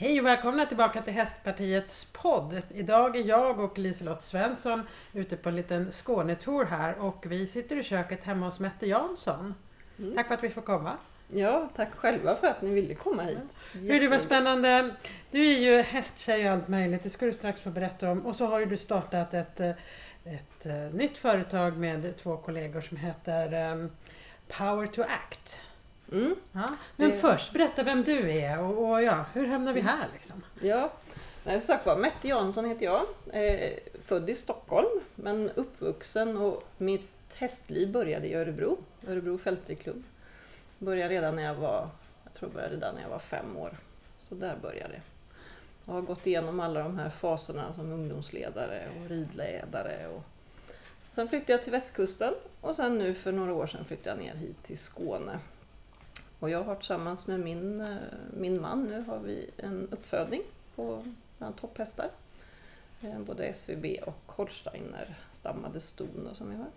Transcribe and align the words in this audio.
Hej 0.00 0.20
och 0.20 0.26
välkomna 0.26 0.66
tillbaka 0.66 1.02
till 1.02 1.12
Hästpartiets 1.12 2.04
podd. 2.12 2.62
Idag 2.74 3.16
är 3.16 3.24
jag 3.24 3.60
och 3.60 3.78
Liselott 3.78 4.22
Svensson 4.22 4.82
ute 5.12 5.36
på 5.36 5.48
en 5.48 5.56
liten 5.56 5.90
Skånetour 5.90 6.64
här 6.64 6.98
och 6.98 7.26
vi 7.28 7.46
sitter 7.46 7.76
i 7.76 7.82
köket 7.82 8.24
hemma 8.24 8.46
hos 8.46 8.60
Mette 8.60 8.86
Jansson. 8.86 9.54
Mm. 9.98 10.14
Tack 10.14 10.28
för 10.28 10.34
att 10.34 10.44
vi 10.44 10.50
får 10.50 10.62
komma. 10.62 10.96
Ja, 11.28 11.68
tack 11.76 11.88
själva 11.96 12.36
för 12.36 12.46
att 12.46 12.62
ni 12.62 12.70
ville 12.70 12.94
komma 12.94 13.22
hit. 13.22 13.38
Hur 13.72 14.00
det 14.00 14.08
var 14.08 14.18
spännande. 14.18 14.94
Du 15.30 15.46
är 15.46 15.58
ju 15.58 15.82
hästtjej 15.82 16.46
och 16.46 16.52
allt 16.52 16.68
möjligt, 16.68 17.02
det 17.02 17.10
ska 17.10 17.26
du 17.26 17.32
strax 17.32 17.60
få 17.60 17.70
berätta 17.70 18.10
om. 18.10 18.26
Och 18.26 18.36
så 18.36 18.46
har 18.46 18.58
ju 18.58 18.66
du 18.66 18.76
startat 18.76 19.34
ett, 19.34 19.60
eh, 19.60 19.70
ett, 20.24 20.66
eh, 20.66 20.74
nytt 20.74 21.18
företag 21.18 21.76
med 21.76 22.16
två 22.16 22.36
kollegor 22.36 22.80
som 22.80 22.96
heter 22.96 23.52
ehm, 23.52 23.90
Power 24.48 24.86
to 24.86 25.02
Act. 25.02 25.60
Mm. 26.12 26.34
Ja. 26.52 26.68
Men 26.96 27.10
Det- 27.10 27.16
först, 27.16 27.52
berätta 27.52 27.82
vem 27.82 28.02
du 28.02 28.30
är 28.30 28.60
och, 28.62 28.90
och 28.90 29.02
ja, 29.02 29.24
hur 29.32 29.46
hamnar 29.46 29.72
vi 29.72 29.80
här 29.80 30.08
liksom? 30.12 30.42
Ja, 30.60 30.92
Nej, 31.44 31.60
sagt 31.60 31.86
var, 31.86 31.96
Mette 31.96 32.28
Jansson 32.28 32.64
heter 32.64 32.84
jag. 32.86 33.06
Eh, 33.32 33.72
född 34.02 34.30
i 34.30 34.34
Stockholm, 34.34 35.00
men 35.14 35.50
uppvuxen 35.50 36.36
och 36.36 36.62
mitt 36.78 37.10
hästliv 37.34 37.92
började 37.92 38.26
i 38.26 38.34
Örebro, 38.34 38.78
Örebro 39.08 39.38
fältridklubb. 39.38 40.02
Började 40.78 41.14
redan 41.14 41.36
när 41.36 41.42
jag 41.42 41.54
var, 41.54 41.88
jag 42.24 42.32
tror 42.34 42.48
började 42.50 42.76
där 42.76 42.92
när 42.92 43.02
jag 43.02 43.08
var 43.08 43.18
fem 43.18 43.56
år. 43.56 43.76
Så 44.18 44.34
där 44.34 44.56
började 44.62 44.92
det. 44.94 45.00
Jag 45.84 45.92
har 45.92 46.00
gått 46.02 46.26
igenom 46.26 46.60
alla 46.60 46.82
de 46.82 46.98
här 46.98 47.10
faserna 47.10 47.74
som 47.74 47.92
ungdomsledare 47.92 48.88
och 49.02 49.08
ridledare. 49.10 50.08
Och... 50.08 50.22
Sen 51.08 51.28
flyttade 51.28 51.52
jag 51.52 51.62
till 51.62 51.72
västkusten 51.72 52.34
och 52.60 52.76
sen 52.76 52.98
nu 52.98 53.14
för 53.14 53.32
några 53.32 53.54
år 53.54 53.66
sedan 53.66 53.84
flyttade 53.84 54.10
jag 54.16 54.24
ner 54.26 54.34
hit 54.34 54.62
till 54.62 54.78
Skåne. 54.78 55.38
Och 56.40 56.50
jag 56.50 56.64
har 56.64 56.74
tillsammans 56.74 57.26
med 57.26 57.40
min, 57.40 57.80
eh, 57.80 57.96
min 58.36 58.60
man, 58.60 58.84
nu 58.84 59.02
har 59.02 59.18
vi 59.18 59.50
en 59.56 59.88
uppfödning 59.90 60.42
på 60.74 61.04
bland 61.38 61.56
topphästar. 61.56 62.10
Eh, 63.02 63.18
både 63.18 63.44
SVB 63.44 63.84
och 64.06 64.22
Holsteiner 64.26 65.14
stammade 65.32 65.80
ston 65.80 66.28
som 66.34 66.50
vi 66.50 66.56
har. 66.56 66.70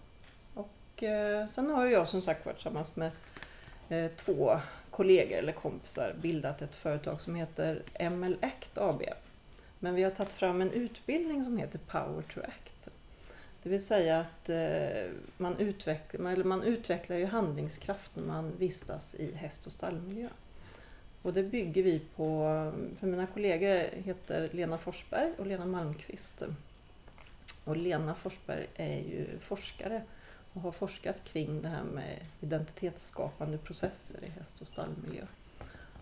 Och 0.53 1.03
eh, 1.03 1.47
sen 1.47 1.70
har 1.70 1.86
jag 1.86 2.08
som 2.08 2.22
sagt 2.22 2.45
varit 2.45 2.55
tillsammans 2.55 2.95
med 2.95 3.11
eh, 3.89 4.11
två 4.11 4.59
kollegor 4.89 5.38
eller 5.38 5.52
kompisar 5.52 6.16
bildat 6.22 6.61
ett 6.61 6.75
företag 6.75 7.22
som 7.22 7.36
heter 7.36 7.83
ML 8.09 8.38
Act 8.42 8.77
AB. 8.77 9.02
Men 9.80 9.95
vi 9.95 10.03
har 10.03 10.11
tagit 10.11 10.33
fram 10.33 10.61
en 10.61 10.72
utbildning 10.72 11.44
som 11.44 11.58
heter 11.58 11.80
Power 11.80 12.22
to 12.33 12.39
Act. 12.39 12.89
Det 13.64 13.69
vill 13.69 13.86
säga 13.86 14.19
att 14.19 14.50
eh, 14.50 15.11
man, 15.38 15.58
utvecklar, 15.58 16.31
eller 16.31 16.44
man 16.44 16.64
utvecklar 16.64 17.17
ju 17.17 17.25
handlingskraft 17.25 18.16
när 18.16 18.23
man 18.23 18.58
vistas 18.58 19.16
i 19.16 19.36
häst 19.36 19.66
och 19.66 19.72
stallmiljö. 19.72 20.30
Och 21.22 21.33
det 21.33 21.44
bygger 21.44 21.83
vi 21.83 22.00
på, 22.00 22.44
för 23.00 23.08
mina 23.08 23.28
kollegor 23.28 24.03
heter 24.03 24.50
Lena 24.52 24.78
Forsberg 24.78 25.33
och 25.38 25.47
Lena 25.47 25.66
Malmqvist. 25.66 26.44
Och 27.64 27.78
Lena 27.78 28.16
Forsberg 28.16 28.67
är 28.75 29.00
ju 29.00 29.39
forskare 29.39 30.02
och 30.53 30.61
har 30.61 30.72
forskat 30.72 31.23
kring 31.23 31.61
det 31.61 31.67
här 31.67 31.83
med 31.83 32.25
identitetsskapande 32.42 33.58
processer 33.58 34.23
i 34.23 34.30
häst 34.30 34.61
och 34.61 34.67
stallmiljö. 34.67 35.25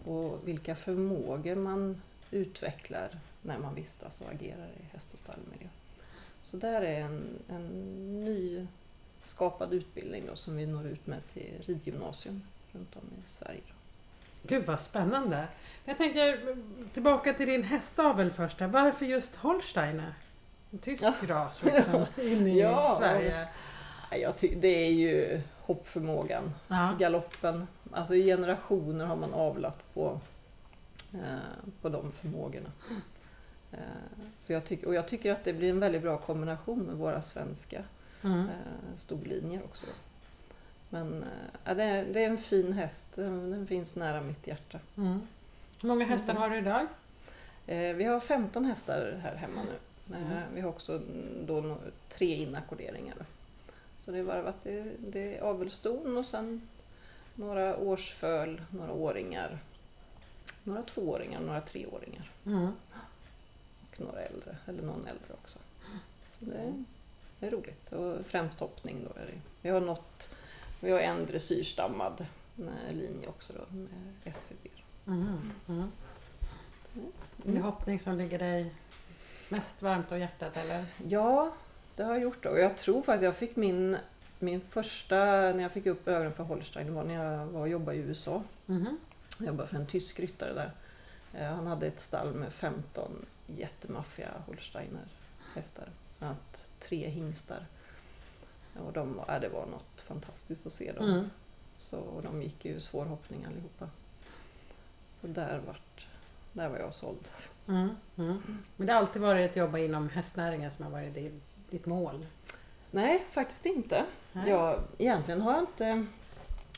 Och 0.06 0.48
vilka 0.48 0.76
förmågor 0.76 1.56
man 1.56 2.02
utvecklar 2.32 3.20
när 3.42 3.58
man 3.58 3.76
vistas 3.76 4.22
och 4.22 4.32
agerar 4.32 4.70
i 4.80 4.84
häst 4.94 5.14
och 5.14 5.20
stallmiljö. 5.20 5.68
Så 6.44 6.58
där 6.58 6.82
är 6.82 7.00
en, 7.02 7.40
en 7.50 7.66
ny 8.26 8.68
skapad 9.24 9.74
utbildning 9.74 10.24
då, 10.28 10.36
som 10.36 10.58
vi 10.58 10.66
når 10.66 10.88
ut 10.88 11.08
med 11.08 11.28
till 11.34 11.54
ridgymnasium 11.66 12.42
runt 12.72 12.96
om 12.96 13.02
i 13.26 13.30
Sverige. 13.30 13.62
Då. 13.68 13.74
Gud 14.48 14.66
vad 14.66 14.80
spännande. 14.80 15.48
Jag 15.86 15.98
tänker 15.98 16.56
tillbaka 16.94 17.34
till 17.34 17.48
din 17.48 17.64
hästavel 17.64 18.32
först. 18.32 18.60
här. 18.60 18.68
Varför 18.68 19.06
just 19.06 19.36
Holsteiner? 19.36 20.14
En 20.72 20.78
tysk 20.80 21.04
Ja. 21.04 21.14
ras 21.28 21.64
liksom 21.64 22.06
in 22.22 22.48
i 22.48 22.60
Ja. 22.60 22.96
Sverige. 23.00 23.48
Ja, 24.12 24.18
Jag 24.18 24.38
ty- 24.38 24.56
det 24.56 24.68
är 24.86 24.92
ju 24.92 25.42
hoppförmågan, 25.60 26.54
Ja. 26.68 26.96
galoppen. 27.00 27.68
Alltså 27.92 28.16
i 28.16 28.24
generationer 28.26 29.06
har 29.06 29.16
man 29.16 29.34
avlat 29.34 29.94
på, 29.94 30.20
eh, 31.14 31.70
på 31.82 31.90
de 31.90 32.12
förmågorna. 32.12 32.72
Eh, 33.72 33.80
så 34.38 34.54
jag 34.54 34.66
tycker, 34.66 34.88
och 34.88 34.96
jag 34.96 35.08
tycker 35.08 35.32
att 35.32 35.44
det 35.44 35.54
blir 35.54 35.70
en 35.70 35.80
väldigt 35.80 36.02
bra 36.02 36.18
kombination 36.18 36.80
med 36.80 36.96
våra 36.96 37.22
svenska 37.22 37.84
Mm. 38.24 38.40
eh, 38.40 38.96
storlinjer 38.96 39.64
också. 39.64 39.86
Men 40.90 41.24
eh, 41.24 41.30
ja, 41.64 41.74
det, 41.74 41.84
är, 41.84 42.06
det 42.14 42.24
är 42.24 42.30
en 42.30 42.38
fin 42.38 42.74
häst, 42.74 43.16
den, 43.16 43.68
finns 43.68 43.96
nära 43.96 44.22
mitt 44.22 44.48
hjärta. 44.48 44.80
Mm. 44.98 45.22
Hur 45.82 45.90
många 45.90 46.06
hästar 46.06 46.34
har 46.34 46.50
du 46.50 46.58
idag? 46.58 46.88
Vi 47.96 48.04
har 48.04 48.20
15 48.20 48.66
hästar 48.66 49.20
här 49.24 49.36
hemma 49.36 49.62
nu. 49.64 50.16
Mm. 50.18 50.44
Vi 50.54 50.62
har 50.62 50.70
också 50.70 50.94
mm, 50.96 51.46
då 51.46 51.78
tre 52.10 52.36
inackorderingar. 52.36 53.16
Så 54.00 54.12
det 54.12 54.20
är 54.20 54.24
varvat, 54.24 54.56
det, 54.64 54.92
det 55.00 55.38
är 55.38 55.42
avelston 55.42 56.18
och 56.18 56.26
sen 56.26 56.62
några 57.36 57.78
årsföl, 57.78 58.62
några 58.70 58.92
åringar, 58.94 59.60
några 60.64 60.82
tvååringar, 60.82 61.40
några 61.40 61.62
treåringar 61.62 62.32
Mm. 62.46 62.72
Några 64.02 64.22
äldre, 64.22 64.58
eller 64.66 64.84
någon 64.84 65.08
äldre 65.08 65.34
också. 65.42 65.60
Så 66.40 66.46
det, 66.46 66.58
är, 66.58 66.84
det 67.40 67.48
är 67.48 67.52
roligt 67.52 67.94
och 67.94 68.26
främst 68.26 68.60
hoppning 68.60 69.04
då 69.04 69.22
är 69.22 69.26
det. 69.26 69.42
Vi 69.62 69.70
har 69.70 69.82
något, 69.82 70.30
vi 70.80 70.92
har 70.92 71.00
en 71.00 71.26
dressyrstammad 71.26 72.26
eh, 72.60 72.96
linje 72.96 73.28
också 73.28 73.54
då 73.54 73.76
med 73.76 73.88
SVB. 74.24 74.68
Mm. 75.08 75.52
Mm. 75.68 75.92
Är 77.46 77.52
det 77.52 77.60
hoppning 77.60 78.00
som 78.00 78.18
ligger 78.18 78.40
dig 78.40 78.76
mest 79.50 79.82
varmt 79.82 80.12
om 80.12 80.20
hjärtat 80.20 80.58
eller? 80.58 80.86
Ja, 81.08 81.54
det 81.96 82.04
har 82.04 82.12
jag 82.12 82.22
gjort. 82.22 82.46
Och 82.46 82.60
jag 82.60 82.78
tror 82.78 83.02
faktiskt 83.02 83.24
jag 83.24 83.36
fick 83.36 83.56
min, 83.56 83.98
min 84.40 84.62
första, 84.62 85.16
när 85.26 85.62
jag 85.62 85.72
fick 85.72 85.86
upp 85.86 86.08
ögonen 86.08 86.34
för 86.34 86.44
Holstein, 86.44 86.88
det 86.88 86.94
var 86.94 87.04
när 87.04 87.14
jag 87.14 87.46
var 87.46 87.62
och 87.62 87.70
jobbade 87.70 87.98
i 87.98 88.00
USA. 88.00 88.44
Mhm. 88.66 88.98
Jag 89.38 89.48
jobbade 89.48 89.70
för 89.70 89.76
en 89.76 89.88
tysk 89.88 90.20
ryttare 90.20 90.54
där. 90.54 90.72
Eh, 91.34 91.56
Han 91.56 91.68
hade 91.68 91.88
ett 91.88 92.00
stall 92.00 92.34
med 92.34 92.54
15 92.54 93.26
jättemaffiga 93.56 94.32
Holsteiner 94.46 95.08
hästar. 95.54 95.90
Bland 96.20 96.32
annat 96.32 96.68
tre 96.80 97.10
hingstar. 97.10 97.66
Och 98.86 98.94
de, 98.94 99.22
ja, 99.28 99.40
det 99.40 99.50
var 99.50 99.66
något 99.66 100.02
fantastiskt 100.02 100.68
att 100.68 100.74
se 100.74 100.92
dem. 100.92 101.10
Mm. 101.10 101.30
Så, 101.78 102.00
och 102.00 102.24
de 102.24 102.42
gick 102.42 102.66
ju 102.66 102.80
svår 102.80 103.06
hoppning 103.06 103.46
allihopa. 103.46 103.90
Så 105.12 105.28
där, 105.28 105.62
vart, 105.68 106.08
där 106.54 106.70
var 106.70 106.78
jag 106.78 106.94
såld. 106.94 107.30
Mm. 107.68 107.90
Mm. 108.18 108.42
Men 108.76 108.88
det 108.88 108.94
har 108.94 109.00
alltid 109.00 109.22
varit 109.22 109.52
att 109.52 109.56
jobba 109.56 109.78
inom 109.78 110.10
hästnäringen 110.10 110.72
som 110.72 110.86
har 110.86 110.92
varit 110.92 111.14
ditt, 111.14 111.44
ditt 111.70 111.86
mål? 111.86 112.26
Nej, 112.92 113.26
faktiskt 113.32 113.66
inte. 113.66 114.06
Nej. 114.34 114.50
Jag, 114.50 114.80
egentligen 114.98 115.42
har 115.42 115.52
jag 115.52 115.62
inte... 115.62 116.06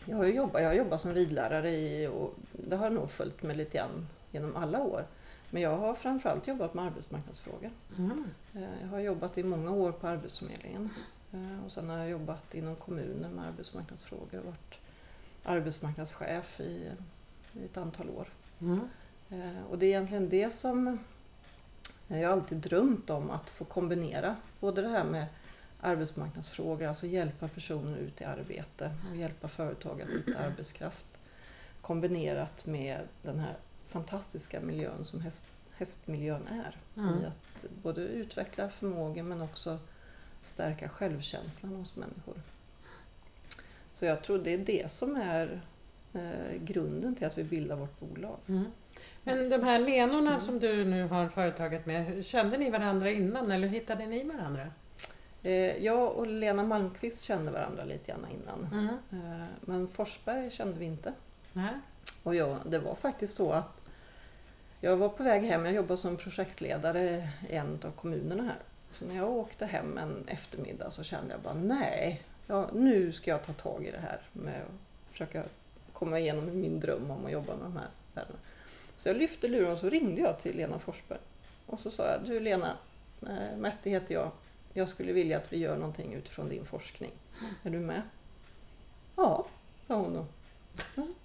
Jag 0.06 0.17
har 0.17 0.25
jobbat, 0.25 0.62
jag 0.62 0.69
har 0.69 0.75
jobbat 0.75 1.01
som 1.01 1.13
ridlärare 1.13 1.72
i, 1.72 2.07
och 2.07 2.35
det 2.51 2.75
har 2.75 2.89
nog 2.89 3.12
följt 3.12 3.44
med 3.44 3.57
lite 3.57 3.78
grann 3.78 4.07
genom 4.31 4.56
alla 4.56 4.79
år. 4.79 5.06
Men 5.53 5.62
jag 5.62 5.78
har 5.78 5.94
framförallt 5.94 6.47
jobbat 6.47 6.74
med 6.74 6.86
arbetsmarknadsfrågor. 6.86 7.72
Mm. 7.97 8.25
Eh, 8.56 8.81
Jag 8.81 8.88
har 8.88 9.00
jobbat 9.00 9.38
i 9.38 9.44
många 9.44 9.72
år 9.72 9.91
på 9.91 10.08
Arbetsförmedlingen 10.08 10.90
Eh, 11.34 11.66
och 11.66 11.72
sen 11.72 11.90
har 11.90 11.97
jag 11.97 12.09
jobbat 12.09 12.53
inom 12.56 12.75
kommunen 12.75 13.31
med 13.31 13.46
arbetsmarknadsfrågor 13.47 14.40
och 14.40 14.46
varit 14.46 14.75
arbetsmarknadschef 15.44 16.59
i, 16.59 16.92
i 17.53 17.66
ett 17.66 17.78
antal 17.78 18.09
år. 18.09 18.28
Mm. 18.62 18.80
Eh, 19.30 19.63
Och 19.69 19.80
det 19.80 19.86
är 19.86 19.90
egentligen 19.90 20.30
det 20.30 20.50
som 20.50 21.00
jag 22.08 22.24
alltid 22.31 22.58
drömt 22.58 23.09
om 23.09 23.30
att 23.30 23.50
få 23.50 23.66
kombinera. 23.66 24.36
Både 24.59 24.81
det 24.81 24.88
här 24.90 25.03
med 25.03 25.25
arbetsmarknadsfrågor, 25.81 26.88
alltså 26.88 27.08
hjälpa 27.08 27.47
personer 27.47 27.97
ut 27.97 28.22
i 28.22 28.24
arbete 28.24 28.92
och 29.09 29.16
hjälpa 29.18 29.47
företag 29.47 30.02
att 30.02 30.09
hitta 30.09 30.40
arbetskraft. 30.40 31.06
Kombinerat 31.81 32.66
med 32.66 33.00
den 33.22 33.40
här 33.40 33.56
fantastiska 33.88 34.59
miljön 34.59 35.05
som 35.05 35.21
häst, 35.21 35.47
hästmiljön 35.77 36.47
är. 36.47 36.77
Mm. 37.01 37.21
I 37.21 37.25
att 37.25 37.65
både 37.83 38.01
utveckla 38.01 38.69
förmågor 38.69 39.24
men 39.24 39.41
också 39.41 39.80
stärka 40.44 40.89
självkänslan 40.89 41.75
hos 41.75 41.95
människor. 41.95 42.35
Så 43.91 44.06
jag 44.06 44.24
tror 44.24 44.39
det 44.39 44.53
är 44.53 44.57
det 44.57 44.91
som 44.91 45.15
är 45.15 45.62
eh, 46.13 46.57
grunden 46.62 47.15
till 47.15 47.27
att 47.27 47.38
vi 47.38 47.44
bildar 47.44 47.75
vårt 47.75 48.00
bolag. 48.00 48.38
Mm. 48.47 48.65
Men 49.24 49.50
de 49.50 49.63
här 49.63 49.80
lenorna 49.80 50.29
Mm. 50.31 50.41
som 50.41 50.59
du 50.59 50.86
nu 50.86 51.07
har 51.07 51.29
företaget 51.29 51.86
med, 51.86 52.25
kände 52.25 52.57
ni 52.57 52.69
varandra 52.69 53.12
innan 53.12 53.51
eller 53.51 53.68
hur 53.68 53.79
hittade 53.79 54.06
ni 54.06 54.24
varandra? 54.24 54.68
Eh, 55.44 55.53
jag 55.86 56.12
och 56.12 56.27
Lena 56.27 56.63
Malmqvist 56.63 57.24
kände 57.24 57.51
varandra 57.51 57.83
lite 57.83 58.12
grann 58.12 58.27
innan. 58.31 58.68
Mm. 58.74 58.88
Eh, 59.24 59.45
men 59.62 59.88
Forsberg 59.88 60.51
kände 60.51 60.79
vi 60.79 60.86
inte. 60.86 61.13
Och 62.23 62.35
jag, 62.35 62.57
det 62.65 62.79
var 62.79 62.95
faktiskt 62.95 63.35
så 63.35 63.51
att 63.51 63.81
jag 64.79 64.97
var 64.97 65.09
på 65.09 65.23
väg 65.23 65.44
hem, 65.44 65.65
jag 65.65 65.73
jobbade 65.73 65.97
som 65.97 66.17
projektledare 66.17 67.29
i 67.50 67.55
en 67.55 67.79
av 67.83 67.91
kommunerna 67.91 68.44
här. 68.44 68.59
Så 68.94 69.05
när 69.05 69.15
jag 69.15 69.29
åkte 69.29 69.65
hem 69.65 69.97
en 69.97 70.27
eftermiddag 70.27 70.89
så 70.89 71.03
kände 71.03 71.33
jag 71.33 71.41
bara 71.41 71.53
nej, 71.53 72.23
ja, 72.47 72.69
nu 72.73 73.11
ska 73.11 73.31
jag 73.31 73.44
ta 73.44 73.53
tag 73.53 73.85
i 73.85 73.91
det 73.91 74.00
här 74.00 74.21
med 74.33 74.61
att 74.61 75.11
försöka 75.11 75.44
komma 75.94 76.19
igenom 76.19 76.61
min 76.61 76.79
dröm 76.79 77.11
om 77.11 77.25
att 77.25 77.31
jobba 77.31 77.55
med 77.55 77.63
de 77.63 77.77
här 77.77 77.89
värdena. 78.13 78.39
Så 78.95 79.09
jag 79.09 79.17
lyfte 79.17 79.47
luren 79.47 79.71
och 79.71 79.77
så 79.77 79.89
ringde 79.89 80.21
jag 80.21 80.39
till 80.39 80.57
Lena 80.57 80.79
Forsberg. 80.79 81.19
Och 81.65 81.79
så 81.79 81.91
sa 81.91 82.07
jag, 82.07 82.19
du 82.25 82.39
Lena, 82.39 82.77
eh, 83.21 83.71
heter 83.83 84.13
jag. 84.13 84.31
Jag 84.73 84.89
skulle 84.89 85.13
vilja 85.13 85.38
att 85.38 85.53
vi 85.53 85.57
gör 85.57 85.77
någonting 85.77 86.13
utifrån 86.13 86.50
din 86.50 86.65
forskning. 86.65 87.11
Är 87.63 87.69
du 87.69 87.79
med? 87.79 88.01
Ja, 89.15 89.45
sa 89.88 89.95
hon 89.95 90.13
då. 90.13 90.25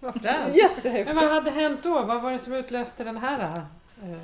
Vad 0.01 0.21
fränt! 0.21 0.57
Jättehäftigt! 0.57 1.15
Men 1.15 1.17
vad 1.17 1.35
hade 1.35 1.51
hänt 1.51 1.83
då? 1.83 2.03
Vad 2.03 2.23
var 2.23 2.33
det 2.33 2.39
som 2.39 2.53
utlöste 2.53 3.05
den 3.05 3.17
här? 3.17 3.67
eh, 4.03 4.19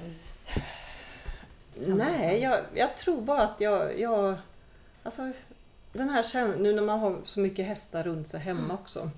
Nej, 1.77 2.41
jag, 2.43 2.61
jag 2.75 2.97
tror 2.97 3.21
bara 3.21 3.43
att 3.43 3.61
jag, 3.61 4.01
jag... 4.01 4.37
Alltså, 5.03 5.33
den 5.93 6.09
här 6.09 6.57
nu 6.57 6.73
när 6.73 6.83
man 6.83 6.99
har 6.99 7.19
så 7.25 7.41
mycket 7.41 7.67
hästar 7.67 8.03
runt 8.03 8.29
sig 8.29 8.41
hemma 8.41 8.75
också. 8.75 9.11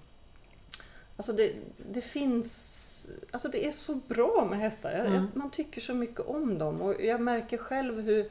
Alltså 1.16 1.32
det, 1.32 1.52
det 1.92 2.00
finns... 2.00 3.10
Alltså 3.30 3.48
det 3.48 3.66
är 3.66 3.70
så 3.70 3.94
bra 3.94 4.46
med 4.50 4.58
hästar. 4.58 4.92
Mm. 4.92 5.26
Man 5.34 5.50
tycker 5.50 5.80
så 5.80 5.94
mycket 5.94 6.20
om 6.20 6.58
dem 6.58 6.82
och 6.82 7.02
jag 7.04 7.20
märker 7.20 7.58
själv 7.58 8.00
hur... 8.00 8.30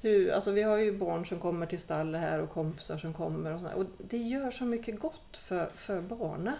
hur 0.00 0.30
alltså 0.32 0.50
vi 0.50 0.62
har 0.62 0.76
ju 0.76 0.98
barn 0.98 1.26
som 1.26 1.38
kommer 1.40 1.66
till 1.66 1.78
stallet 1.78 2.20
här 2.20 2.38
och 2.38 2.50
kompisar 2.50 2.98
som 2.98 3.12
kommer 3.12 3.52
och, 3.54 3.60
sådär. 3.60 3.74
och 3.74 3.84
det 3.98 4.18
gör 4.18 4.50
så 4.50 4.64
mycket 4.64 5.00
gott 5.00 5.36
för, 5.36 5.66
för 5.74 6.00
barnen. 6.00 6.54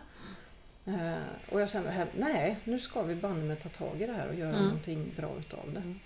Eh, 0.85 1.53
och 1.53 1.61
jag 1.61 1.71
kände, 1.71 1.91
här, 1.91 2.09
nej, 2.19 2.59
nu 2.65 2.79
ska 2.79 3.03
vi 3.03 3.15
banne 3.15 3.45
mig 3.45 3.57
ta 3.57 3.69
tag 3.69 4.03
i 4.03 4.07
det 4.07 4.13
här 4.13 4.29
och 4.29 4.35
göra 4.35 4.51
Mm. 4.51 4.63
någonting 4.65 5.13
bra 5.17 5.37
utav 5.39 5.73
det. 5.73 5.81
Mm. 5.81 5.99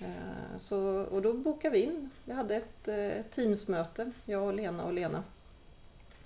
Eh, 0.00 0.56
Så, 0.56 0.78
och 1.02 1.22
då 1.22 1.32
bokade 1.34 1.72
vi 1.72 1.82
in. 1.82 2.10
Vi 2.24 2.32
hade 2.32 2.56
ett 2.56 2.88
eh, 2.88 3.24
teamsmöte, 3.30 4.12
jag 4.24 4.42
och 4.42 4.54
Lena 4.54 4.84
och 4.84 4.92
Lena. 4.92 5.22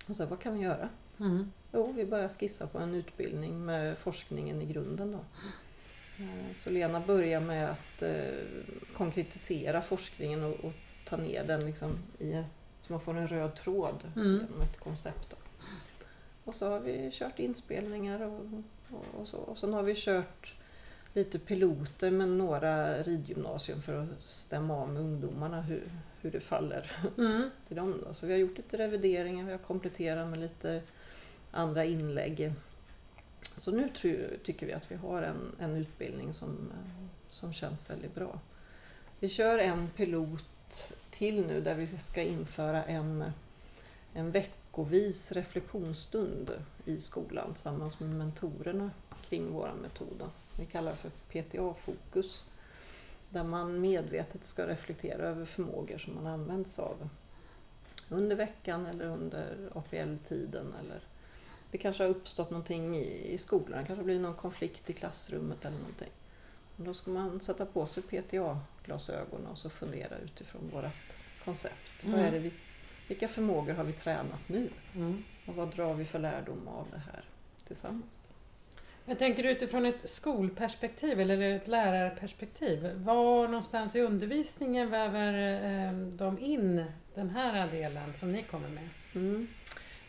Och 0.09 0.17
så 0.17 0.27
vad 0.27 0.41
kan 0.41 0.55
vi 0.59 0.65
göra? 0.65 0.89
Mm. 1.21 1.53
Jo, 1.73 1.93
vi 1.93 2.05
började 2.07 2.29
skissa 2.29 2.67
på 2.67 2.79
en 2.79 2.95
utbildning 2.95 3.65
med 3.65 3.99
forskningen 3.99 4.63
i 4.63 4.67
grunden. 4.67 5.13
Då. 5.13 5.19
Eh, 6.19 6.53
Så 6.53 6.71
Lena 6.71 7.01
börjar 7.01 7.41
med 7.41 7.71
att 7.71 8.03
eh, 8.03 8.25
konkretisera 8.97 9.83
forskningen 9.83 10.45
och, 10.45 10.65
och 10.65 10.73
ta 11.09 11.17
ner 11.17 11.45
den 11.45 11.67
liksom 11.67 11.91
i, 12.19 12.43
så 12.81 12.93
man 12.93 13.01
får 13.01 13.17
en 13.17 13.29
röd 13.29 13.55
tråd 13.57 14.05
Mm. 14.17 14.33
genom 14.33 14.61
ett 14.63 14.81
koncept. 14.81 15.31
Då. 15.31 15.37
Och 16.45 16.55
så 16.55 16.71
har 16.71 16.81
vi 16.81 17.11
kört 17.13 17.39
inspelningar 17.39 18.21
och, 18.23 18.41
och, 18.91 19.21
och 19.21 19.29
så. 19.29 19.37
Och 19.37 19.59
sen 19.59 19.73
har 19.73 19.83
vi 19.83 19.95
kört 19.97 20.55
lite 21.15 21.39
piloter 21.39 22.11
med 22.11 22.29
några 22.29 23.03
ridgymnasium 23.03 23.83
för 23.83 24.03
att 24.03 24.27
stämma 24.27 24.77
av 24.77 24.89
med 24.89 25.03
ungdomarna 25.03 25.63
hur, 25.63 25.83
hur 26.21 26.31
det 26.31 26.41
faller 26.41 26.93
Mm. 27.19 27.51
till 27.69 27.77
dem. 27.77 28.03
Då. 28.07 28.15
Så 28.15 28.27
vi 28.27 28.33
har 28.33 28.39
gjort 28.41 28.57
lite 28.57 28.79
revideringar, 28.79 29.45
vi 29.45 29.53
har 29.53 29.59
kompletterat 29.59 30.29
med 30.29 30.39
lite 30.39 30.83
andra 31.51 31.85
inlägg. 31.85 32.53
Så 33.65 33.71
nu 33.71 33.89
tror, 33.89 34.39
tycker 34.43 34.67
vi 34.67 34.73
att 34.73 34.91
vi 34.91 34.95
har 34.95 35.23
en, 35.23 35.57
en 35.59 35.77
utbildning 35.77 36.35
som, 36.35 36.73
eh, 36.73 37.07
som 37.31 37.53
känns 37.53 37.91
väldigt 37.91 38.15
bra. 38.15 38.41
Vi 39.21 39.29
kör 39.29 39.59
en 39.59 39.89
pilot 39.89 40.93
till 41.11 41.47
nu 41.47 41.61
där 41.61 41.75
vi 41.75 41.87
ska 41.87 42.23
införa 42.23 42.85
en, 42.85 43.25
en 44.15 44.31
veckovis 44.31 45.33
reflektionsstund 45.33 46.51
i 46.85 47.01
skolan 47.01 47.55
tillsammans 47.55 48.01
med 48.01 48.11
mentorerna 48.11 48.91
kring 49.29 49.53
vår 49.53 49.73
metod. 49.83 50.23
Vi 50.59 50.67
kallar 50.67 50.91
det 50.91 50.97
för 50.97 51.11
PTA-fokus. 51.11 52.51
Där 53.31 53.45
man 53.45 53.81
medvetet 53.81 54.47
ska 54.47 54.67
reflektera 54.67 55.23
över 55.23 55.45
förmågor 55.45 55.99
som 55.99 56.15
man 56.15 56.27
använt 56.27 56.69
sig 56.69 56.85
av 56.85 57.09
under 58.09 58.37
veckan 58.37 58.87
eller 58.87 59.05
under 59.05 59.71
APL-tiden. 59.75 60.75
Eller 60.81 61.01
det 61.75 61.79
kanske 61.79 62.03
har 62.03 62.11
uppstått 62.11 62.51
någonting 62.51 62.97
i, 62.97 63.33
i 63.33 63.39
skolan, 63.39 63.81
det 63.81 63.87
kanske 63.87 64.05
blir 64.05 64.21
någon 64.21 64.35
konflikt 64.35 64.91
i 64.91 64.93
klassrummet 64.93 65.65
eller 65.65 65.79
någonting. 65.79 66.11
Och 66.77 66.85
då 66.85 66.95
ska 66.95 67.11
man 67.11 67.41
sätta 67.41 67.67
på 67.67 67.87
sig 67.87 68.03
PTA-glasögon 68.03 69.47
och 69.47 69.59
så 69.59 69.71
fundera 69.71 70.19
utifrån 70.19 70.71
vårt 70.73 70.85
koncept. 71.45 72.05
Vad 72.05 72.15
Mm. 72.15 72.27
är 72.27 72.33
det 72.33 72.39
vi, 72.39 72.53
vilka 73.09 73.29
förmågor 73.29 73.75
har 73.75 73.85
vi 73.85 73.93
tränat 73.93 74.49
nu? 74.49 74.71
Mm. 74.95 75.25
Och 75.47 75.55
vad 75.55 75.75
drar 75.75 75.95
vi 75.95 76.05
för 76.05 76.19
lärdom 76.19 76.69
av 76.69 76.87
det 76.91 76.99
här 77.13 77.25
tillsammans? 77.67 78.29
Jag 79.05 79.19
tänker 79.19 79.45
utifrån 79.45 79.87
ett 79.87 80.09
skolperspektiv 80.09 81.21
eller 81.21 81.41
ett 81.57 81.69
lärarperspektiv. 81.69 82.93
Var 82.97 83.49
någonstans 83.49 83.97
i 83.97 84.01
undervisningen 84.01 84.91
väver 84.91 85.63
eh, 85.89 85.93
de 85.93 86.39
in 86.39 86.85
den 87.15 87.31
här 87.31 87.71
delen 87.71 88.15
som 88.15 88.33
ni 88.33 88.43
kommer 88.43 88.69
med? 88.69 88.89
Mm. 89.15 89.49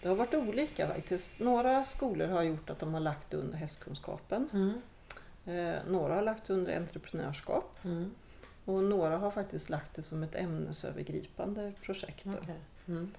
Det 0.06 0.10
har 0.10 0.16
varit 0.16 0.34
olika 0.34 0.88
faktiskt. 0.88 1.40
Några 1.40 1.84
skolor 1.84 2.28
har 2.28 2.44
gjort 2.44 2.70
att 2.70 2.80
de 2.80 2.94
har 2.94 3.00
lagt 3.00 3.34
under 3.34 3.58
hästkunskapen. 3.58 4.50
Mm. 4.54 4.82
Eh, 5.46 5.82
några 5.88 6.16
har 6.16 6.22
lagt 6.22 6.50
under 6.50 6.78
entreprenörskap. 6.78 7.78
Mm. 7.84 8.12
Och 8.66 8.84
några 8.84 9.18
har 9.18 9.32
faktiskt 9.32 9.70
lagt 9.70 9.96
det 9.96 10.02
som 10.02 10.24
ett 10.24 10.36
ämnesövergripande 10.36 11.74
projekt. 11.82 12.28
Okej. 12.28 12.56
Mm. 12.86 13.12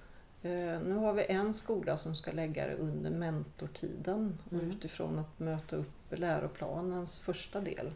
Eh, 0.43 0.81
nu 0.81 0.95
har 0.95 1.13
vi 1.13 1.27
en 1.29 1.55
skola 1.55 1.97
som 1.97 2.15
ska 2.15 2.33
lägga 2.33 2.67
det 2.67 2.75
under 2.75 3.11
mentortiden 3.11 4.39
och 4.45 4.53
Mm. 4.53 4.71
utifrån 4.71 5.19
att 5.19 5.39
möta 5.39 5.77
upp 5.77 6.11
läroplanens 6.11 7.21
första 7.21 7.61
del. 7.61 7.93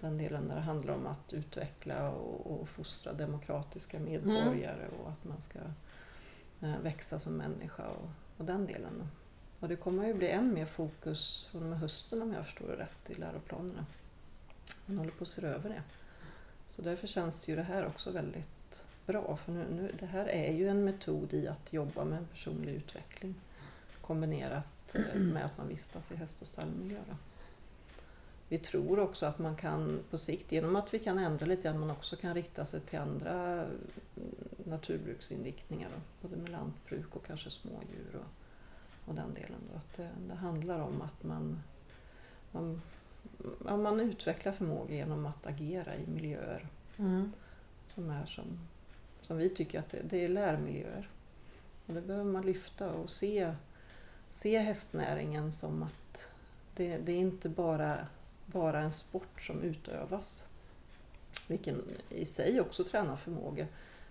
Den 0.00 0.18
delen 0.18 0.48
där 0.48 0.54
det 0.54 0.60
handlar 0.62 0.94
om 0.94 1.06
att 1.06 1.32
utveckla 1.32 2.10
och, 2.10 2.60
och 2.60 2.68
fostra 2.68 3.12
demokratiska 3.12 3.98
medborgare 3.98 4.86
och 5.02 5.10
att 5.10 5.24
man 5.24 5.40
ska 5.40 5.58
Eh, 6.60 6.78
växa 6.78 7.18
som 7.18 7.36
människa 7.36 7.86
och, 7.86 8.10
och 8.36 8.44
den 8.44 8.66
delen. 8.66 9.08
Och 9.60 9.68
det 9.68 9.76
kommer 9.76 10.06
ju 10.06 10.14
bli 10.14 10.28
än 10.28 10.54
mer 10.54 10.66
fokus 10.66 11.48
från 11.50 11.62
och 11.62 11.68
med 11.68 11.78
hösten 11.78 12.22
om 12.22 12.32
jag 12.32 12.44
förstår 12.44 12.68
det 12.68 12.76
rätt 12.76 13.10
i 13.10 13.14
läroplanerna. 13.14 13.86
Man 14.86 14.98
håller 14.98 15.10
på 15.10 15.24
att 15.24 15.28
se 15.28 15.46
över 15.46 15.70
det. 15.70 15.82
Så 16.66 16.82
därför 16.82 17.06
känns 17.06 17.48
ju 17.48 17.56
det 17.56 17.62
här 17.62 17.86
också 17.86 18.10
väldigt 18.10 18.84
bra 19.06 19.36
för 19.36 19.52
nu, 19.52 19.66
nu, 19.70 19.94
det 19.98 20.06
här 20.06 20.26
är 20.26 20.52
ju 20.52 20.68
en 20.68 20.84
metod 20.84 21.32
i 21.32 21.48
att 21.48 21.72
jobba 21.72 22.04
med 22.04 22.18
en 22.18 22.26
personlig 22.26 22.72
utveckling 22.72 23.34
kombinerat 24.00 24.94
eh, 24.94 25.20
med 25.20 25.44
att 25.44 25.58
man 25.58 25.68
vistas 25.68 26.12
i 26.12 26.16
häst 26.16 26.40
och 26.40 26.46
stallmiljö. 26.46 27.00
Vi 28.48 28.58
tror 28.58 28.98
också 28.98 29.26
att 29.26 29.38
man 29.38 29.56
kan 29.56 30.00
på 30.10 30.18
sikt, 30.18 30.52
genom 30.52 30.76
att 30.76 30.94
vi 30.94 30.98
kan 30.98 31.18
ändra 31.18 31.46
lite 31.46 31.70
att 31.70 31.76
man 31.76 31.90
också 31.90 32.16
kan 32.16 32.34
rikta 32.34 32.64
sig 32.64 32.80
till 32.80 32.98
andra 32.98 33.66
naturbruksinriktningar, 34.68 35.90
både 36.22 36.36
med 36.36 36.50
lantbruk 36.50 37.16
och 37.16 37.26
kanske 37.26 37.50
smådjur 37.50 38.14
och, 38.14 39.08
och 39.08 39.14
den 39.14 39.34
delen. 39.34 39.60
Då. 39.72 39.76
Att 39.76 39.96
det, 39.96 40.10
det 40.28 40.34
handlar 40.34 40.80
om 40.80 41.02
att 41.02 41.22
man, 41.22 41.62
man, 42.52 42.80
man 43.82 44.00
utvecklar 44.00 44.52
förmåga 44.52 44.94
genom 44.94 45.26
att 45.26 45.46
agera 45.46 45.96
i 45.96 46.06
miljöer 46.06 46.68
Mm. 46.98 47.32
som 47.88 48.10
är 48.10 48.26
som, 48.26 48.44
som 49.20 49.36
vi 49.36 49.50
tycker 49.50 49.78
att 49.78 49.90
det, 49.90 50.02
det 50.02 50.24
är 50.24 50.28
lärmiljöer. 50.28 51.10
Och 51.86 51.94
det 51.94 52.00
behöver 52.00 52.30
man 52.30 52.46
lyfta 52.46 52.90
och 52.92 53.10
se, 53.10 53.54
se 54.30 54.58
hästnäringen 54.58 55.52
som 55.52 55.82
att 55.82 56.30
det, 56.76 56.98
det 56.98 57.12
är 57.12 57.16
inte 57.16 57.48
bara, 57.48 58.06
bara 58.46 58.80
en 58.80 58.92
sport 58.92 59.42
som 59.42 59.62
utövas, 59.62 60.48
vilken 61.46 61.82
i 62.08 62.24
sig 62.24 62.60
också 62.60 62.84
tränar 62.84 63.16
förmågor. 63.16 63.66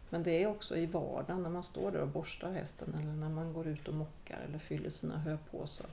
Men 0.09 0.23
det 0.23 0.43
är 0.43 0.47
också 0.47 0.77
i 0.77 0.85
vardagen 0.85 1.43
när 1.43 1.49
man 1.49 1.63
står 1.63 1.91
där 1.91 1.99
och 2.01 2.07
borstar 2.07 2.51
hästen 2.51 2.95
eller 3.01 3.11
när 3.13 3.29
man 3.29 3.53
går 3.53 3.67
ut 3.67 3.87
och 3.87 3.93
mockar 3.93 4.37
eller 4.49 4.57
fyller 4.59 4.89
sina 4.89 5.17
höpåsar. 5.17 5.89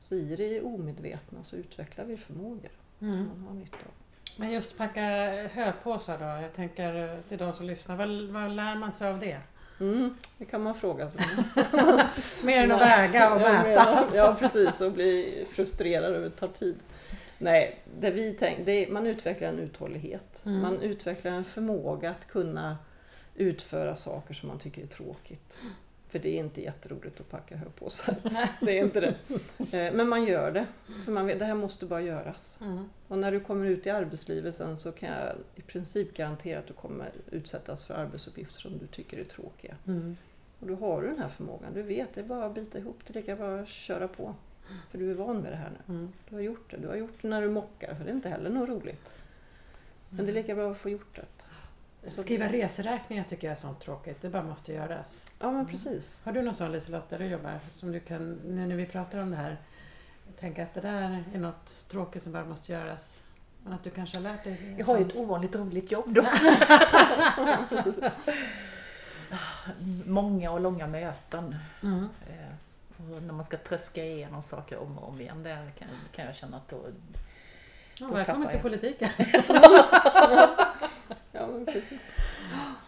Så 0.00 0.14
i 0.14 0.36
det 0.36 0.60
omedvetna 0.62 1.44
så 1.44 1.56
utvecklar 1.56 2.04
vi 2.04 2.16
förmågor 2.16 2.70
som 2.98 3.08
Mm. 3.08 3.28
man 3.28 3.46
har 3.48 3.54
nytta 3.54 3.76
av. 3.76 3.92
Men 4.36 4.50
just 4.50 4.76
packa 4.76 5.00
höpåsar 5.52 6.18
då, 6.18 6.24
jag 6.42 6.54
tänker 6.54 7.20
till 7.28 7.38
de 7.38 7.52
som 7.52 7.66
lyssnar, 7.66 7.96
vad, 7.96 8.08
vad 8.42 8.50
lär 8.56 8.74
man 8.74 8.92
sig 8.92 9.08
av 9.08 9.18
det? 9.18 9.40
Mm, 9.80 10.14
det 10.38 10.44
kan 10.44 10.62
man 10.62 10.74
fråga 10.74 11.10
sig. 11.10 11.20
Mer 12.44 12.64
än 12.64 12.72
att 12.72 12.80
väga 12.80 13.34
och 13.34 13.40
mäta? 13.40 13.62
menar- 13.68 14.06
Ja 14.14 14.36
precis, 14.38 14.80
och 14.80 14.92
bli 14.92 15.44
frustrerad 15.50 16.04
över 16.14 16.26
att 16.26 16.32
det 16.32 16.38
tar 16.38 16.48
tid. 16.48 16.76
Nej, 17.38 17.78
det 18.00 18.10
vi 18.10 18.32
tänk, 18.38 18.66
det 18.66 18.72
är, 18.86 18.92
man 18.92 19.06
utvecklar 19.06 19.48
en 19.48 19.58
uthållighet. 19.58 20.42
Mm. 20.46 20.60
Man 20.60 20.80
utvecklar 20.80 21.32
en 21.32 21.44
förmåga 21.44 22.10
att 22.10 22.28
kunna 22.28 22.76
utföra 23.34 23.94
saker 23.96 24.34
som 24.34 24.48
man 24.48 24.58
tycker 24.58 24.82
är 24.82 24.86
tråkigt. 24.86 25.58
För 26.08 26.18
det 26.18 26.28
är 26.28 26.38
inte 26.40 26.62
jätteroligt 26.62 27.20
att 27.20 27.30
packa 27.30 27.56
höpåsar. 27.56 28.14
Det 28.60 28.78
är 28.78 28.84
inte 28.84 29.00
det. 29.00 29.14
Eh, 29.78 29.92
Men 29.92 30.08
man 30.08 30.24
gör 30.24 30.50
det, 30.50 30.66
för 31.04 31.12
man 31.12 31.26
vet 31.26 31.38
det 31.38 31.44
här 31.44 31.54
måste 31.54 31.86
bara 31.86 32.00
göras. 32.00 32.58
Mm. 32.60 32.88
Och 33.08 33.18
när 33.18 33.32
du 33.32 33.40
kommer 33.40 33.66
ut 33.66 33.86
i 33.86 33.90
arbetslivet 33.90 34.54
sen 34.54 34.76
så 34.76 34.92
kan 34.92 35.08
jag 35.08 35.32
i 35.54 35.62
princip 35.62 36.16
garantera 36.16 36.58
att 36.58 36.66
du 36.66 36.72
kommer 36.72 37.10
utsättas 37.30 37.84
för 37.84 37.94
arbetsuppgifter 37.94 38.60
som 38.60 38.78
du 38.78 38.86
tycker 38.86 39.18
är 39.18 39.24
tråkiga. 39.24 39.76
Mm. 39.86 40.16
Och 40.60 40.66
då 40.66 40.74
har 40.74 41.02
du 41.02 41.08
den 41.08 41.18
här 41.18 41.28
förmågan. 41.28 41.74
Du 41.74 41.82
vet, 41.82 42.14
det 42.14 42.20
är 42.20 42.24
bara 42.24 42.44
att 42.46 42.54
bita 42.54 42.78
ihop. 42.78 42.98
Det 43.06 43.12
är 43.12 43.14
lika 43.20 43.36
bra 43.36 43.58
att 43.58 43.68
köra 43.68 44.08
på. 44.08 44.34
För 44.90 44.98
du 44.98 45.10
är 45.10 45.14
van 45.14 45.38
med 45.40 45.52
det 45.52 45.56
här 45.56 45.70
nu. 45.70 45.94
Mm. 45.94 46.12
Du 46.28 46.34
har 46.34 46.42
gjort 46.42 46.70
det. 46.70 46.76
Du 46.76 46.88
har 46.88 46.96
gjort 46.96 47.22
det 47.22 47.28
när 47.28 47.42
du 47.42 47.50
mockar, 47.50 47.94
för 47.94 48.04
det 48.04 48.10
är 48.10 48.14
inte 48.14 48.28
heller 48.28 48.50
något 48.50 48.68
roligt. 48.68 49.10
Men 50.08 50.26
det 50.26 50.32
är 50.32 50.34
lika 50.34 50.54
bra 50.54 50.70
att 50.70 50.78
få 50.78 50.90
gjort 50.90 51.16
det. 51.16 51.26
Skriva 52.02 52.48
reseräkningar 52.48 53.24
tycker 53.24 53.46
jag 53.46 53.52
är 53.52 53.60
sånt 53.60 53.80
tråkigt, 53.80 54.22
det 54.22 54.28
bara 54.28 54.42
måste 54.42 54.72
göras. 54.72 55.26
Ja, 55.38 55.50
men 55.50 55.66
precis. 55.66 56.20
Har 56.24 56.32
du 56.32 56.42
någon 56.42 56.54
sån 56.54 56.72
Liselott 56.72 57.10
där 57.10 57.18
du 57.18 57.26
jobbar 57.26 57.60
som 57.70 57.92
du 57.92 58.00
kan, 58.00 58.32
nu 58.34 58.66
när 58.66 58.76
vi 58.76 58.86
pratar 58.86 59.18
om 59.18 59.30
det 59.30 59.36
här 59.36 59.56
tänker 60.40 60.62
att 60.62 60.74
det 60.74 60.80
där 60.80 61.24
är 61.34 61.38
något 61.38 61.84
tråkigt 61.88 62.22
som 62.22 62.32
bara 62.32 62.44
måste 62.44 62.72
göras. 62.72 63.22
Men 63.64 63.72
att 63.72 63.84
du 63.84 63.90
kanske 63.90 64.16
har 64.16 64.22
lärt 64.22 64.44
dig. 64.44 64.74
Jag 64.78 64.86
har 64.86 64.98
ju 64.98 65.06
ett 65.06 65.16
ovanligt 65.16 65.54
roligt 65.54 65.92
jobb 65.92 66.14
då. 66.14 66.24
Många 70.06 70.50
och 70.50 70.60
långa 70.60 70.86
möten. 70.86 71.56
Mm. 71.82 72.08
Eh, 72.28 72.52
och 72.96 73.22
när 73.22 73.34
man 73.34 73.44
ska 73.44 73.56
tröska 73.56 74.04
igenom 74.04 74.42
saker 74.42 74.78
om 74.78 74.98
och 74.98 75.08
om 75.08 75.20
igen, 75.20 75.42
där 75.42 75.70
kan, 75.78 75.88
kan 76.12 76.24
jag 76.24 76.34
känna 76.34 76.56
att 76.56 76.68
då... 76.68 76.84
Ja, 78.02 78.08
välkommen 78.14 78.48
till 78.50 78.60
politiken. 78.60 79.08
Ja, 81.32 81.46
men 81.46 81.66
precis. 81.66 82.00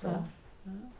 Så. 0.00 0.08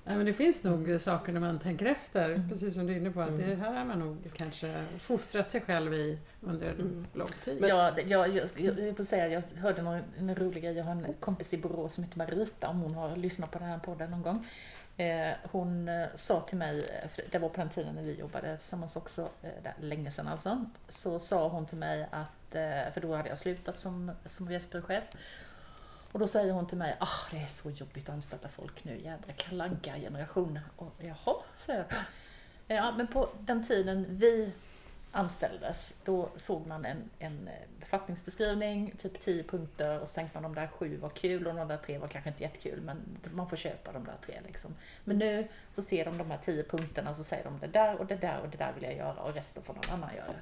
Nej, 0.04 0.16
men 0.16 0.26
det 0.26 0.32
finns 0.32 0.62
nog 0.62 1.00
saker 1.00 1.32
när 1.32 1.40
man 1.40 1.58
tänker 1.58 1.86
efter, 1.86 2.30
Mm. 2.30 2.48
precis 2.50 2.74
som 2.74 2.86
du 2.86 2.92
är 2.92 2.96
inne 2.96 3.10
på, 3.10 3.20
att 3.20 3.38
det 3.38 3.54
här 3.54 3.72
har 3.74 3.84
man 3.84 3.98
nog 3.98 4.30
kanske 4.36 4.84
fostrat 4.98 5.50
sig 5.50 5.60
själv 5.60 5.94
i 5.94 6.18
under 6.40 6.72
Mm. 6.72 7.06
lång 7.12 7.28
tid. 7.44 7.58
Ja, 7.68 7.90
det- 7.90 8.02
jag, 8.02 8.28
jag, 8.36 8.48
jag, 8.56 8.78
jag, 8.98 9.06
säga, 9.06 9.28
jag 9.28 9.42
hörde 9.60 9.82
någon, 9.82 10.00
en 10.18 10.34
rolig 10.34 10.62
grej. 10.62 10.72
Jag 10.76 10.84
har 10.84 10.92
en 10.92 11.06
kompis 11.20 11.54
i 11.54 11.58
Borås 11.58 11.94
som 11.94 12.04
heter 12.04 12.18
Marita, 12.18 12.68
om 12.68 12.80
hon 12.80 12.94
har 12.94 13.16
lyssnat 13.16 13.50
på 13.50 13.58
den 13.58 13.68
här 13.68 13.78
podden 13.78 14.10
någon 14.10 14.22
gång. 14.22 14.46
Eh, 14.96 15.32
hon 15.50 15.88
eh, 15.88 16.06
sa 16.14 16.40
till 16.40 16.58
mig, 16.58 16.78
eh, 16.78 17.10
det 17.30 17.38
var 17.38 17.48
på 17.48 17.60
den 17.60 17.68
tiden 17.70 17.94
när 17.94 18.02
vi 18.02 18.14
jobbade 18.14 18.56
tillsammans 18.56 18.96
också, 18.96 19.22
eh, 19.42 19.50
där, 19.62 19.74
länge 19.80 20.10
sedan 20.10 20.28
alltså. 20.28 20.64
Så 20.88 21.18
sa 21.18 21.48
hon 21.48 21.66
till 21.66 21.78
mig 21.78 22.08
att, 22.10 22.32
Eh, 22.54 22.92
för 22.92 23.00
då 23.00 23.14
hade 23.14 23.28
jag 23.28 23.38
slutat 23.38 23.78
som, 23.78 24.12
som 24.26 24.48
resebyråchef. 24.48 25.04
Och 26.12 26.20
då 26.20 26.28
säger 26.28 26.52
hon 26.52 26.66
till 26.66 26.78
mig, 26.78 26.96
ah 27.00 27.30
det 27.30 27.36
är 27.36 27.46
så 27.46 27.70
jobbigt 27.70 28.08
att 28.08 28.14
anställa 28.14 28.48
folk 28.48 28.84
nu, 28.84 29.00
jädra 29.00 29.32
kalanka 29.36 29.96
generation 29.96 30.58
Och 30.76 30.92
jaha, 30.98 31.36
säger 31.58 31.84
jag. 31.88 32.76
Ja, 32.76 32.94
men 32.96 33.06
på 33.06 33.28
den 33.40 33.66
tiden 33.66 34.06
vi 34.08 34.52
anställdes, 35.12 35.94
då 36.04 36.28
såg 36.36 36.66
man 36.66 36.84
en, 36.84 37.10
en 37.18 37.48
befattningsbeskrivning, 37.80 38.94
typ 38.98 39.20
10 39.20 39.42
punkter 39.42 40.00
och 40.00 40.08
så 40.08 40.14
tänkte 40.14 40.40
man 40.40 40.42
de 40.42 40.60
där 40.60 40.66
sju 40.66 40.96
var 40.96 41.08
kul 41.08 41.46
och 41.46 41.54
de 41.54 41.68
där 41.68 41.76
tre 41.76 41.98
var 41.98 42.08
kanske 42.08 42.30
inte 42.30 42.42
jättekul 42.42 42.80
men 42.80 43.18
man 43.32 43.48
får 43.48 43.56
köpa 43.56 43.92
de 43.92 44.04
där 44.04 44.16
tre 44.26 44.40
liksom. 44.46 44.74
Men 45.04 45.18
nu 45.18 45.48
så 45.72 45.82
ser 45.82 46.04
de 46.04 46.18
de 46.18 46.30
här 46.30 46.38
10 46.38 46.62
punkterna 46.62 47.10
och 47.10 47.16
så 47.16 47.24
säger 47.24 47.44
de 47.44 47.58
det 47.58 47.66
där 47.66 47.96
och 47.96 48.06
det 48.06 48.16
där 48.16 48.40
och 48.40 48.48
det 48.48 48.56
där 48.56 48.72
vill 48.72 48.82
jag 48.82 48.96
göra 48.96 49.22
och 49.22 49.34
resten 49.34 49.62
får 49.62 49.74
någon 49.74 49.90
annan 49.90 50.14
göra. 50.16 50.34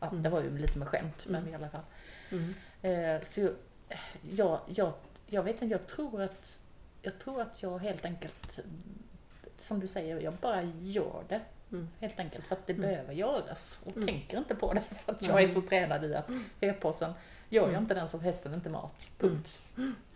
Ja, 0.00 0.06
Mm. 0.08 0.22
Det 0.22 0.28
var 0.28 0.40
ju 0.42 0.58
lite 0.58 0.78
med 0.78 0.88
skämt 0.88 1.26
men 1.26 1.40
Mm. 1.42 1.52
i 1.52 1.56
alla 1.56 1.68
fall. 1.68 1.82
Mm. 2.30 2.54
Eh, 2.82 3.22
så 3.26 3.40
eh, 3.88 3.98
jag, 4.34 4.60
jag, 4.66 4.92
jag 5.26 5.42
vet 5.42 5.62
inte, 5.62 5.66
jag 5.74 5.86
tror 5.86 6.22
att 6.22 6.60
jag 7.02 7.18
tror 7.18 7.42
att 7.42 7.62
jag 7.62 7.78
helt 7.78 8.04
enkelt, 8.04 8.58
mm, 8.58 8.70
som 9.60 9.80
du 9.80 9.88
säger, 9.88 10.20
jag 10.20 10.32
bara 10.34 10.62
gör 10.80 11.24
det. 11.28 11.40
Mm. 11.72 11.88
Helt 12.00 12.18
enkelt 12.20 12.46
för 12.46 12.54
att 12.56 12.66
det 12.66 12.72
Mm. 12.72 12.90
behöver 12.90 13.12
göras 13.14 13.80
och 13.84 13.92
Mm. 13.96 14.06
tänker 14.08 14.38
inte 14.38 14.54
på 14.54 14.72
det 14.74 14.82
för 14.94 15.12
att 15.12 15.22
jag 15.26 15.42
är 15.42 15.48
så 15.48 15.60
tränad 15.62 16.04
i 16.04 16.14
att 16.14 16.30
höpåsen 16.60 17.12
gör 17.48 17.62
jag 17.62 17.68
Mm. 17.70 17.82
inte 17.82 17.94
den 17.94 18.08
som 18.08 18.20
hästen 18.20 18.54
inte 18.54 18.68
mat. 18.68 19.08
Punkt. 19.18 19.62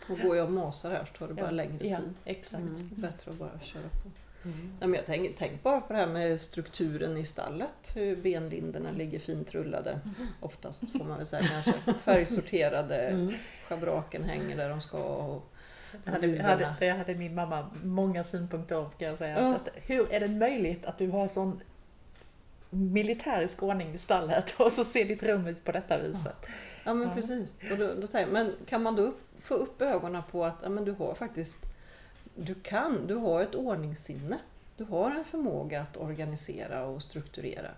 Och 0.08 0.18
går 0.18 0.36
jag 0.36 0.46
och 0.46 0.52
masar 0.52 0.90
här 0.90 1.04
så 1.04 1.12
tar 1.18 1.28
det 1.28 1.34
bara 1.34 1.44
Ja. 1.46 1.50
längre 1.50 1.88
Ja, 1.88 1.96
tid. 1.98 2.14
exakt. 2.24 2.60
Mm. 2.62 2.90
Bättre 2.96 3.30
att 3.30 3.36
bara 3.36 3.60
köra 3.60 3.82
på. 3.82 4.10
Mm. 4.44 4.94
Jag 4.94 5.06
tänk, 5.06 5.36
tänk 5.36 5.62
bara 5.62 5.80
på 5.80 5.92
det 5.92 5.98
här 5.98 6.06
med 6.06 6.40
strukturen 6.40 7.16
i 7.16 7.24
stallet. 7.24 7.92
Hur 7.94 8.16
benlinderna 8.16 8.90
ligger 8.90 9.18
fint 9.18 9.54
rullade. 9.54 10.00
Oftast 10.40 10.92
får 10.92 11.04
man 11.04 11.18
väl 11.18 11.26
säga 11.26 11.42
kanske. 11.42 11.92
Färgsorterade. 11.94 12.94
Mm. 13.14 13.34
Schabraken 13.68 14.24
hänger 14.24 14.56
där 14.56 14.68
de 14.68 14.80
ska. 14.80 14.98
Och 14.98 15.52
hade, 16.04 16.42
hade, 16.42 16.74
det 16.80 16.88
hade 16.88 17.14
min 17.14 17.34
mamma 17.34 17.70
många 17.82 18.24
synpunkter 18.24 18.78
om 18.78 18.90
kan 18.98 19.08
jag 19.08 19.18
säga. 19.18 19.40
Ja. 19.40 19.54
Att, 19.54 19.68
hur 19.74 20.12
är 20.12 20.20
det 20.20 20.28
möjligt 20.28 20.86
att 20.86 20.98
du 20.98 21.10
har 21.10 21.28
sån 21.28 21.60
militärisk 22.70 23.62
ordning 23.62 23.94
i 23.94 23.98
stallet 23.98 24.54
och 24.60 24.72
så 24.72 24.84
ser 24.84 25.04
ditt 25.04 25.22
rum 25.22 25.46
ut 25.46 25.64
på 25.64 25.72
detta 25.72 25.98
viset? 25.98 26.46
Ja 26.84 26.94
men 26.94 27.08
Ja. 27.08 27.14
precis. 27.14 27.54
Och 27.70 27.78
då, 27.78 27.94
då 27.94 28.06
jag, 28.12 28.28
men 28.28 28.52
kan 28.66 28.82
man 28.82 28.96
då 28.96 29.02
upp, 29.02 29.20
få 29.38 29.54
upp 29.54 29.82
ögonen 29.82 30.22
på 30.30 30.44
att 30.44 30.58
ja, 30.62 30.68
men 30.68 30.84
du 30.84 30.92
har 30.92 31.14
faktiskt 31.14 31.66
du 32.36 32.54
kan, 32.54 33.06
du 33.06 33.14
har 33.14 33.42
ett 33.42 33.54
ordningssinne. 33.54 34.38
Du 34.76 34.84
har 34.84 35.10
en 35.10 35.24
förmåga 35.24 35.80
att 35.80 35.96
organisera 35.96 36.84
och 36.86 37.02
strukturera. 37.02 37.70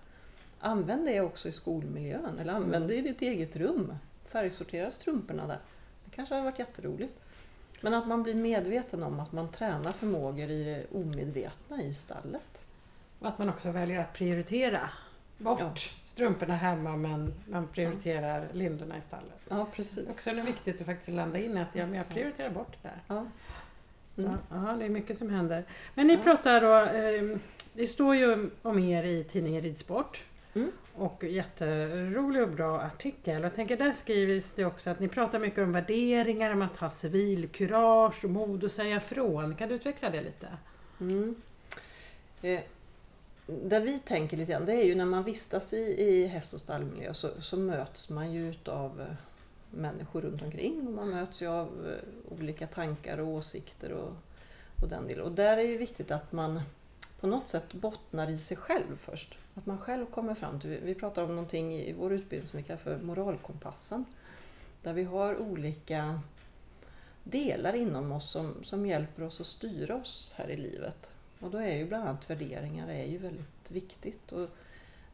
Använd 0.61 1.07
det 1.07 1.21
också 1.21 1.49
i 1.49 1.53
skolmiljön 1.53 2.39
eller 2.39 2.53
använd 2.53 2.89
det 2.89 2.95
i 2.97 3.01
ditt 3.01 3.23
eget 3.23 3.57
rum. 3.57 3.95
Färgsortera 4.29 4.91
strumporna 4.91 5.47
där. 5.47 5.59
Det 6.05 6.11
kanske 6.11 6.35
hade 6.35 6.45
varit 6.45 6.59
jätteroligt. 6.59 7.21
Men 7.81 7.95
att 7.95 8.07
man 8.09 8.23
blir 8.23 8.35
medveten 8.35 9.03
om 9.03 9.21
att 9.21 9.33
man 9.33 9.49
tränar 9.51 9.93
förmågor 9.93 10.51
i 10.51 10.65
det 10.65 10.97
omedvetna 10.99 11.83
i 11.83 11.93
stallet. 11.93 12.63
Och 13.19 13.29
att 13.29 13.39
man 13.39 13.49
också 13.49 13.71
väljer 13.71 14.01
att 14.01 14.13
prioritera 14.13 14.91
bort 15.39 15.61
Ja. 15.61 15.73
strumporna 16.05 16.55
hemma 16.55 16.95
men 16.95 17.35
man 17.51 17.69
prioriterar 17.69 18.49
lindorna 18.53 18.99
i 18.99 19.01
stallet. 19.01 19.41
Ja, 19.49 19.67
precis. 19.73 20.09
Också 20.09 20.31
är 20.31 20.35
det 20.35 20.43
viktigt 20.43 20.81
att 20.81 20.87
faktiskt 20.87 21.09
landa 21.17 21.39
in 21.39 21.57
att 21.59 21.69
ja, 21.75 21.87
men 21.87 21.95
jag 21.95 22.09
prioriterar 22.09 22.51
bort 22.51 22.77
det 22.83 22.89
där. 22.89 23.03
Ja. 23.17 23.27
Så, 24.17 24.23
Mm. 24.23 24.39
ja, 24.51 24.77
det 24.79 24.85
är 24.85 24.89
mycket 24.89 25.19
som 25.19 25.31
händer. 25.31 25.65
Men 25.95 26.07
ni 26.07 26.15
Ja. 26.15 26.21
pratar 26.25 26.61
då, 26.61 26.99
eh, 26.99 27.39
det 27.73 27.87
står 27.87 28.17
ju 28.17 28.51
om 28.63 28.79
er 28.79 29.03
i 29.05 29.25
tidningen 29.25 29.63
Ridsport. 29.63 30.25
Mm. 30.55 30.71
Och 30.95 31.25
jätterolig 31.25 32.43
och 32.43 32.49
bra 32.49 32.81
artikel. 32.81 33.39
Och 33.39 33.45
jag 33.45 33.55
tänker 33.55 33.77
där 33.77 33.93
skrivs 33.93 34.53
det 34.53 34.65
också 34.65 34.91
att 34.91 35.01
ni 35.01 35.09
pratar 35.09 35.39
mycket 35.39 35.59
om 35.59 35.73
värderingar, 35.73 36.53
om 36.53 36.63
att 36.63 36.77
ha 36.77 36.91
civilkurage 36.91 38.25
och 38.25 38.31
mod 38.31 38.65
att 38.65 38.73
säga 38.73 38.97
ifrån. 38.97 39.55
Kan 39.55 39.69
du 39.69 39.75
utveckla 39.75 40.11
det 40.11 40.23
lite? 40.23 40.47
Mm. 41.01 41.35
Eh, 42.43 42.61
där 43.47 43.81
vi 43.81 43.99
tänker 43.99 44.37
lite 44.37 44.53
grann, 44.53 44.65
det 44.67 44.73
är 44.73 44.85
ju 44.85 44.95
när 44.95 45.05
man 45.05 45.23
vistas 45.25 45.73
i, 45.73 45.77
i 45.99 46.27
häst 46.27 46.55
och 46.55 46.61
stallmiljö 46.61 47.15
så, 47.15 47.29
så 47.41 47.57
möts 47.57 48.11
man 48.11 48.33
ju 48.33 48.55
av 48.65 49.01
eh, 49.01 49.07
människor 49.71 50.21
runt 50.21 50.43
omkring 50.43 50.87
och 50.87 50.93
man 50.93 51.11
möts 51.11 51.43
ju 51.43 51.47
av 51.47 51.89
eh, 51.89 52.33
olika 52.39 52.67
tankar 52.67 53.19
och 53.19 53.29
åsikter 53.29 53.93
och, 53.93 54.13
och 54.83 54.89
den 54.89 55.09
delen. 55.09 55.25
Och 55.25 55.33
där 55.33 55.57
är 55.57 55.63
ju 55.63 55.79
viktigt 55.79 56.11
att 56.11 56.33
man 56.33 56.61
på 57.21 57.27
något 57.27 57.49
sätt 57.49 57.73
bottnar 57.73 58.31
i 58.31 58.39
sig 58.39 58.57
själv 58.57 58.97
först. 58.99 59.39
Att 59.55 59.67
man 59.67 59.79
själv 59.79 60.07
kommer 60.07 60.35
fram 60.35 60.61
till, 60.61 60.81
vi 60.83 60.95
pratar 60.95 61.23
om 61.23 61.29
någonting 61.29 61.75
i 61.75 61.93
vår 61.93 62.13
utbildning 62.13 62.49
som 62.49 62.57
vi 62.57 62.63
kallar 62.63 62.81
för 62.81 62.99
moralkompassen. 62.99 64.05
Där 64.83 64.93
vi 64.93 65.05
har 65.05 65.37
olika 65.37 66.21
delar 67.25 67.73
inom 67.75 68.13
oss 68.13 68.31
som, 68.31 68.65
som 68.65 68.87
hjälper 68.87 69.23
oss 69.23 69.41
att 69.41 69.47
styra 69.47 69.97
oss 69.97 70.35
här 70.37 70.51
i 70.51 70.57
livet. 70.57 71.11
Och 71.41 71.51
då 71.51 71.59
är 71.59 71.77
ju 71.77 71.87
bland 71.87 72.09
annat 72.09 72.31
värderingar 72.31 72.89
är 72.89 73.05
ju 73.05 73.19
väldigt 73.19 73.71
viktigt. 73.71 74.33
Och 74.33 74.49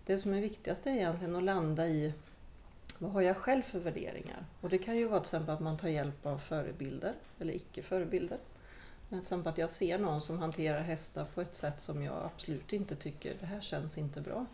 det 0.06 0.18
som 0.18 0.34
är 0.34 0.40
viktigast 0.40 0.86
är 0.86 0.90
egentligen 0.90 1.36
att 1.36 1.42
landa 1.42 1.88
i 1.88 2.12
vad 3.02 3.12
har 3.12 3.20
jag 3.20 3.36
själv 3.36 3.62
för 3.62 3.78
värderingar? 3.78 4.44
Och 4.60 4.68
det 4.68 4.78
kan 4.78 4.96
ju 4.96 5.04
vara 5.08 5.20
till 5.20 5.24
exempel 5.24 5.54
att 5.54 5.60
man 5.60 5.76
tar 5.76 5.88
hjälp 5.88 6.26
av 6.26 6.38
förebilder 6.38 7.14
eller 7.38 7.54
icke-förebilder. 7.54 8.38
Till 9.08 9.18
exempel 9.18 9.52
att 9.52 9.58
jag 9.58 9.70
ser 9.70 9.98
någon 9.98 10.20
som 10.20 10.38
hanterar 10.38 10.80
hästar 10.80 11.24
på 11.34 11.40
ett 11.40 11.54
sätt 11.54 11.80
som 11.80 12.02
jag 12.02 12.24
absolut 12.24 12.72
inte 12.72 12.96
tycker, 12.96 13.34
det 13.40 13.46
här 13.46 13.60
känns 13.60 13.98
inte 13.98 14.20
bra. 14.20 14.46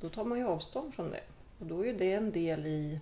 Då 0.00 0.08
tar 0.08 0.24
man 0.24 0.38
ju 0.38 0.44
avstånd 0.44 0.94
från 0.94 1.10
det. 1.10 1.22
Och 1.58 1.66
då 1.66 1.86
är 1.86 1.92
det 1.92 2.12
en 2.12 2.32
del 2.32 2.66
i, 2.66 3.00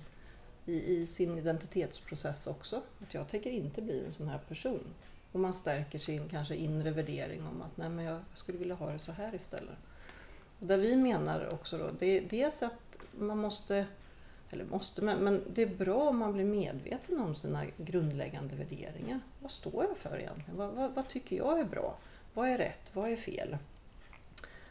i, 0.67 0.97
i 0.97 1.07
sin 1.07 1.39
identitetsprocess 1.39 2.47
också. 2.47 2.83
Att 3.03 3.15
jag 3.15 3.29
tänker 3.29 3.51
inte 3.51 3.83
bli 3.83 4.05
en 4.05 4.13
sån 4.13 4.29
här 4.29 4.41
person. 4.49 4.85
Och 5.33 5.41
man 5.41 5.55
stärker 5.55 5.99
sin 5.99 6.29
kanske 6.29 6.57
inre 6.57 6.91
värdering 6.91 7.47
om 7.47 7.63
att 7.63 7.77
nej 7.77 7.89
men 7.89 8.05
jag 8.05 8.21
skulle 8.35 8.59
vilja 8.59 8.75
ha 8.75 8.91
det 8.91 8.99
så 8.99 9.13
här 9.13 9.35
istället. 9.35 9.79
Och 10.61 10.67
där 10.67 10.79
vi 10.79 10.97
menar 10.97 11.55
också 11.55 11.79
då, 11.79 11.91
det 11.99 12.07
är 12.07 12.29
dels 12.29 12.63
att 12.63 12.99
man 13.19 13.39
måste, 13.39 13.87
eller 14.51 14.65
måste, 14.65 15.03
men, 15.03 15.19
men 15.19 15.45
det 15.55 15.63
är 15.63 15.77
bra 15.77 16.09
om 16.09 16.19
man 16.19 16.33
blir 16.33 16.45
medveten 16.45 17.21
om 17.21 17.35
sina 17.35 17.65
grundläggande 17.77 18.57
värderingar. 18.57 19.21
Vad 19.41 19.51
står 19.51 19.85
jag 19.85 19.99
för 19.99 20.19
egentligen? 20.19 20.57
Vad, 20.57 20.71
vad, 20.75 20.95
vad 20.95 21.09
tycker 21.09 21.37
jag 21.37 21.61
är 21.61 21.65
bra? 21.65 21.99
Vad 22.35 22.49
är 22.49 22.59
rätt? 22.59 22.91
Vad 22.93 23.11
är 23.11 23.17
fel? 23.17 23.57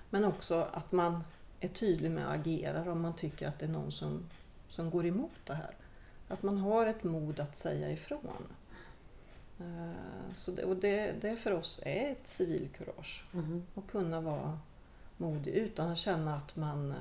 Men 0.09 0.25
också 0.25 0.67
att 0.73 0.91
man 0.91 1.23
är 1.59 1.67
tydlig 1.67 2.11
med 2.11 2.27
att 2.27 2.39
agera 2.39 2.91
om 2.91 3.01
man 3.01 3.15
tycker 3.15 3.47
att 3.47 3.59
det 3.59 3.65
är 3.65 3.69
någon 3.69 3.91
som, 3.91 4.29
som 4.69 4.89
går 4.89 5.05
emot 5.05 5.45
det 5.45 5.53
här. 5.53 5.75
Att 6.27 6.43
man 6.43 6.57
har 6.57 6.85
ett 6.85 7.03
mod 7.03 7.39
att 7.39 7.55
säga 7.55 7.91
ifrån. 7.91 8.47
Eh, 9.59 10.33
Så 10.33 10.51
det, 10.51 10.63
och 10.63 10.75
det, 10.75 11.15
det 11.21 11.35
för 11.35 11.51
oss 11.51 11.81
är 11.85 12.11
ett 12.11 12.27
civilkurage. 12.27 13.23
Att 13.75 13.91
kunna 13.91 14.21
vara 14.21 14.59
modig 15.17 15.51
utan 15.51 15.89
att 15.89 15.97
känna 15.97 16.35
att 16.35 16.55
man 16.55 16.95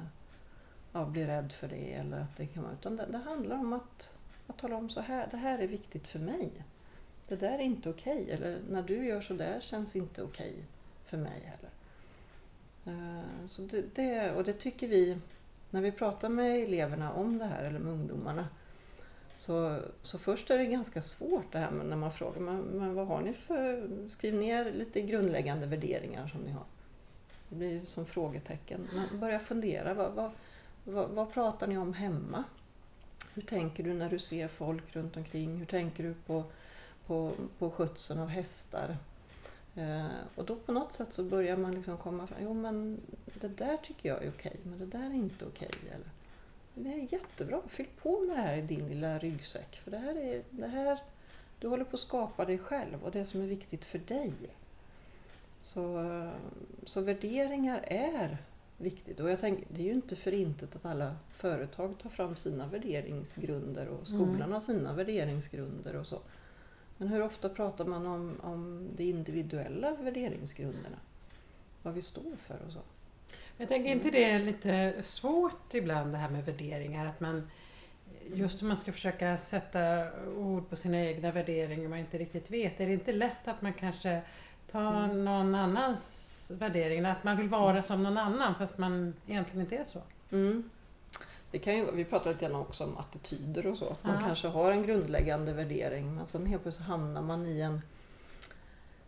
ja, 0.93 1.05
bli 1.05 1.27
rädd 1.27 1.53
för 1.53 1.69
det. 1.69 1.93
Eller 1.93 2.21
att 2.21 2.37
det, 2.37 2.47
kan 2.47 2.63
vara, 2.63 2.73
utan 2.73 2.97
det, 2.97 3.07
det 3.11 3.19
handlar 3.19 3.57
om 3.57 3.73
att, 3.73 4.17
att 4.47 4.59
tala 4.59 4.77
om 4.77 4.89
så 4.89 5.01
här, 5.01 5.29
det 5.31 5.37
här 5.37 5.59
är 5.59 5.67
viktigt 5.67 6.09
för 6.09 6.19
mig. 6.19 6.51
Det 7.29 7.37
där 7.37 7.53
är 7.53 7.63
inte 7.63 7.91
okej. 7.91 8.31
Eller 8.31 8.61
när 8.71 8.83
du 8.83 9.07
gör 9.07 9.21
så 9.21 9.35
där 9.35 9.61
känns 9.61 9.97
inte 9.97 10.23
okej 10.23 10.65
för 11.07 11.17
mig 11.17 11.41
heller. 11.45 11.71
Eh, 12.85 13.47
så 13.47 13.63
det, 13.63 13.95
det, 13.95 14.33
och 14.33 14.45
det 14.45 14.55
tycker 14.55 14.89
vi, 14.89 15.19
när 15.71 15.81
vi 15.81 15.93
pratar 15.93 16.29
med 16.29 16.63
eleverna 16.63 17.13
om 17.13 17.39
det 17.39 17.45
här, 17.45 17.65
eller 17.65 17.79
med 17.79 17.93
ungdomarna, 17.93 18.49
så, 19.33 19.81
så 20.03 20.19
först 20.19 20.51
är 20.51 20.59
det 20.59 20.67
ganska 20.67 21.03
svårt 21.03 21.53
det 21.53 21.59
här 21.59 21.71
med 21.71 21.87
när 21.87 21.97
man 21.97 22.13
frågar 22.13 22.41
men, 22.41 22.61
men 22.61 22.95
vad 22.95 23.07
har 23.07 23.21
ni 23.21 23.33
för, 23.33 23.89
skriv 24.11 24.35
ner 24.35 24.73
lite 24.73 25.01
grundläggande 25.01 25.67
värderingar 25.67 26.27
som 26.29 26.41
ni 26.41 26.51
har. 26.51 26.65
Det 27.49 27.57
blir 27.57 27.81
som 27.81 28.07
frågetecken. 28.07 28.89
Man 28.95 29.21
börjar 29.21 29.39
fundera, 29.39 29.95
vad, 29.95 30.13
vad, 30.13 30.31
vad, 30.93 31.09
vad 31.09 31.33
pratar 31.33 31.67
ni 31.67 31.79
om 31.79 31.95
hemma? 31.95 32.45
Hur 33.35 33.43
tänker 33.43 33.85
du 33.85 33.95
när 33.95 34.11
du 34.11 34.19
ser 34.19 34.49
folk 34.49 34.97
runt 34.97 35.17
omkring? 35.17 35.57
Hur 35.57 35.67
tänker 35.67 36.05
du 36.05 36.15
på, 36.15 36.45
på, 37.07 37.33
på 37.59 37.71
skötseln 37.71 38.21
av 38.21 38.29
hästar? 38.29 38.97
Eh, 39.75 40.07
och 40.35 40.45
då 40.45 40.57
på 40.57 40.73
något 40.73 40.93
sätt 40.93 41.13
så 41.13 41.25
börjar 41.25 41.57
man 41.57 41.75
liksom 41.75 41.97
komma 41.97 42.27
fram, 42.27 42.39
jo 42.43 42.55
men 42.55 43.01
det 43.41 43.49
där 43.49 43.77
tycker 43.77 44.09
jag 44.09 44.25
är 44.25 44.31
okej, 44.31 44.61
men 44.63 44.79
det 44.79 44.87
där 44.87 45.11
är 45.11 45.15
inte 45.15 45.45
okej. 45.45 45.71
Eller, 45.95 46.11
det 46.75 46.93
är 46.93 47.13
jättebra, 47.13 47.63
fyll 47.67 47.89
på 48.03 48.21
med 48.21 48.37
det 48.37 48.43
här 48.43 48.57
i 48.57 48.63
din 48.63 48.89
lilla 48.89 49.19
ryggsäck. 49.19 49.81
För 49.85 49.91
det 49.91 49.99
här 49.99 50.17
är, 50.17 50.43
det 50.51 50.67
här, 50.67 50.99
du 51.59 51.69
håller 51.69 51.85
på 51.85 51.95
att 51.95 52.01
skapa 52.01 52.45
dig 52.45 52.59
själv 52.59 53.05
och 53.05 53.11
det 53.11 53.25
som 53.25 53.43
är 53.43 53.47
viktigt 53.47 53.85
för 53.85 53.99
dig. 53.99 54.33
Så, 55.59 56.05
så 56.85 57.01
värderingar 57.01 57.81
är 57.87 58.39
viktigt. 58.79 59.21
Och 59.21 59.31
jag 59.31 59.39
tänker, 59.39 59.65
det 59.69 59.81
är 59.81 59.85
ju 59.85 59.93
inte 59.93 60.17
för 60.17 60.33
intet 60.33 60.77
att 60.77 60.87
alla 60.87 61.17
företag 61.33 61.99
tar 61.99 62.11
fram 62.11 62.37
sina 62.37 62.67
värderingsgrunder 62.67 63.89
och 63.89 64.07
skolan 64.07 64.35
Mm. 64.35 64.53
har 64.53 64.61
sina 64.61 64.93
värderingsgrunder 64.93 65.97
och 65.97 66.07
så. 66.07 66.21
Men 66.97 67.09
hur 67.09 67.23
ofta 67.23 67.49
pratar 67.49 67.85
man 67.85 68.07
om, 68.07 68.41
om 68.43 68.89
de 68.97 69.05
individuella 69.05 69.95
värderingsgrunderna? 69.95 70.99
Vad 71.83 71.95
vi 71.95 72.03
står 72.03 72.37
för 72.37 72.59
och 72.67 72.73
så. 72.73 72.81
Jag 73.57 73.69
tänker 73.69 73.91
inte 73.91 74.11
det 74.11 74.25
är 74.25 74.39
lite 74.39 74.95
svårt 75.03 75.75
ibland 75.75 76.13
det 76.13 76.19
här 76.19 76.31
med 76.31 76.45
värderingar? 76.45 77.07
Att 77.07 77.21
man 77.21 77.51
just 78.35 78.63
om 78.63 78.69
man 78.69 78.77
ska 78.77 78.93
försöka 78.93 79.39
sätta 79.39 80.09
ord 80.37 80.71
på 80.71 80.77
sina 80.77 81.05
egna 81.05 81.33
värderingar 81.33 81.89
man 81.89 81.99
inte 81.99 82.19
riktigt 82.19 82.51
vet. 82.51 82.81
Är 82.81 82.87
det 82.87 82.93
inte 82.93 83.13
lätt 83.13 83.49
att 83.49 83.63
man 83.63 83.73
kanske 83.73 84.23
tar 84.73 85.05
Mm. 85.05 85.25
någon 85.25 85.55
annans 85.55 86.53
värdering? 86.55 87.05
Att 87.05 87.25
man 87.25 87.37
vill 87.37 87.49
vara 87.49 87.83
som 87.83 88.03
någon 88.03 88.19
annan 88.19 88.55
fast 88.55 88.79
man 88.79 89.15
egentligen 89.27 89.61
inte 89.61 89.77
är 89.77 89.85
så? 89.85 90.03
Mm. 90.31 90.71
Det 91.51 91.59
kan 91.59 91.77
ju, 91.77 91.91
vi 91.93 92.05
pratar 92.05 92.31
lite 92.31 92.45
grann 92.49 92.55
också 92.61 92.85
om 92.85 92.97
attityder 92.99 93.67
och 93.67 93.77
så. 93.77 93.97
Man 94.03 94.15
Ja. 94.15 94.21
kanske 94.27 94.49
har 94.49 94.71
en 94.71 94.83
grundläggande 94.83 95.53
värdering 95.53 96.15
men 96.15 96.27
sen 96.27 96.47
helt 96.47 96.63
plötsligt 96.63 96.87
hamnar 96.89 97.23
man 97.23 97.47
i 97.47 97.61
en, 97.61 97.81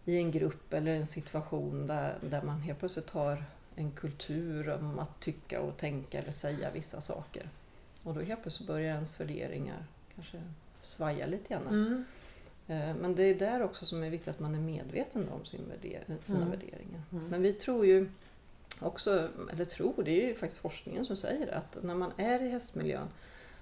i 0.05 0.17
en 0.17 0.31
grupp 0.31 0.73
eller 0.73 0.97
en 0.97 1.07
situation 1.07 1.87
där, 1.87 2.15
där 2.23 2.43
man 2.43 2.61
helt 2.61 2.79
plötsligt 2.79 3.11
har 3.11 3.45
en 3.77 3.91
kultur 3.91 4.71
om 4.71 4.99
att 4.99 5.21
tycka 5.21 5.61
och 5.61 5.77
tänka 5.77 6.19
eller 6.19 6.33
säga 6.33 6.71
vissa 6.71 7.01
saker. 7.01 7.49
Och 8.03 8.15
då 8.15 8.21
helt 8.21 8.43
plötsligt 8.43 8.67
börjar 8.69 8.95
ens 8.95 9.21
värderingar 9.21 9.85
kanske 10.15 10.43
svaja 10.83 11.27
lite 11.27 11.49
grann. 11.55 11.67
Mm. 11.69 12.05
Eh, 12.71 12.95
Men 12.95 13.15
det 13.15 13.23
är 13.23 13.35
där 13.35 13.63
också 13.63 13.87
som 13.87 14.03
är 14.03 14.11
viktigt 14.11 14.29
att 14.29 14.41
man 14.41 14.55
är 14.55 14.59
medveten 14.61 15.29
om 15.29 15.45
sin 15.45 15.69
värder- 15.69 16.05
sina 16.25 16.39
Mm. 16.39 16.51
värderingar. 16.51 17.03
Mm. 17.13 17.27
Men 17.27 17.43
vi 17.43 17.53
tror 17.53 17.87
ju 17.87 18.09
också, 18.81 19.29
eller 19.53 19.65
tror, 19.65 20.03
det 20.05 20.23
är 20.25 20.29
ju 20.29 20.35
faktiskt 20.35 20.61
forskningen 20.61 21.05
som 21.05 21.17
säger 21.17 21.47
det, 21.47 21.55
att 21.57 21.83
när 21.83 21.95
man 21.95 22.13
är 22.17 22.43
i 22.43 22.49
hästmiljön 22.49 23.09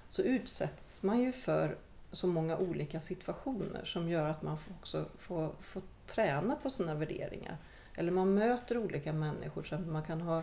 så 0.08 0.22
utsätts 0.22 1.02
man 1.02 1.20
ju 1.20 1.32
för 1.32 1.76
så 2.12 2.26
många 2.26 2.58
olika 2.58 3.00
situationer 3.00 3.84
som 3.84 4.08
gör 4.08 4.28
att 4.28 4.42
man 4.42 4.56
får 4.58 4.74
också 4.74 5.04
får, 5.18 5.50
får 5.60 5.82
träna 6.06 6.56
på 6.56 6.70
sina 6.70 6.94
värderingar. 6.94 7.56
Eller 7.94 8.12
man 8.12 8.34
möter 8.34 8.78
olika 8.78 9.12
människor, 9.12 9.62
så 9.62 9.74
att 9.74 9.86
man 9.86 10.02
kan 10.02 10.20
ha 10.20 10.42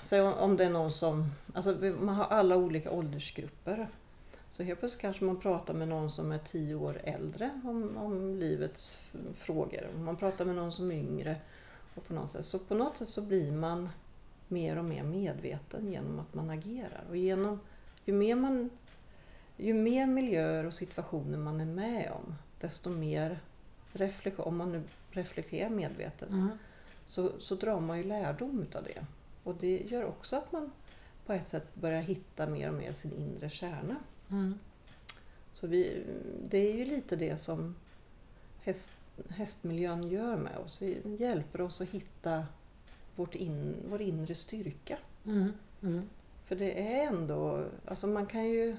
Säg 0.00 0.20
om- 0.20 0.32
om 0.34 0.56
det 0.56 0.64
är 0.64 0.70
någon 0.70 0.90
som, 0.90 1.30
alltså 1.54 1.72
man 2.00 2.14
har 2.14 2.24
alla 2.24 2.56
olika 2.56 2.90
åldersgrupper. 2.90 3.88
Så 4.56 4.62
helt 4.62 4.78
plötsligt 4.80 5.00
kanske 5.00 5.24
man 5.24 5.40
pratar 5.40 5.74
med 5.74 5.88
någon 5.88 6.10
som 6.10 6.32
är 6.32 6.38
tio 6.38 6.74
år 6.74 7.00
äldre 7.04 7.60
om, 7.64 7.96
om 7.96 8.36
livets 8.36 9.10
frågor. 9.34 9.88
Man 9.98 10.16
pratar 10.16 10.44
med 10.44 10.54
någon 10.54 10.72
som 10.72 10.90
är 10.90 10.94
yngre. 10.94 11.36
Och 11.94 12.06
på 12.06 12.14
något 12.14 12.30
sätt. 12.30 12.46
Så 12.46 12.58
på 12.58 12.74
något 12.74 12.96
sätt 12.96 13.08
så 13.08 13.22
blir 13.22 13.52
man 13.52 13.88
mer 14.48 14.78
och 14.78 14.84
mer 14.84 15.02
medveten 15.02 15.92
genom 15.92 16.18
att 16.18 16.34
man 16.34 16.50
agerar. 16.50 17.04
Och 17.08 17.16
genom, 17.16 17.60
ju, 18.04 18.12
mer 18.12 18.34
man, 18.34 18.70
ju 19.56 19.74
mer 19.74 20.06
miljöer 20.06 20.66
och 20.66 20.74
situationer 20.74 21.38
man 21.38 21.60
är 21.60 21.66
med 21.66 22.12
om, 22.12 22.34
desto 22.60 22.90
mer 22.90 23.40
reflektion, 23.92 24.46
om 24.46 24.56
man 24.56 24.72
nu 24.72 24.82
reflekterar 25.10 25.70
medvetet, 25.70 26.30
Mm. 26.30 26.50
så, 27.06 27.40
så 27.40 27.54
drar 27.54 27.80
man 27.80 27.96
ju 27.96 28.02
lärdom 28.02 28.62
utav 28.62 28.84
det. 28.84 29.06
Och 29.42 29.54
det 29.54 29.76
gör 29.76 30.04
också 30.04 30.36
att 30.36 30.52
man 30.52 30.70
på 31.26 31.32
ett 31.32 31.48
sätt 31.48 31.74
börjar 31.74 32.02
hitta 32.02 32.46
mer 32.46 32.68
och 32.68 32.74
mer 32.74 32.92
sin 32.92 33.12
inre 33.12 33.50
kärna. 33.50 33.96
Mm. 34.30 34.58
Så 35.52 35.66
vi, 35.66 36.04
det 36.42 36.58
är 36.58 36.76
ju 36.76 36.84
lite 36.84 37.16
det 37.16 37.38
som 37.38 37.74
häst, 38.60 38.92
hästmiljön 39.28 40.08
gör 40.08 40.36
med 40.36 40.56
oss. 40.58 40.82
Vi 40.82 41.16
hjälper 41.18 41.60
oss 41.60 41.80
att 41.80 41.88
hitta 41.88 42.46
vårt 43.16 43.34
in, 43.34 43.76
vår 43.90 44.02
inre 44.02 44.34
styrka. 44.34 44.98
Mm. 45.24 45.52
Mm. 45.82 46.02
För 46.46 46.56
det 46.56 46.96
är 46.96 47.06
ändå, 47.06 47.64
alltså 47.86 48.06
man 48.06 48.26
kan 48.26 48.48
ju 48.48 48.76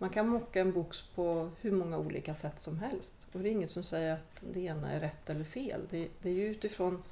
man 0.00 0.10
kan 0.10 0.28
mocka 0.28 0.60
en 0.60 0.72
box 0.72 1.02
på 1.14 1.50
hur 1.60 1.72
många 1.72 1.98
olika 1.98 2.34
sätt 2.34 2.60
som 2.60 2.78
helst. 2.78 3.26
Och 3.32 3.40
det 3.40 3.48
är 3.48 3.52
inget 3.52 3.70
som 3.70 3.82
säger 3.82 4.12
att 4.12 4.42
det 4.52 4.60
ena 4.60 4.92
är 4.92 5.00
rätt 5.00 5.30
eller 5.30 5.44
fel. 5.44 5.80
Det, 5.90 6.08
det 6.22 6.30
är 6.30 6.34
ju 6.34 6.46
utifrån 6.46 7.02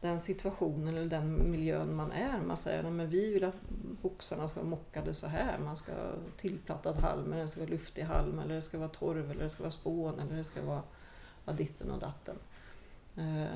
den 0.00 0.20
situationen 0.20 0.96
eller 0.96 1.10
den 1.10 1.50
miljön 1.50 1.94
man 1.94 2.12
är. 2.12 2.40
Man 2.40 2.56
säger 2.56 2.84
att 2.84 3.08
vi 3.08 3.32
vill 3.32 3.44
att 3.44 3.54
boxarna 4.02 4.48
ska 4.48 4.60
vara 4.60 4.70
mockade 4.70 5.14
så 5.14 5.26
här. 5.26 5.58
Man 5.58 5.76
ska 5.76 5.92
ha 5.94 6.12
tillplattad 6.36 6.98
halm, 6.98 7.32
eller 7.32 7.42
det 7.42 7.48
ska 7.48 7.60
vara 7.60 7.70
luftig 7.70 8.02
halm, 8.02 8.38
eller 8.38 8.54
det 8.54 8.62
ska 8.62 8.78
vara 8.78 8.88
torv, 8.88 9.30
eller 9.30 9.44
det 9.44 9.50
ska 9.50 9.62
vara 9.62 9.70
spån, 9.70 10.18
eller 10.20 10.36
det 10.36 10.44
ska 10.44 10.62
vara 10.62 10.82
ja, 11.44 11.52
ditten 11.52 11.90
och 11.90 11.98
datten. 11.98 12.36
Eh, 13.16 13.46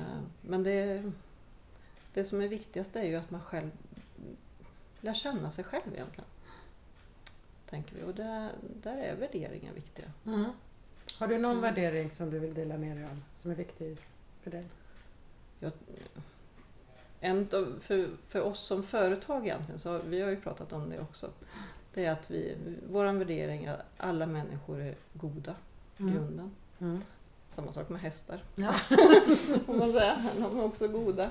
Men 0.41 0.63
det, 0.63 1.11
det 2.13 2.23
som 2.23 2.41
är 2.41 2.47
viktigast 2.47 2.95
är 2.95 3.03
ju 3.03 3.15
att 3.15 3.31
man 3.31 3.41
själv 3.41 3.71
lär 5.01 5.13
känna 5.13 5.51
sig 5.51 5.63
själv 5.63 5.93
egentligen. 5.93 6.29
Tänker 7.69 7.95
vi. 7.95 8.03
Och 8.03 8.15
där, 8.15 8.51
där 8.83 8.97
är 8.97 9.15
värderingar 9.15 9.73
viktiga. 9.73 10.11
Mm. 10.25 10.45
Har 11.19 11.27
du 11.27 11.37
någon 11.37 11.51
Mm. 11.57 11.61
värdering 11.61 12.11
som 12.11 12.29
du 12.29 12.39
vill 12.39 12.53
dela 12.53 12.77
med 12.77 12.97
dig 12.97 13.05
av 13.05 13.21
som 13.35 13.51
är 13.51 13.55
viktig 13.55 13.97
för 14.41 14.51
dig? 14.51 14.63
En 17.19 17.47
för, 17.81 18.09
för 18.27 18.41
oss 18.41 18.59
som 18.59 18.83
företag 18.83 19.45
egentligen, 19.45 19.79
så 19.79 19.91
har, 19.91 19.99
vi 19.99 20.21
har 20.21 20.29
ju 20.29 20.41
pratat 20.41 20.73
om 20.73 20.89
det 20.89 20.99
också, 20.99 21.29
det 21.93 22.05
är 22.05 22.11
att 22.11 22.31
vi, 22.31 22.57
vår 22.89 23.13
värdering 23.13 23.65
är 23.65 23.73
att 23.73 23.85
alla 23.97 24.25
människor 24.25 24.81
är 24.81 24.95
goda 25.13 25.55
i 25.97 26.03
grunden. 26.03 26.51
Mm. 26.79 27.01
Samma 27.47 27.73
sak 27.73 27.89
med 27.89 28.01
hästar, 28.01 28.43
Ja. 28.55 28.73
får 29.65 29.73
man 29.73 29.91
säga. 29.91 30.25
De 30.37 30.59
är 30.59 30.63
också 30.63 30.87
goda. 30.87 31.29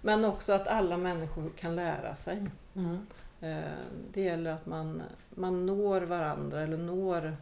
Men 0.00 0.24
också 0.24 0.52
att 0.52 0.66
alla 0.68 0.96
människor 0.96 1.50
kan 1.56 1.76
lära 1.76 2.14
sig. 2.14 2.50
Mm. 2.74 3.06
Eh, 3.40 3.72
Det 4.12 4.20
gäller 4.20 4.52
att 4.52 4.66
man, 4.66 5.02
man 5.30 5.66
når 5.66 6.00
varandra 6.00 6.60
eller 6.60 6.76
når 6.76 7.36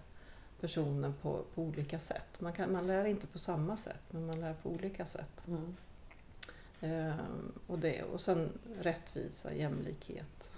personen 0.61 1.15
på, 1.23 1.43
på 1.55 1.63
olika 1.63 1.99
sätt. 1.99 2.41
Man, 2.41 2.53
kan, 2.53 2.73
man 2.73 2.87
lär 2.87 3.05
inte 3.05 3.27
på 3.27 3.39
samma 3.39 3.77
sätt, 3.77 4.03
men 4.11 4.27
man 4.27 4.41
lär 4.41 4.55
på 4.55 4.71
olika 4.71 5.07
sätt. 5.07 5.47
Mm. 5.49 5.77
Eh, 6.83 7.15
och, 7.67 7.79
det, 7.79 8.03
och 8.03 8.21
sen 8.21 8.49
rättvisa, 8.81 9.55
jämlikhet. 9.55 10.51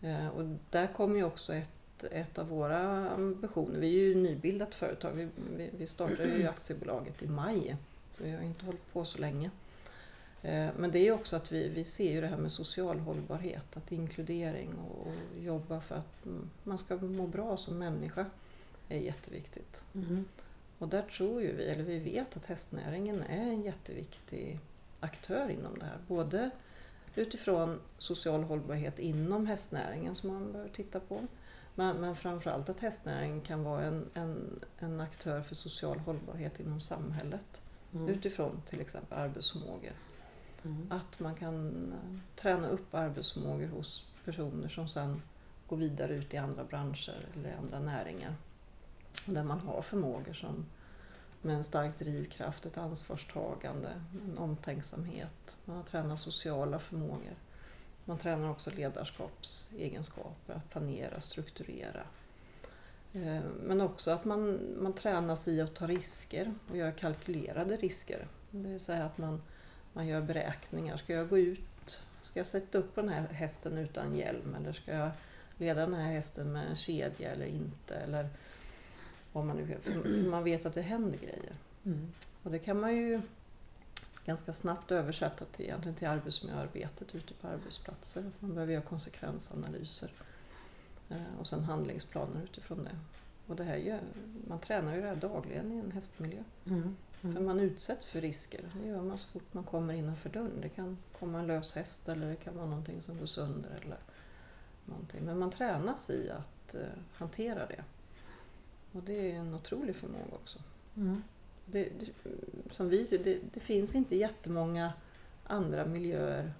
Eh, 0.00 0.28
och 0.28 0.44
där 0.70 0.86
kommer 0.86 1.16
ju 1.16 1.24
också 1.24 1.54
ett, 1.54 2.04
ett 2.10 2.38
av 2.38 2.48
våra 2.48 3.10
ambitioner. 3.10 3.78
Vi 3.78 3.86
är 3.86 4.00
ju 4.00 4.14
nybildat 4.14 4.74
företag. 4.74 5.12
Vi, 5.12 5.28
vi, 5.56 5.70
vi 5.78 5.86
startade 5.86 6.28
ju 6.38 6.46
aktiebolaget 6.48 7.22
i 7.22 7.28
maj, 7.28 7.76
så 8.10 8.24
vi 8.24 8.30
har 8.30 8.42
inte 8.42 8.66
hållit 8.66 8.92
på 8.92 9.04
så 9.04 9.18
länge. 9.18 9.50
Eh, 10.42 10.68
men 10.76 10.90
det 10.90 10.98
är 10.98 11.04
ju 11.04 11.12
också 11.12 11.36
att 11.36 11.52
vi, 11.52 11.68
vi 11.68 11.84
ser 11.84 12.12
ju 12.12 12.20
det 12.20 12.26
här 12.26 12.36
med 12.36 12.52
social 12.52 12.98
hållbarhet, 12.98 13.76
att 13.76 13.92
inkludering 13.92 14.74
och, 14.74 15.06
och 15.06 15.42
jobba 15.42 15.80
för 15.80 15.94
att 15.94 16.26
man 16.64 16.78
ska 16.78 16.96
må 16.96 17.26
bra 17.26 17.56
som 17.56 17.78
människa 17.78 18.26
är 18.88 18.98
jätteviktigt. 18.98 19.84
Mm. 19.94 20.24
Och 20.78 20.88
där 20.88 21.02
tror 21.02 21.42
ju 21.42 21.56
vi, 21.56 21.64
eller 21.64 21.84
vi 21.84 21.98
vet 21.98 22.36
att 22.36 22.46
hästnäringen 22.46 23.22
är 23.22 23.46
en 23.46 23.62
jätteviktig 23.62 24.58
aktör 25.02 25.50
inom 25.50 25.78
det 25.78 25.84
här. 25.84 25.98
Både 26.08 26.50
utifrån 27.14 27.80
social 27.98 28.42
hållbarhet 28.42 28.98
inom 28.98 29.46
hästnäringen 29.46 30.16
som 30.16 30.30
man 30.32 30.52
bör 30.52 30.68
titta 30.68 31.00
på. 31.00 31.26
Men, 31.74 31.96
men 31.96 32.16
framförallt 32.16 32.68
att 32.68 32.80
hästnäringen 32.80 33.40
kan 33.40 33.64
vara 33.64 33.84
en, 33.84 34.10
en, 34.14 34.60
en 34.78 35.00
aktör 35.00 35.42
för 35.42 35.54
social 35.54 35.98
hållbarhet 35.98 36.60
inom 36.60 36.80
samhället. 36.80 37.62
Mm. 37.94 38.08
Utifrån 38.08 38.62
till 38.70 38.80
exempel 38.80 39.18
arbetsförmågor. 39.18 39.92
Mm. 40.64 40.86
Att 40.90 41.20
man 41.20 41.34
kan 41.34 41.86
eh, 41.92 42.18
träna 42.36 42.68
upp 42.68 42.94
arbetsförmågor 42.94 43.66
hos 43.66 44.06
personer 44.24 44.68
som 44.68 44.88
sen 44.88 45.22
går 45.68 45.76
vidare 45.76 46.14
ut 46.14 46.34
i 46.34 46.36
andra 46.36 46.64
branscher 46.64 47.26
eller 47.34 47.56
andra 47.56 47.80
näringar. 47.80 48.34
Där 49.26 49.44
man 49.44 49.60
har 49.60 49.82
förmågor 49.82 50.32
som 50.32 50.66
med 51.42 51.56
en 51.56 51.64
stark 51.64 51.98
drivkraft, 51.98 52.66
ett 52.66 52.78
ansvarstagande, 52.78 53.88
en 54.24 54.38
omtänksamhet. 54.38 55.56
Man 55.64 55.76
har 55.76 55.84
tränat 55.84 56.20
sociala 56.20 56.78
förmågor. 56.78 57.36
Man 58.04 58.18
tränar 58.18 58.50
också 58.50 58.70
ledarskapsegenskaper, 58.70 60.54
att 60.54 60.70
planera, 60.70 61.20
strukturera. 61.20 62.02
Eh, 63.12 63.40
men 63.62 63.80
också 63.80 64.10
att 64.10 64.24
man, 64.24 64.60
man 64.82 64.92
tränas 64.92 65.48
i 65.48 65.60
att 65.60 65.74
ta 65.74 65.86
risker 65.86 66.54
och 66.70 66.76
göra 66.76 66.92
kalkylerade 66.92 67.76
risker. 67.76 68.26
Det 68.50 68.68
vill 68.68 68.80
säga 68.80 69.04
att 69.04 69.18
man, 69.18 69.42
man 69.92 70.06
gör 70.06 70.20
beräkningar. 70.20 70.96
Ska 70.96 71.12
jag 71.12 71.28
gå 71.28 71.38
ut 71.38 71.60
Ska 72.22 72.40
jag 72.40 72.46
sätta 72.46 72.78
upp 72.78 72.94
den 72.94 73.08
här 73.08 73.26
hästen 73.26 73.78
utan 73.78 74.14
hjälm 74.14 74.54
eller 74.54 74.72
ska 74.72 74.92
jag 74.92 75.10
leda 75.56 75.80
den 75.80 75.94
här 75.94 76.12
hästen 76.12 76.52
med 76.52 76.66
en 76.70 76.76
kedja 76.76 77.32
eller 77.32 77.46
inte? 77.46 77.94
Eller 77.94 78.28
vad 79.32 79.44
man, 79.44 79.56
nu, 79.56 79.78
för 79.82 80.30
man 80.30 80.44
vet 80.44 80.66
att 80.66 80.74
det 80.74 80.82
händer 80.82 81.18
grejer. 81.18 81.52
Mm. 81.84 82.12
Och 82.42 82.50
det 82.50 82.58
kan 82.58 82.80
man 82.80 82.96
ju 82.96 83.20
ganska 84.26 84.52
snabbt 84.52 84.92
översätta 84.92 85.44
till, 85.44 85.64
egentligen 85.64 85.96
till 85.96 86.08
arbetsmiljöarbetet 86.08 87.14
ute 87.14 87.34
på 87.34 87.48
arbetsplatser. 87.48 88.30
Man 88.38 88.54
behöver 88.54 88.72
göra 88.72 88.82
konsekvensanalyser 88.82 90.10
eh, 91.08 91.38
och 91.40 91.46
sen 91.46 91.64
handlingsplaner 91.64 92.42
utifrån 92.42 92.84
det. 92.84 92.96
Och 93.46 93.56
det 93.56 93.64
här 93.64 93.76
gör, 93.76 94.00
man 94.48 94.58
tränar 94.58 94.94
ju 94.94 95.00
det 95.00 95.08
här 95.08 95.16
dagligen 95.16 95.72
i 95.72 95.78
en 95.78 95.92
hästmiljö. 95.92 96.42
Mm. 96.66 96.96
För 97.20 97.28
Mm. 97.28 97.44
man 97.44 97.60
utsätts 97.60 98.06
för 98.06 98.20
risker. 98.20 98.60
Det 98.82 98.88
gör 98.88 99.02
man 99.02 99.18
så 99.18 99.28
fort 99.28 99.54
man 99.54 99.64
kommer 99.64 99.94
innanför 99.94 100.28
dörren. 100.30 100.60
Det 100.60 100.68
kan 100.68 100.98
komma 101.18 101.38
en 101.38 101.46
lös 101.46 101.74
häst 101.74 102.08
eller 102.08 102.30
det 102.30 102.36
kan 102.36 102.56
vara 102.56 102.66
någonting 102.66 103.02
som 103.02 103.18
går 103.18 103.26
sönder. 103.26 103.70
Eller 103.84 103.98
någonting. 104.84 105.24
Men 105.24 105.38
man 105.38 105.50
tränas 105.50 106.10
i 106.10 106.30
att 106.30 106.74
eh, 106.74 106.80
hantera 107.12 107.66
det. 107.66 107.84
Och 108.92 109.02
det 109.02 109.30
är 109.32 109.36
en 109.36 109.54
otrolig 109.54 109.96
förmåga 109.96 110.34
också. 110.34 110.58
Mm. 110.96 111.22
Det, 111.66 111.88
det, 112.00 112.06
som 112.70 112.88
vi 112.88 113.04
det, 113.24 113.38
det 113.54 113.60
finns 113.60 113.94
inte 113.94 114.16
jättemånga 114.16 114.92
andra 115.44 115.84
miljöer 115.86 116.52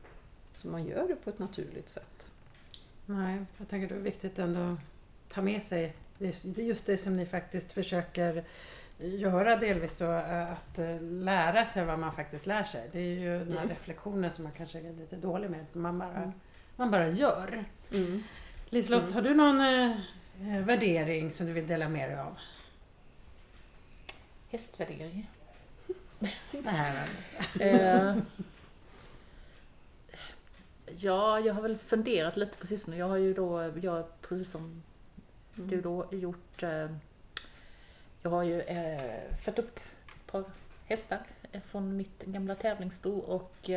som 0.57 0.71
man 0.73 0.85
gör 0.85 1.09
det 1.09 1.17
på 1.17 1.31
ett 1.31 1.39
naturligt 1.39 1.89
sätt. 1.89 2.31
Nej, 3.07 3.45
jag 3.59 3.69
tänker 3.69 3.89
det 3.89 3.95
är 3.95 3.99
viktigt 3.99 4.39
ändå 4.39 4.61
att 4.61 4.79
ta 5.35 5.43
med 5.43 5.63
sig 5.63 5.95
det 6.19 6.59
är 6.59 6.63
just 6.63 6.87
det 6.87 6.97
som 6.97 7.17
ni 7.17 7.27
faktiskt 7.27 7.73
försöker 7.73 8.45
göra 8.99 9.57
delvis 9.57 9.95
då, 9.97 10.05
att 10.05 10.79
lära 11.01 11.65
sig 11.65 11.85
vad 11.85 11.99
man 11.99 12.13
faktiskt 12.13 12.47
lär 12.47 12.65
sig. 12.65 12.89
Det 12.93 12.99
är 12.99 13.21
ju 13.21 13.39
den 13.39 13.53
här 13.53 13.57
Mm. 13.57 13.69
reflektionen 13.69 14.31
som 14.33 14.45
man 14.45 14.53
kanske 14.53 14.79
är 14.79 14.93
lite 14.93 15.17
dålig 15.17 15.51
med. 15.51 15.65
Man 15.73 15.99
bara, 15.99 16.17
Mm. 16.17 16.33
man 16.77 16.91
bara 16.91 17.09
gör. 17.09 17.65
Mm. 17.95 18.23
Liselott, 18.71 19.03
Mm. 19.03 19.15
har 19.15 19.23
du 19.23 19.35
någon 19.35 19.61
eh, 19.61 19.97
värdering 20.43 21.33
som 21.33 21.47
du 21.47 21.53
vill 21.53 21.67
dela 21.67 21.89
med 21.89 22.11
dig 22.11 22.19
av? 22.19 22.39
Hästvärdering. 24.51 25.31
Nej, 26.53 26.93
Eh, 27.61 28.17
ja, 30.97 31.41
jag 31.41 31.55
har 31.55 31.63
väl 31.63 31.79
funderat 31.79 32.37
lite 32.37 32.59
på 32.59 32.67
sistone. 32.67 32.97
Jag 32.97 33.09
har 33.09 33.17
ju 33.17 33.35
då, 33.35 33.73
jag, 33.83 34.21
precis 34.21 34.51
som 34.51 34.83
Mm. 35.57 35.71
du 35.71 35.81
då, 35.81 36.09
gjort... 36.13 36.63
Eh, 36.63 36.91
jag 38.23 38.31
har 38.31 38.43
ju 38.43 38.61
eh, 38.61 39.37
fött 39.45 39.59
upp 39.59 39.77
ett 39.77 40.27
par 40.27 40.45
hästar 40.87 41.21
eh, 41.53 41.61
från 41.61 41.97
mitt 41.97 42.25
gamla 42.25 42.55
tävlingssto 42.55 43.19
och 43.19 43.71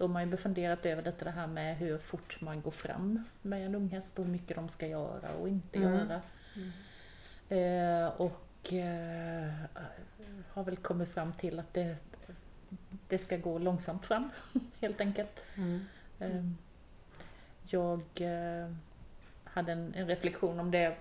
då 0.00 0.08
har 0.08 0.20
ju 0.26 0.36
funderat 0.36 0.86
över 0.86 1.02
lite 1.02 1.24
det 1.24 1.30
här 1.30 1.46
med 1.46 1.76
hur 1.76 1.98
fort 1.98 2.40
man 2.40 2.60
går 2.62 2.70
fram 2.70 3.24
med 3.42 3.66
en 3.66 3.74
unghäst 3.74 4.18
och 4.18 4.24
hur 4.24 4.32
mycket 4.32 4.56
de 4.56 4.68
ska 4.68 4.86
göra 4.86 5.32
och 5.40 5.48
inte 5.48 5.78
Mm. 5.78 5.92
göra. 5.92 6.20
Mm. 6.56 6.72
Eh, 7.48 8.08
och 8.08 8.72
eh, 8.72 9.52
har 10.52 10.64
väl 10.64 10.76
kommit 10.76 11.08
fram 11.08 11.32
till 11.32 11.58
att 11.58 11.74
det, 11.74 11.96
det 13.08 13.18
ska 13.18 13.36
gå 13.36 13.58
långsamt 13.58 14.06
fram, 14.06 14.30
helt 14.80 15.00
enkelt. 15.00 15.42
mm. 15.54 15.86
Eh, 16.18 16.44
jag 17.62 18.02
hade 19.44 19.72
en, 19.72 19.94
en 19.94 20.06
reflektion 20.06 20.60
om 20.60 20.70
det. 20.70 20.96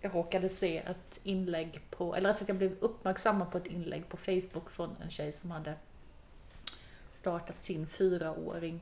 Jag 0.00 0.14
råkade 0.14 0.48
se 0.48 0.78
ett 0.78 1.20
inlägg 1.22 1.80
på, 1.90 2.14
eller 2.14 2.28
alltså 2.28 2.44
att 2.44 2.48
jag 2.48 2.58
blev 2.58 2.76
uppmärksammad 2.80 3.50
på 3.50 3.58
ett 3.58 3.66
inlägg 3.66 4.08
på 4.08 4.16
Facebook 4.16 4.70
från 4.70 4.96
en 5.02 5.10
tjej 5.10 5.32
som 5.32 5.50
hade 5.50 5.74
startat 7.10 7.60
sin 7.60 7.86
fyraåring 7.86 8.80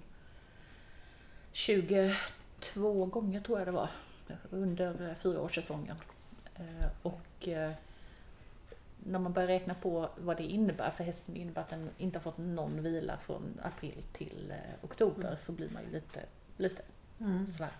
22 1.53 3.07
gånger 3.07 3.41
tror 3.41 3.59
jag 3.59 3.69
det 3.69 3.73
var 3.73 3.89
under 4.51 5.15
fyraårssäsongen. 5.15 5.97
Eh, 6.57 6.87
Och 7.03 7.49
eh, 7.49 7.73
när 9.05 9.19
man 9.19 9.33
börjar 9.33 9.49
räkna 9.49 9.75
på 9.75 10.09
vad 10.17 10.37
det 10.37 10.43
innebär 10.43 10.91
för 10.91 11.05
hästen, 11.05 11.37
innebär 11.37 11.63
att 11.63 11.71
den 11.71 11.91
inte 11.99 12.19
har 12.19 12.23
fått 12.23 12.39
någon 12.39 12.83
vila 12.83 13.19
från 13.19 13.61
april 13.63 14.03
till 14.13 14.51
eh, 14.51 14.85
oktober, 14.85 15.25
Mm. 15.27 15.39
så 15.39 15.53
blir 15.53 15.69
man 15.71 15.83
ju 15.83 15.91
lite, 15.91 16.21
lite 16.57 16.83
Mm. 17.21 17.47
sådär 17.47 17.73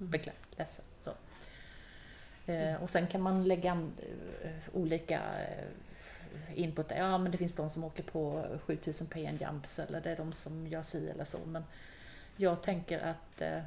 Mm. 0.00 0.10
beklämd, 0.10 0.38
ledsen. 0.50 0.84
Så. 1.00 1.10
Eh, 2.52 2.82
och 2.82 2.90
sen 2.90 3.06
kan 3.06 3.20
man 3.22 3.44
lägga 3.48 3.88
olika 4.72 5.20
input. 6.54 6.86
Ja, 6.96 7.18
men 7.18 7.32
det 7.32 7.38
finns 7.38 7.56
de 7.56 7.70
som 7.70 7.84
åker 7.84 8.02
på 8.02 8.44
7000 8.64 9.06
PN 9.06 9.36
jumps 9.40 9.78
eller 9.78 10.00
det 10.00 10.10
är 10.10 10.16
de 10.16 10.32
som 10.32 10.66
gör 10.66 10.82
si 10.82 11.08
eller 11.08 11.24
så. 11.24 11.38
Men 11.46 11.64
jag 12.36 12.62
tänker 12.62 12.98
att 12.98 13.40
eh, 13.40 13.60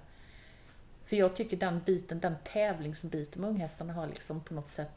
för 1.05 1.15
jag 1.15 1.35
tycker 1.35 1.57
den 1.57 1.81
biten, 1.85 2.19
den 2.19 2.35
tävlingsbiten 2.43 3.41
med 3.41 3.49
unghästarna 3.49 3.93
har 3.93 4.07
liksom 4.07 4.41
på 4.41 4.53
något 4.53 4.69
sätt 4.69 4.89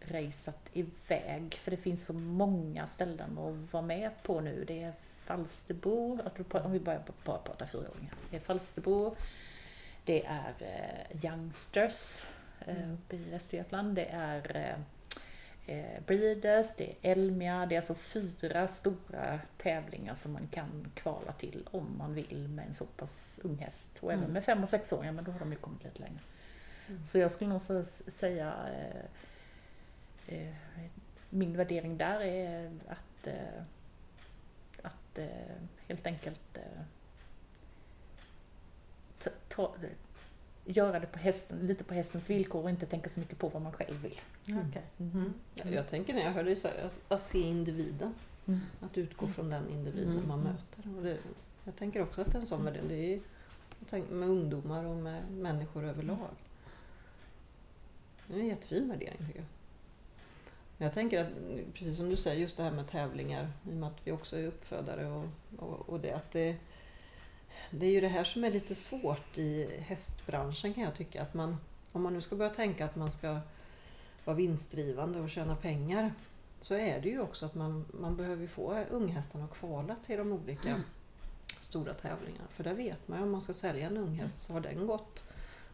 raceat 0.00 0.70
iväg. 0.72 1.54
För 1.54 1.70
det 1.70 1.76
finns 1.76 2.04
så 2.06 2.12
många 2.12 2.86
ställen 2.86 3.38
att 3.38 3.72
vara 3.72 3.82
med 3.82 4.10
på 4.22 4.40
nu. 4.40 4.64
Det 4.66 4.82
är 4.82 4.92
Falsterbo, 5.24 6.18
om 6.50 6.72
vi 6.72 6.80
börjar 6.80 7.02
bara 7.24 7.38
prata 7.38 7.66
fyraåringar. 7.66 8.14
Det 8.30 8.36
är 8.36 8.40
Falsterbo, 8.40 9.16
det 10.04 10.26
är 10.26 10.54
eh, 10.60 11.24
Youngsters 11.24 12.24
eh, 12.66 12.76
Mm. 12.76 12.92
uppe 12.92 13.16
i 13.16 13.30
Västergötland. 13.30 13.94
Det 13.94 14.04
är 14.04 14.56
eh, 14.56 14.78
Breeders, 16.06 16.66
det 16.76 16.84
är 16.90 17.12
Elmia. 17.12 17.66
Det 17.66 17.74
är 17.74 17.78
alltså 17.78 17.94
fyra 17.94 18.68
stora 18.68 19.40
tävlingar 19.58 20.14
som 20.14 20.32
man 20.32 20.48
kan 20.48 20.90
kvala 20.94 21.32
till 21.32 21.68
om 21.70 21.98
man 21.98 22.14
vill 22.14 22.48
med 22.48 22.66
en 22.66 22.74
så 22.74 22.84
pass 22.86 23.40
ung 23.42 23.56
häst. 23.58 23.98
Och 24.00 24.12
även 24.12 24.24
Mm. 24.24 24.32
med 24.32 24.44
fem 24.44 24.62
och 24.62 24.68
sexåringar, 24.68 25.12
men 25.12 25.24
då 25.24 25.32
har 25.32 25.38
de 25.38 25.52
ju 25.52 25.58
kommit 25.58 25.84
lite 25.84 26.00
längre. 26.00 26.18
Mm. 26.88 27.04
Så 27.04 27.18
jag 27.18 27.32
skulle 27.32 27.50
nog 27.50 27.62
säga 28.06 28.54
eh, 30.28 30.36
eh, 30.38 30.54
min 31.30 31.56
värdering 31.56 31.98
där 31.98 32.20
är 32.20 32.72
att, 32.88 33.26
eh, 33.26 33.62
att 34.82 35.18
eh, 35.18 35.26
helt 35.88 36.06
enkelt 36.06 36.56
eh, 36.56 36.82
ta, 39.48 39.74
göra 40.66 41.00
det 41.00 41.06
på 41.06 41.18
hästen, 41.18 41.66
lite 41.66 41.84
på 41.84 41.94
hästens 41.94 42.30
villkor 42.30 42.62
och 42.62 42.70
inte 42.70 42.86
tänka 42.86 43.08
så 43.08 43.20
mycket 43.20 43.38
på 43.38 43.48
vad 43.48 43.62
man 43.62 43.72
själv 43.72 44.02
vill. 44.02 44.20
Okej. 44.68 44.82
Mm. 44.98 45.32
Ja, 45.54 45.64
Jag 45.70 45.88
tänker 45.88 46.14
när 46.14 46.20
jag 46.22 46.30
hör 46.32 46.44
dig 46.44 46.56
säga 46.56 46.90
att- 47.08 47.20
se 47.20 47.38
individen. 47.40 48.14
Mm. 48.46 48.60
Att 48.80 48.98
utgå 48.98 49.26
från 49.26 49.50
den 49.50 49.70
individen 49.70 50.12
Mm. 50.12 50.28
man 50.28 50.40
möter. 50.40 50.96
Och 50.96 51.02
det, 51.02 51.18
jag 51.64 51.76
tänker 51.76 52.02
också 52.02 52.20
att 52.20 52.26
det 52.32 52.38
är 52.38 52.40
en 52.40 52.46
sån 52.46 52.64
värdering. 52.64 52.88
Det 52.88 52.94
är 53.14 53.20
jag 53.80 53.88
tänker 53.90 54.14
med 54.14 54.28
ungdomar 54.28 54.84
och 54.84 54.96
med 54.96 55.30
människor 55.30 55.84
överlag. 55.84 56.30
Det 58.26 58.34
är 58.34 58.38
en 58.40 58.46
jättefin 58.46 58.88
värdering 58.88 59.16
tycker 59.26 59.38
jag. 59.38 59.46
Men 60.78 60.86
jag 60.86 60.94
tänker 60.94 61.20
att, 61.20 61.28
precis 61.74 61.96
som 61.96 62.08
du 62.10 62.16
säger, 62.16 62.40
just 62.40 62.56
det 62.56 62.62
här 62.62 62.70
med 62.70 62.88
tävlingar, 62.88 63.48
i 63.64 63.70
och 63.70 63.76
med 63.76 63.88
att 63.88 63.98
vi 64.04 64.12
också 64.12 64.36
är 64.36 64.46
uppfödare 64.46 65.06
och, 65.06 65.24
och, 65.58 65.88
och 65.88 66.00
det 66.00 66.12
att 66.12 66.32
det, 66.32 66.56
det 67.70 67.86
är 67.86 67.90
ju 67.90 68.00
det 68.00 68.08
här 68.08 68.24
som 68.24 68.44
är 68.44 68.50
lite 68.50 68.74
svårt 68.74 69.38
i 69.38 69.80
hästbranschen 69.80 70.74
kan 70.74 70.84
jag 70.84 70.94
tycka. 70.94 71.22
Att 71.22 71.34
man, 71.34 71.56
om 71.92 72.02
man 72.02 72.12
nu 72.12 72.20
ska 72.20 72.36
börja 72.36 72.54
tänka 72.54 72.84
att 72.84 72.96
man 72.96 73.10
ska 73.10 73.40
vara 74.24 74.36
vinstdrivande 74.36 75.20
och 75.20 75.30
tjäna 75.30 75.56
pengar 75.56 76.14
så 76.60 76.74
är 76.74 77.00
det 77.00 77.08
ju 77.08 77.20
också 77.20 77.46
att 77.46 77.54
man, 77.54 77.84
man 78.00 78.16
behöver 78.16 78.46
få 78.46 78.84
unghästarna 78.90 79.44
att 79.44 79.54
kvala 79.54 79.96
till 80.06 80.18
de 80.18 80.32
olika 80.32 80.82
stora 81.60 81.94
tävlingarna. 81.94 82.48
För 82.50 82.64
där 82.64 82.74
vet 82.74 83.08
man 83.08 83.18
ju 83.18 83.24
om 83.24 83.30
man 83.30 83.40
ska 83.40 83.52
sälja 83.52 83.86
en 83.86 83.96
unghäst 83.96 84.40
så 84.40 84.52
har 84.52 84.60
den 84.60 84.86
gått 84.86 85.24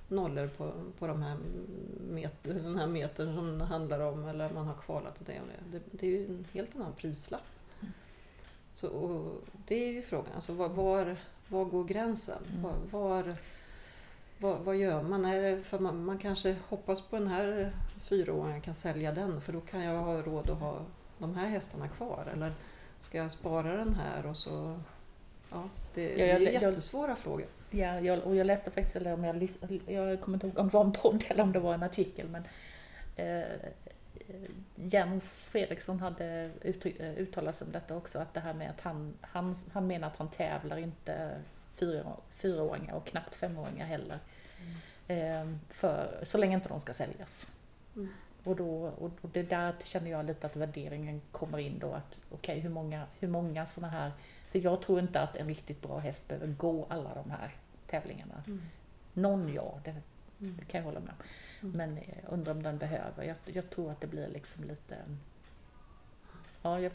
nollor 0.09 0.49
på, 0.49 0.73
på 0.99 1.07
de 1.07 1.23
här 1.23 1.37
meter, 2.11 2.55
den 2.55 2.79
här 2.79 2.87
metern 2.87 3.35
som 3.35 3.59
det 3.59 3.65
handlar 3.65 4.01
om 4.01 4.25
eller 4.25 4.51
man 4.51 4.67
har 4.67 4.75
kvalat 4.75 5.17
till 5.17 5.27
det 5.27 5.41
och 5.41 5.47
det. 5.47 5.79
det. 5.79 5.85
Det 5.91 6.07
är 6.07 6.11
ju 6.11 6.27
en 6.27 6.47
helt 6.53 6.77
annan 6.77 6.93
prislapp. 6.93 7.43
Så, 8.71 8.89
och 8.89 9.43
det 9.67 9.75
är 9.75 9.93
ju 9.93 10.03
frågan, 10.03 10.35
alltså 10.35 10.53
var, 10.53 10.69
var, 10.69 11.17
var 11.49 11.65
går 11.65 11.85
gränsen? 11.85 12.43
Mm. 12.51 12.63
Var, 12.63 12.73
var, 12.91 13.35
vad, 14.39 14.59
vad 14.61 14.77
gör 14.77 15.03
man? 15.03 15.25
Är 15.25 15.43
det 15.43 15.61
för 15.63 15.79
man? 15.79 16.05
Man 16.05 16.19
kanske 16.19 16.57
hoppas 16.69 17.03
på 17.03 17.17
den 17.19 17.29
här 17.29 17.73
fyraåringen 18.05 18.61
kan 18.61 18.75
sälja 18.75 19.13
den 19.13 19.41
för 19.41 19.53
då 19.53 19.61
kan 19.61 19.83
jag 19.85 20.01
ha 20.03 20.23
råd 20.23 20.51
att 20.51 20.59
ha 20.59 20.79
de 21.19 21.37
här 21.37 21.47
hästarna 21.49 21.89
kvar. 21.89 22.29
Eller 22.33 22.53
ska 23.01 23.19
jag 23.19 23.31
spara 23.31 23.77
den 23.77 23.95
här 23.95 24.27
och 24.27 24.37
så... 24.37 24.81
Ja, 25.51 25.69
det, 25.95 26.03
Ja, 26.03 26.17
det 26.17 26.27
jag- 26.27 26.43
är 26.43 26.53
jag- 26.53 26.63
jättesvåra 26.63 27.17
frågor. 27.17 27.47
Ja, 27.71 28.01
jag, 28.01 28.19
och 28.25 28.37
jag 28.37 28.47
läste 28.47 28.71
faktiskt, 28.71 28.97
eller 28.97 29.13
om 29.15 29.25
jag, 29.25 29.49
jag 29.87 30.21
kommer 30.21 30.37
inte 30.37 30.47
ihåg 30.47 30.59
om 30.59 30.67
det 30.69 30.73
var 30.75 30.85
en 30.85 30.93
podd 30.93 31.25
eller 31.29 31.43
om 31.43 31.53
det 31.53 31.61
var 31.61 31.75
en 31.75 31.83
artikel, 31.83 32.29
men 32.29 32.43
eh, 33.17 33.45
Jens 34.75 35.49
Fredriksson 35.49 36.01
hade 36.01 36.51
eh, 36.63 37.19
uttalat 37.19 37.57
sig 37.57 37.67
om 37.67 37.73
detta 37.73 37.97
också, 37.97 38.19
att 38.19 38.35
det 38.35 38.41
här 38.41 38.55
med 38.55 38.71
att 38.71 38.81
han, 38.81 39.15
han, 39.21 39.55
han 39.73 39.87
menar 39.87 40.09
att 40.09 40.17
han 40.17 40.29
tävlar 40.29 40.77
inte 40.77 41.41
fyra, 41.75 42.17
fyraåringar 42.35 42.95
och 42.95 43.07
knappt 43.07 43.35
femåringar 43.35 43.87
heller. 43.87 44.19
Eh, 45.09 45.53
för, 45.69 46.21
så 46.23 46.39
länge 46.39 46.55
inte 46.55 46.69
de 46.69 46.81
ska 46.81 46.95
säljas. 46.95 47.49
Mm. 47.97 48.09
Och, 48.45 48.57
då, 48.57 48.93
och 48.99 49.29
det 49.33 49.43
där 49.43 49.75
känner 49.85 50.11
jag 50.11 50.27
lite 50.27 50.47
att 50.47 50.57
värderingen 50.57 51.21
kommer 51.33 51.59
in 51.59 51.79
då 51.79 51.93
att 51.93 52.21
okej 52.31 52.61
hur 52.61 52.71
många, 52.71 53.07
hur 53.21 53.29
många 53.29 53.67
sådana 53.67 53.93
här 53.93 54.13
För 54.51 54.59
jag 54.59 54.83
tror 54.83 55.01
inte 55.01 55.21
att 55.21 55.37
en 55.37 55.47
riktigt 55.47 55.83
bra 55.83 55.99
häst 55.99 56.29
behöver 56.29 56.47
gå 56.47 56.87
alla 56.89 57.15
de 57.15 57.31
här 57.31 57.57
tävlingarna. 57.87 58.43
Mm. 58.47 58.63
Någon 59.13 59.55
ja, 59.55 59.81
det, 59.85 59.95
Mm. 60.43 60.55
det 60.59 60.65
kan 60.65 60.79
jag 60.79 60.85
hålla 60.87 61.01
med 61.01 61.11
om. 61.19 61.69
Mm. 61.69 61.77
Men 61.77 61.97
jag 61.97 62.33
undrar 62.33 62.53
om 62.53 62.63
den 62.63 62.79
behöver. 62.79 63.25
Jag, 63.25 63.37
jag 63.45 63.71
tror 63.71 63.91
att 63.91 64.01
det 64.01 64.07
blir 64.07 64.29
liksom 64.29 64.65
lite... 64.65 64.97
Ja, 66.63 66.81
jag, 66.81 66.93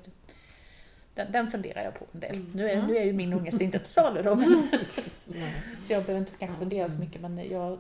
den, 1.16 1.32
den 1.32 1.52
funderar 1.52 1.84
jag 1.84 1.94
på 1.94 2.06
en 2.12 2.20
del. 2.20 2.36
Mm. 2.36 2.52
Nu, 2.54 2.70
är, 2.70 2.74
Mm. 2.76 2.88
nu 2.88 2.98
är 2.98 3.04
ju 3.04 3.14
min 3.14 3.34
ångest 3.34 3.62
inte 3.62 3.80
till 3.80 3.90
salu 3.90 4.22
då, 4.22 4.36
men, 4.36 4.68
så 5.84 5.94
jag 5.94 6.04
behöver 6.04 6.20
inte 6.20 6.32
kanske 6.40 6.58
fundera 6.58 6.90
så 6.90 7.00
mycket. 7.00 7.22
Men 7.22 7.50
jag, 7.50 7.80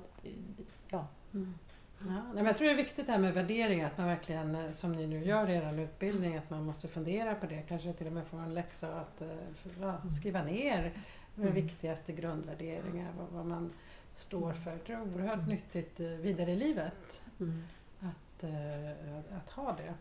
ja, 0.89 1.08
Mm. 1.34 1.53
Ja, 1.99 2.21
men 2.34 2.45
jag 2.45 2.58
tror 2.58 2.65
det 2.67 2.73
är 2.73 2.77
viktigt 2.77 3.06
det 3.06 3.12
här 3.12 3.19
med 3.19 3.34
värderingar, 3.34 3.88
att 3.88 3.97
man 3.97 4.08
verkligen, 4.08 4.56
eh, 4.56 4.71
som 4.71 4.91
ni 4.91 5.08
nu 5.08 5.25
gör 5.25 5.49
i 5.49 5.56
er 5.56 5.80
utbildning, 5.80 6.38
att 6.38 6.49
man 6.49 6.63
måste 6.63 6.88
fundera 6.88 7.36
på 7.36 7.45
det. 7.45 7.62
Kanske 7.67 7.93
till 7.93 8.08
och 8.08 8.13
med 8.13 8.27
få 8.27 8.38
en 8.38 8.53
läxa 8.53 8.99
att 8.99 9.21
eh, 9.21 9.27
ja, 9.82 10.01
skriva 10.19 10.43
ner 10.43 10.91
de 11.36 11.41
Mm. 11.41 11.53
viktigaste 11.53 12.13
grundvärderingar, 12.13 13.12
vad, 13.17 13.27
vad 13.30 13.45
man 13.45 13.69
står 14.17 14.53
för. 14.53 14.71
Jag 14.71 14.80
det 14.86 14.93
är 14.93 15.01
oerhört 15.01 15.47
nyttigt 15.47 15.99
eh, 15.99 16.08
vidare 16.08 16.51
i 16.51 16.56
livet 16.56 17.21
Mm. 17.39 17.63
att, 17.99 18.43
eh, 18.43 19.38
att, 19.38 19.49
ha 19.49 19.77
det. 19.77 19.93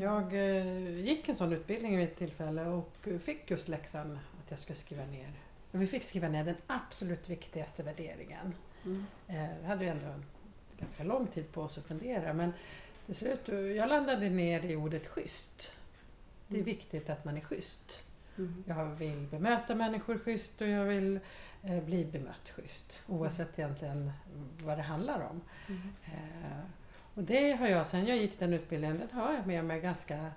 Jag 0.00 0.32
eh, 0.34 0.98
gick 1.00 1.28
en 1.28 1.36
sån 1.36 1.52
utbildning 1.52 1.96
vid 1.98 2.08
ett 2.08 2.16
tillfälle 2.16 2.66
och 2.66 3.08
fick 3.22 3.50
just 3.50 3.68
läxan 3.68 4.18
att 4.44 4.50
jag 4.50 4.58
skulle 4.58 4.76
skriva 4.76 5.04
ner. 5.04 5.32
Vi 5.70 5.86
fick 5.86 6.02
skriva 6.02 6.28
ner 6.28 6.44
den 6.44 6.56
absolut 6.66 7.28
viktigaste 7.28 7.82
värderingen. 7.82 8.54
Mm. 8.84 9.04
Vi 9.60 9.66
hade 9.66 9.84
ju 9.84 9.90
ändå 9.90 10.14
ganska 10.80 11.04
lång 11.04 11.26
tid 11.26 11.52
på 11.52 11.62
oss 11.62 11.78
att 11.78 11.84
fundera 11.84 12.32
men 12.32 12.52
till 13.06 13.14
slut, 13.14 13.48
jag 13.76 13.88
landade 13.88 14.30
ner 14.30 14.64
i 14.64 14.76
ordet 14.76 15.06
schysst. 15.06 15.74
Det 16.48 16.54
är 16.54 16.58
Mm. 16.60 16.64
viktigt 16.66 17.10
att 17.10 17.24
man 17.24 17.36
är 17.36 17.40
schysst. 17.40 18.02
Mm. 18.38 18.64
Jag 18.66 18.84
vill 18.86 19.26
bemöta 19.30 19.74
människor 19.74 20.18
schysst 20.18 20.60
och 20.60 20.66
jag 20.68 20.84
vill 20.84 21.20
eh, 21.62 21.82
bli 21.84 22.04
bemött 22.04 22.48
schysst. 22.48 23.00
Oavsett 23.06 23.58
egentligen 23.58 24.12
vad 24.64 24.78
det 24.78 24.82
handlar 24.82 25.20
om. 25.20 25.40
Mm. 25.68 25.80
Eh, 26.04 26.58
och 27.14 27.22
det 27.22 27.52
har 27.52 27.66
jag, 27.68 27.86
sen 27.86 28.06
jag 28.06 28.16
gick 28.16 28.38
den 28.38 28.52
utbildningen, 28.52 28.98
den 28.98 29.10
har 29.20 29.32
jag 29.34 29.46
med 29.46 29.64
mig 29.64 29.80
ganska 29.80 30.30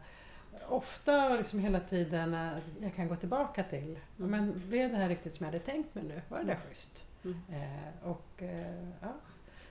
ofta 0.67 1.29
och 1.31 1.37
liksom 1.37 1.59
hela 1.59 1.79
tiden. 1.79 2.33
eh, 2.33 2.57
Jag 2.81 2.95
kan 2.95 3.07
gå 3.07 3.15
tillbaka 3.15 3.63
till. 3.63 3.99
Mm. 4.19 4.31
Men 4.31 4.61
blev 4.69 4.91
det 4.91 4.97
här 4.97 5.09
riktigt 5.09 5.35
som 5.35 5.43
jag 5.45 5.51
hade 5.53 5.63
tänkt 5.65 5.95
mig 5.95 6.03
nu? 6.03 6.21
Var 6.29 6.37
det 6.39 6.43
där 6.45 6.53
Mm. 6.53 6.67
schysst? 6.67 7.05
Mm. 7.23 7.37
Eh, 7.49 8.07
och, 8.09 8.43
eh, 8.43 8.89
ja. 9.01 9.13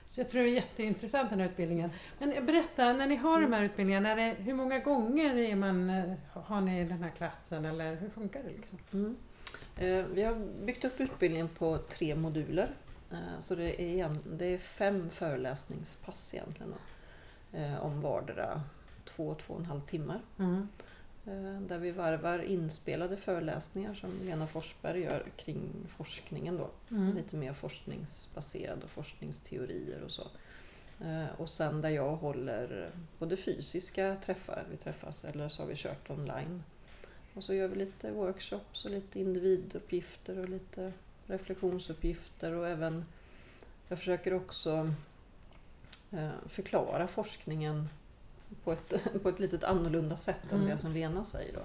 Så 0.07 0.19
jag 0.19 0.29
tror 0.29 0.41
det 0.43 0.49
är 0.49 0.53
jätteintressant 0.53 1.29
den 1.29 1.39
här 1.39 1.47
utbildningen. 1.49 1.89
Men 2.19 2.45
berätta, 2.45 2.93
när 2.93 3.07
ni 3.07 3.15
har 3.15 3.41
de 3.41 3.53
här 3.53 3.63
utbildningarna, 3.63 4.09
är 4.09 4.15
det, 4.15 4.35
hur 4.43 4.53
många 4.53 4.79
gånger 4.79 5.35
är 5.35 5.55
man, 5.55 5.89
eh, 5.89 6.13
har 6.33 6.61
ni 6.61 6.85
den 6.85 7.03
här 7.03 7.09
klassen 7.09 7.65
eller 7.65 7.95
hur 7.95 8.09
funkar 8.09 8.43
det? 8.43 8.49
Liksom? 8.49 8.79
Mm. 8.93 9.15
Eh, 9.77 10.05
Vi 10.05 10.23
har 10.23 10.65
byggt 10.65 10.85
upp 10.85 10.99
utbildningen 11.01 11.47
på 11.49 11.77
tre 11.77 12.15
moduler. 12.15 12.69
Eh, 13.11 13.39
Så 13.39 13.55
det 13.55 13.81
är, 13.81 13.85
igen, 13.87 14.17
det 14.25 14.45
är 14.45 14.57
fem 14.57 15.09
föreläsningspass 15.09 16.33
egentligen. 16.33 16.73
Om 17.81 18.01
vardera 18.01 18.61
två, 19.05 19.33
två 19.33 19.53
och 19.53 19.59
en 19.59 19.65
halv 19.65 19.81
timmar. 19.81 20.21
Mm. 20.39 20.67
Eh, 21.27 21.61
Där 21.61 21.79
vi 21.79 21.91
varvar 21.91 22.39
inspelade 22.39 23.17
föreläsningar 23.17 23.93
som 23.93 24.11
Lena 24.23 24.47
Forsberg 24.47 25.01
gör 25.01 25.25
kring 25.37 25.69
forskningen. 25.89 26.57
Då. 26.57 26.69
Mm. 26.95 27.15
Lite 27.15 27.35
mer 27.35 27.53
forskningsbaserad 27.53 28.83
och 28.83 28.89
forskningsteorier 28.89 30.01
och 30.03 30.11
så. 30.11 30.27
Eh, 31.03 31.25
Och 31.37 31.49
sen 31.49 31.81
där 31.81 31.89
jag 31.89 32.15
håller 32.15 32.91
både 33.19 33.37
fysiska 33.37 34.17
träffar, 34.25 34.63
vi 34.71 34.77
träffas, 34.77 35.25
eller 35.25 35.49
så 35.49 35.61
har 35.63 35.67
vi 35.69 35.75
kört 35.75 36.09
online. 36.09 36.63
Och 37.33 37.43
så 37.43 37.53
gör 37.53 37.67
vi 37.67 37.75
lite 37.75 38.11
workshops 38.11 38.85
och 38.85 38.91
lite 38.91 39.19
individuppgifter 39.19 40.39
och 40.39 40.49
lite 40.49 40.93
reflektionsuppgifter 41.27 42.53
och 42.53 42.67
även 42.67 43.05
jag 43.87 43.97
försöker 43.99 44.33
också 44.33 44.91
eh, 46.11 46.29
förklara 46.47 47.07
forskningen 47.07 47.89
på 48.63 48.71
ett, 48.71 48.93
på 49.23 49.29
ett 49.29 49.39
litet 49.39 49.63
annorlunda 49.63 50.17
sätt 50.17 50.51
än 50.51 50.57
Mm. 50.57 50.69
det 50.69 50.77
som 50.77 50.91
Lena 50.91 51.25
säger. 51.25 51.53
Då. 51.53 51.61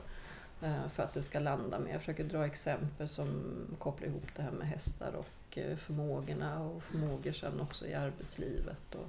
Eh, 0.66 0.88
För 0.88 1.02
att 1.02 1.14
det 1.14 1.22
ska 1.22 1.38
landa 1.38 1.78
med. 1.78 1.94
Jag 1.94 2.00
försöker 2.00 2.24
dra 2.24 2.46
exempel 2.46 3.08
som 3.08 3.54
kopplar 3.78 4.08
ihop 4.08 4.26
det 4.36 4.42
här 4.42 4.50
med 4.50 4.68
hästar 4.68 5.12
och 5.12 5.58
eh, 5.58 5.76
förmågorna 5.76 6.62
och 6.62 6.82
förmågor 6.82 7.32
sen 7.32 7.60
också 7.60 7.86
i 7.86 7.94
arbetslivet. 7.94 8.94
Och, 8.94 9.08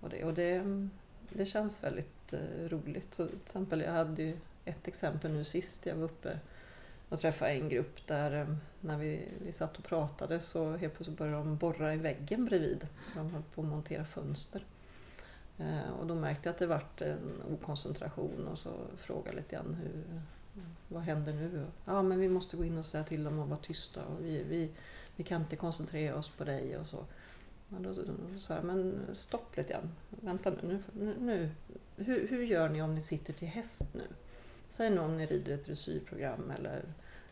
och, 0.00 0.10
det, 0.10 0.24
och 0.24 0.34
det, 0.34 0.64
det 1.30 1.46
känns 1.46 1.84
väldigt 1.84 2.32
eh, 2.32 2.68
roligt. 2.68 3.14
Så 3.14 3.26
till 3.26 3.36
exempel, 3.44 3.80
jag 3.80 3.92
hade 3.92 4.22
ju 4.22 4.36
ett 4.64 4.88
exempel 4.88 5.32
nu 5.32 5.44
sist 5.44 5.86
jag 5.86 5.94
var 5.96 6.04
uppe 6.04 6.38
och 7.08 7.20
träffade 7.20 7.50
en 7.50 7.68
grupp 7.68 8.06
där 8.06 8.56
när 8.80 8.96
vi, 8.98 9.28
vi 9.44 9.52
satt 9.52 9.78
och 9.78 9.84
pratade 9.84 10.40
så 10.40 10.76
helt 10.76 10.94
plötsligt 10.94 11.18
började 11.18 11.38
de 11.38 11.56
borra 11.56 11.94
i 11.94 11.96
väggen 11.96 12.44
bredvid. 12.44 12.88
De 13.14 13.30
höll 13.30 13.42
på 13.54 13.60
att 13.60 13.66
montera 13.66 14.04
fönster. 14.04 14.64
Eh, 15.58 15.90
och 16.00 16.06
då 16.06 16.14
märkte 16.14 16.48
jag 16.48 16.52
att 16.52 16.58
det 16.58 16.66
vart 16.66 17.00
en 17.00 17.42
okoncentration 17.52 18.48
och 18.48 18.58
så 18.58 18.70
frågade 18.96 19.28
jag 19.28 19.36
lite 19.36 19.56
grann 19.56 19.74
hur, 19.74 20.20
vad 20.88 21.02
händer 21.02 21.32
nu? 21.32 21.66
Ja, 21.84 22.02
men 22.02 22.20
vi 22.20 22.28
måste 22.28 22.56
gå 22.56 22.64
in 22.64 22.78
och 22.78 22.86
säga 22.86 23.04
till 23.04 23.24
dem 23.24 23.40
att 23.40 23.48
vara 23.48 23.60
tysta 23.60 24.04
och 24.04 24.24
vi, 24.24 24.42
vi, 24.42 24.70
vi 25.16 25.24
kan 25.24 25.42
inte 25.42 25.56
koncentrera 25.56 26.16
oss 26.16 26.28
på 26.28 26.44
dig 26.44 26.76
och 26.76 26.86
så. 26.86 27.04
Men 27.68 27.82
då, 27.82 27.92
då 27.92 28.38
sa 28.38 28.54
jag, 28.54 28.64
men 28.64 29.00
stopp 29.12 29.56
lite 29.56 29.72
grann. 29.72 29.92
Vänta 30.10 30.50
nu, 30.62 30.82
nu, 30.92 31.14
nu. 31.20 31.50
Hur, 31.96 32.28
hur 32.28 32.42
gör 32.42 32.68
ni 32.68 32.82
om 32.82 32.94
ni 32.94 33.02
sitter 33.02 33.32
till 33.32 33.48
häst 33.48 33.94
nu? 33.94 34.04
Säg 34.68 34.90
nu 34.90 34.98
om 34.98 35.16
ni 35.16 35.26
rider 35.26 35.54
ett 35.54 35.66
dressyrprogram 35.66 36.50
eller 36.58 36.82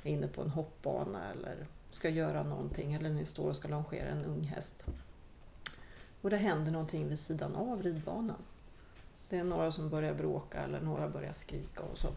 är 0.03 0.11
inne 0.11 0.29
på 0.29 0.43
en 0.43 0.51
hoppbana 0.51 1.33
eller 1.33 1.67
ska 1.91 2.09
göra 2.09 2.43
någonting 2.43 2.93
eller 2.93 3.11
ni 3.11 3.25
står 3.25 3.49
och 3.49 3.57
ska 3.57 3.69
longera 3.69 4.09
en 4.09 4.25
ung 4.25 4.43
häst. 4.43 4.87
Och 6.25 6.31
det 6.31 6.37
händer 6.37 6.73
någonting 6.73 7.09
vid 7.09 7.19
sidan 7.21 7.57
av 7.57 7.83
ridbanan. 7.83 8.43
Det 9.29 9.37
är 9.39 9.45
några 9.45 9.73
som 9.73 9.89
börjar 9.89 10.15
bråka 10.15 10.59
eller 10.65 10.81
några 10.81 11.09
börjar 11.09 11.33
skrika 11.33 11.83
och 11.83 11.99
så. 11.99 12.09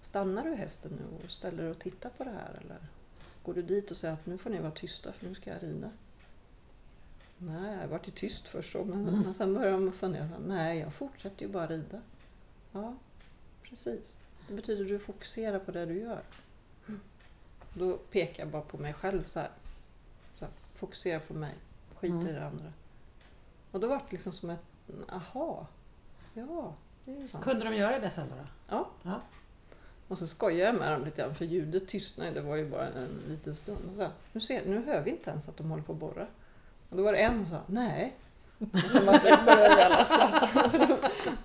Stannar 0.00 0.44
du 0.44 0.54
hästen 0.54 0.92
nu 0.92 1.24
och 1.24 1.30
ställer 1.30 1.62
dig 1.62 1.70
och 1.70 1.78
tittar 1.78 2.10
på 2.10 2.24
det 2.24 2.30
här 2.30 2.60
eller 2.64 2.78
går 3.42 3.54
du 3.54 3.62
dit 3.62 3.90
och 3.90 3.96
säger 3.96 4.14
att 4.14 4.26
nu 4.26 4.38
får 4.38 4.50
ni 4.50 4.58
vara 4.60 4.70
tysta 4.70 5.12
för 5.12 5.26
nu 5.26 5.34
ska 5.34 5.50
jag 5.50 5.62
rida? 5.62 5.90
Nej, 7.38 7.78
jag 7.80 7.88
vart 7.88 8.08
ju 8.08 8.12
tyst 8.12 8.48
först 8.48 8.72
så, 8.72 8.84
men, 8.84 9.08
Mm. 9.08 9.20
men 9.20 9.34
sen 9.34 9.54
börjar 9.54 9.72
de 9.72 9.92
fundera. 9.92 10.28
Nej, 10.46 10.78
jag 10.78 10.94
fortsätter 10.94 11.46
ju 11.46 11.52
bara 11.52 11.66
rida. 11.66 12.00
Ja, 12.72 12.94
precis. 13.62 14.16
Det 14.48 14.54
betyder 14.54 14.82
att 14.82 14.88
du 14.88 14.98
fokuserar 14.98 15.58
på 15.58 15.70
det 15.72 15.86
du 15.86 15.98
gör. 15.98 16.22
Då 17.74 17.96
pekar 17.96 18.42
jag 18.42 18.52
bara 18.52 18.62
på 18.62 18.78
mig 18.78 18.92
själv 18.92 19.24
så 19.26 19.40
här. 19.40 19.50
Så 20.38 20.44
här 20.44 20.52
fokusera 20.74 21.20
på 21.20 21.34
mig, 21.34 21.54
skit 21.96 22.10
Mm. 22.10 22.26
i 22.26 22.32
det 22.32 22.46
andra. 22.46 22.72
Och 23.70 23.80
då 23.80 23.86
var 23.86 23.96
det 23.96 24.04
liksom 24.10 24.32
som 24.32 24.50
ett 24.50 24.64
aha. 25.12 25.66
Ja, 26.34 26.74
det 27.04 27.10
är 27.10 27.16
ju 27.16 27.28
sant. 27.28 27.44
Kunde 27.44 27.64
de 27.64 27.76
göra 27.76 27.98
det 27.98 28.10
sen 28.10 28.26
då? 28.28 28.34
Ja. 28.68 28.88
Ja. 29.02 29.20
Och 30.08 30.18
så 30.18 30.26
skojade 30.26 30.62
jag 30.62 30.74
med 30.74 30.92
dem 30.92 31.04
lite 31.04 31.22
grann 31.22 31.34
för 31.34 31.44
ljudet 31.44 31.88
tystnade, 31.88 32.30
det 32.30 32.40
var 32.40 32.56
ju 32.56 32.70
bara 32.70 32.86
en 32.86 33.22
liten 33.28 33.54
stund. 33.54 33.90
Och 33.90 33.96
så, 33.96 34.08
nu, 34.32 34.40
ser, 34.40 34.66
nu 34.66 34.84
hör 34.86 35.02
vi 35.02 35.10
inte 35.10 35.30
ens 35.30 35.48
att 35.48 35.56
de 35.56 35.70
håller 35.70 35.82
på 35.82 35.92
att 35.92 35.98
borra. 35.98 36.26
Och 36.90 36.96
då 36.96 37.02
var 37.02 37.12
det 37.12 37.18
en 37.18 37.46
som 37.46 37.56
sa 37.56 37.62
nej. 37.66 38.16
Och 38.58 38.78
sen 38.78 39.06
började 39.06 39.86
alla 39.86 40.04
skratta. 40.04 40.70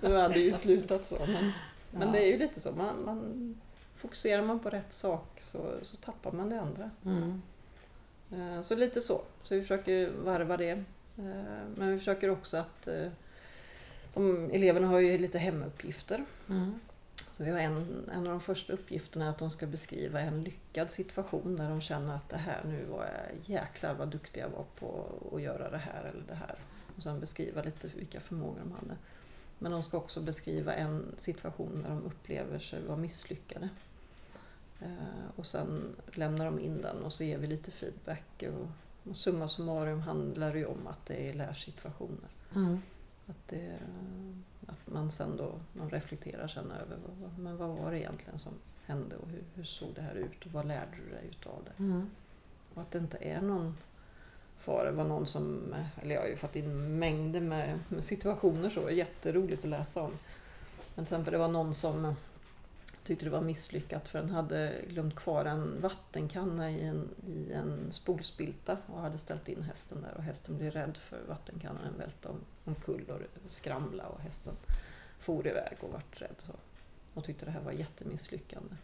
Nu 0.00 0.16
hade 0.16 0.34
det 0.34 0.40
ju 0.40 0.52
slutat 0.52 1.06
så. 1.06 1.18
Men, 1.26 1.52
men 1.90 2.12
det 2.12 2.18
är 2.18 2.26
ju 2.26 2.38
lite 2.38 2.60
så, 2.60 2.72
man, 2.72 3.04
man, 3.04 3.54
fokuserar 3.96 4.42
man 4.42 4.58
på 4.58 4.70
rätt 4.70 4.92
sak 4.92 5.40
så, 5.40 5.58
så 5.82 5.96
tappar 5.96 6.32
man 6.32 6.48
det 6.50 6.60
andra. 6.60 6.90
Mm. 7.04 7.42
Eh, 8.32 8.60
Så 8.60 8.74
lite 8.76 9.00
så. 9.00 9.20
Så 9.42 9.54
vi 9.54 9.60
försöker 9.60 10.10
varva 10.10 10.56
det. 10.56 10.84
Eh, 11.18 11.68
Men 11.76 11.90
vi 11.90 11.98
försöker 11.98 12.30
också 12.30 12.56
att 12.56 12.86
eh, 12.86 13.08
de, 14.14 14.50
eleverna 14.52 14.86
har 14.86 14.98
ju 14.98 15.18
lite 15.18 15.38
hemuppgifter. 15.38 16.24
Mm. 16.48 16.80
Så 17.30 17.44
vi 17.44 17.50
har 17.50 17.58
en, 17.58 18.10
en 18.12 18.18
av 18.18 18.24
de 18.24 18.40
första 18.40 18.72
uppgifterna 18.72 19.24
är 19.24 19.30
att 19.30 19.38
de 19.38 19.50
ska 19.50 19.66
beskriva 19.66 20.20
en 20.20 20.44
lyckad 20.44 20.90
situation 20.90 21.56
där 21.56 21.68
de 21.68 21.80
känner 21.80 22.14
att 22.14 22.28
det 22.28 22.36
här 22.36 22.64
nu 22.64 22.84
var 22.84 23.04
jag 23.04 23.36
jäklar 23.44 23.94
vad 23.94 24.08
duktig 24.08 24.40
jag 24.40 24.48
var 24.48 24.64
på 24.78 25.06
att 25.34 25.42
göra 25.42 25.70
det 25.70 25.78
här 25.78 26.04
eller 26.04 26.22
det 26.28 26.34
här. 26.34 26.58
Och 26.96 27.02
sen 27.02 27.20
beskriva 27.20 27.62
lite 27.62 27.88
vilka 27.88 28.20
förmågor 28.20 28.60
de 28.64 28.72
hade. 28.72 28.96
Men 29.58 29.72
de 29.72 29.82
ska 29.82 29.96
också 29.96 30.20
beskriva 30.20 30.74
en 30.74 31.14
situation 31.16 31.82
där 31.82 31.88
de 31.88 32.04
upplever 32.04 32.58
sig 32.58 32.82
vara 32.82 32.96
misslyckade. 32.96 33.68
Eh, 34.80 35.28
och 35.36 35.46
sen 35.46 35.96
lämnar 36.12 36.44
de 36.44 36.60
in 36.60 36.82
den 36.82 37.02
och 37.02 37.12
så 37.12 37.24
ger 37.24 37.38
vi 37.38 37.46
lite 37.46 37.70
feedback. 37.70 38.42
Och, 38.42 38.68
och 39.10 39.16
summa 39.16 39.48
summarum 39.48 40.00
handlar 40.00 40.52
det 40.52 40.58
ju 40.58 40.66
om 40.66 40.86
att 40.86 41.06
det 41.06 41.28
är 41.30 41.34
lärsituationer. 41.34 42.28
Mm. 42.54 42.78
Att, 43.26 43.48
det, 43.48 43.78
att 44.66 44.86
man 44.92 45.10
sen 45.10 45.36
då 45.36 45.52
man 45.72 45.90
reflekterar 45.90 46.48
sen 46.48 46.70
över 46.70 46.96
vad, 47.06 47.16
vad- 47.22 47.38
men 47.38 47.56
vad 47.56 47.68
var 47.68 47.90
det 47.90 47.98
egentligen 47.98 48.38
som 48.38 48.52
hände 48.86 49.16
och 49.16 49.28
hur, 49.28 49.42
hur 49.54 49.64
såg 49.64 49.88
det 49.94 50.02
här 50.02 50.14
ut 50.14 50.46
och 50.46 50.52
vad 50.52 50.66
lärde 50.66 50.96
du 51.04 51.10
dig 51.14 51.28
utav 51.30 51.64
det? 51.64 51.82
Mm. 51.82 52.10
Och 52.74 52.82
att 52.82 52.90
det 52.90 52.98
inte 52.98 53.16
är 53.20 53.40
någon 53.42 53.76
fara. 54.58 54.90
Det 54.90 54.96
var 54.96 55.04
någon 55.04 55.26
som, 55.26 55.74
eller 56.02 56.14
jag 56.14 56.22
har 56.22 56.28
ju 56.28 56.36
fått 56.36 56.56
in 56.56 56.98
mängder 56.98 57.40
med, 57.40 57.78
med 57.88 58.04
situationer 58.04 58.70
så, 58.70 58.90
jätteroligt 58.90 59.64
att 59.64 59.70
läsa 59.70 60.02
om. 60.02 60.10
Men 60.94 61.04
till 61.04 61.14
exempel 61.14 61.32
det 61.32 61.38
var 61.38 61.48
någon 61.48 61.74
som 61.74 62.14
tyckte 63.04 63.24
det 63.24 63.30
var 63.30 63.40
misslyckat 63.40 64.08
för 64.08 64.18
den 64.18 64.30
hade 64.30 64.74
glömt 64.88 65.16
kvar 65.16 65.44
en 65.44 65.80
vattenkanna 65.80 66.70
i 66.70 66.84
en, 66.84 67.08
i 67.26 67.52
en 67.52 67.92
spolspilta 67.92 68.78
och 68.86 69.00
hade 69.00 69.18
ställt 69.18 69.48
in 69.48 69.62
hästen 69.62 70.02
där 70.02 70.14
och 70.16 70.22
hästen 70.22 70.58
blev 70.58 70.72
rädd 70.72 70.96
för 70.96 71.20
vattenkannan. 71.28 71.82
Den 71.84 71.98
välte 71.98 72.28
om, 72.28 72.40
omkull 72.64 73.04
och 73.10 73.50
skramla 73.50 74.06
och 74.06 74.20
hästen 74.20 74.54
for 75.18 75.46
iväg 75.46 75.76
och 75.80 75.92
vart 75.92 76.22
rädd. 76.22 76.36
Så. 76.38 76.52
Och 77.14 77.24
tyckte 77.24 77.44
det 77.44 77.50
här 77.50 77.60
var 77.60 77.72
jättemisslyckande. 77.72 78.74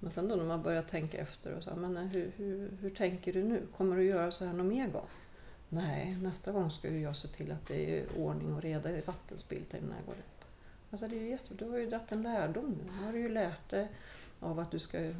Men 0.00 0.10
sen 0.10 0.28
då 0.28 0.36
när 0.36 0.44
man 0.44 0.62
började 0.62 0.88
tänka 0.88 1.18
efter 1.18 1.52
och 1.52 1.62
sa, 1.62 1.74
men 1.74 1.96
eh, 1.96 2.04
hur, 2.04 2.32
hur, 2.36 2.70
hur 2.80 2.90
tänker 2.90 3.32
du 3.32 3.44
nu? 3.44 3.66
Kommer 3.76 3.96
du 3.96 4.04
göra 4.04 4.30
så 4.30 4.44
här 4.44 4.52
någon 4.52 4.68
mer 4.68 4.88
gång? 4.88 5.08
Nej, 5.68 6.16
nästa 6.22 6.52
gång 6.52 6.70
ska 6.70 6.90
jag 6.90 7.16
se 7.16 7.28
till 7.28 7.52
att 7.52 7.66
det 7.66 7.98
är 7.98 8.06
ordning 8.16 8.54
och 8.54 8.62
reda 8.62 8.90
i 8.90 9.00
vattenspiltan 9.00 9.80
innan 9.80 9.96
jag 9.96 10.06
går 10.06 10.14
dit. 10.14 10.37
Alltså 10.90 11.08
det 11.08 11.16
är 11.16 11.20
ju 11.20 11.28
jätte, 11.28 11.54
du 11.54 11.64
har 11.64 11.78
ju 11.78 11.86
dragit 11.86 12.12
en 12.12 12.22
lärdom 12.22 12.70
nu. 12.70 12.92
Nu 12.92 13.04
har 13.04 13.12
du 13.12 13.18
ju 13.18 13.28
lärt 13.28 13.70
dig 13.70 13.88
av 14.40 14.58
att 14.58 14.70
du 14.70 14.78
ska, 14.78 15.14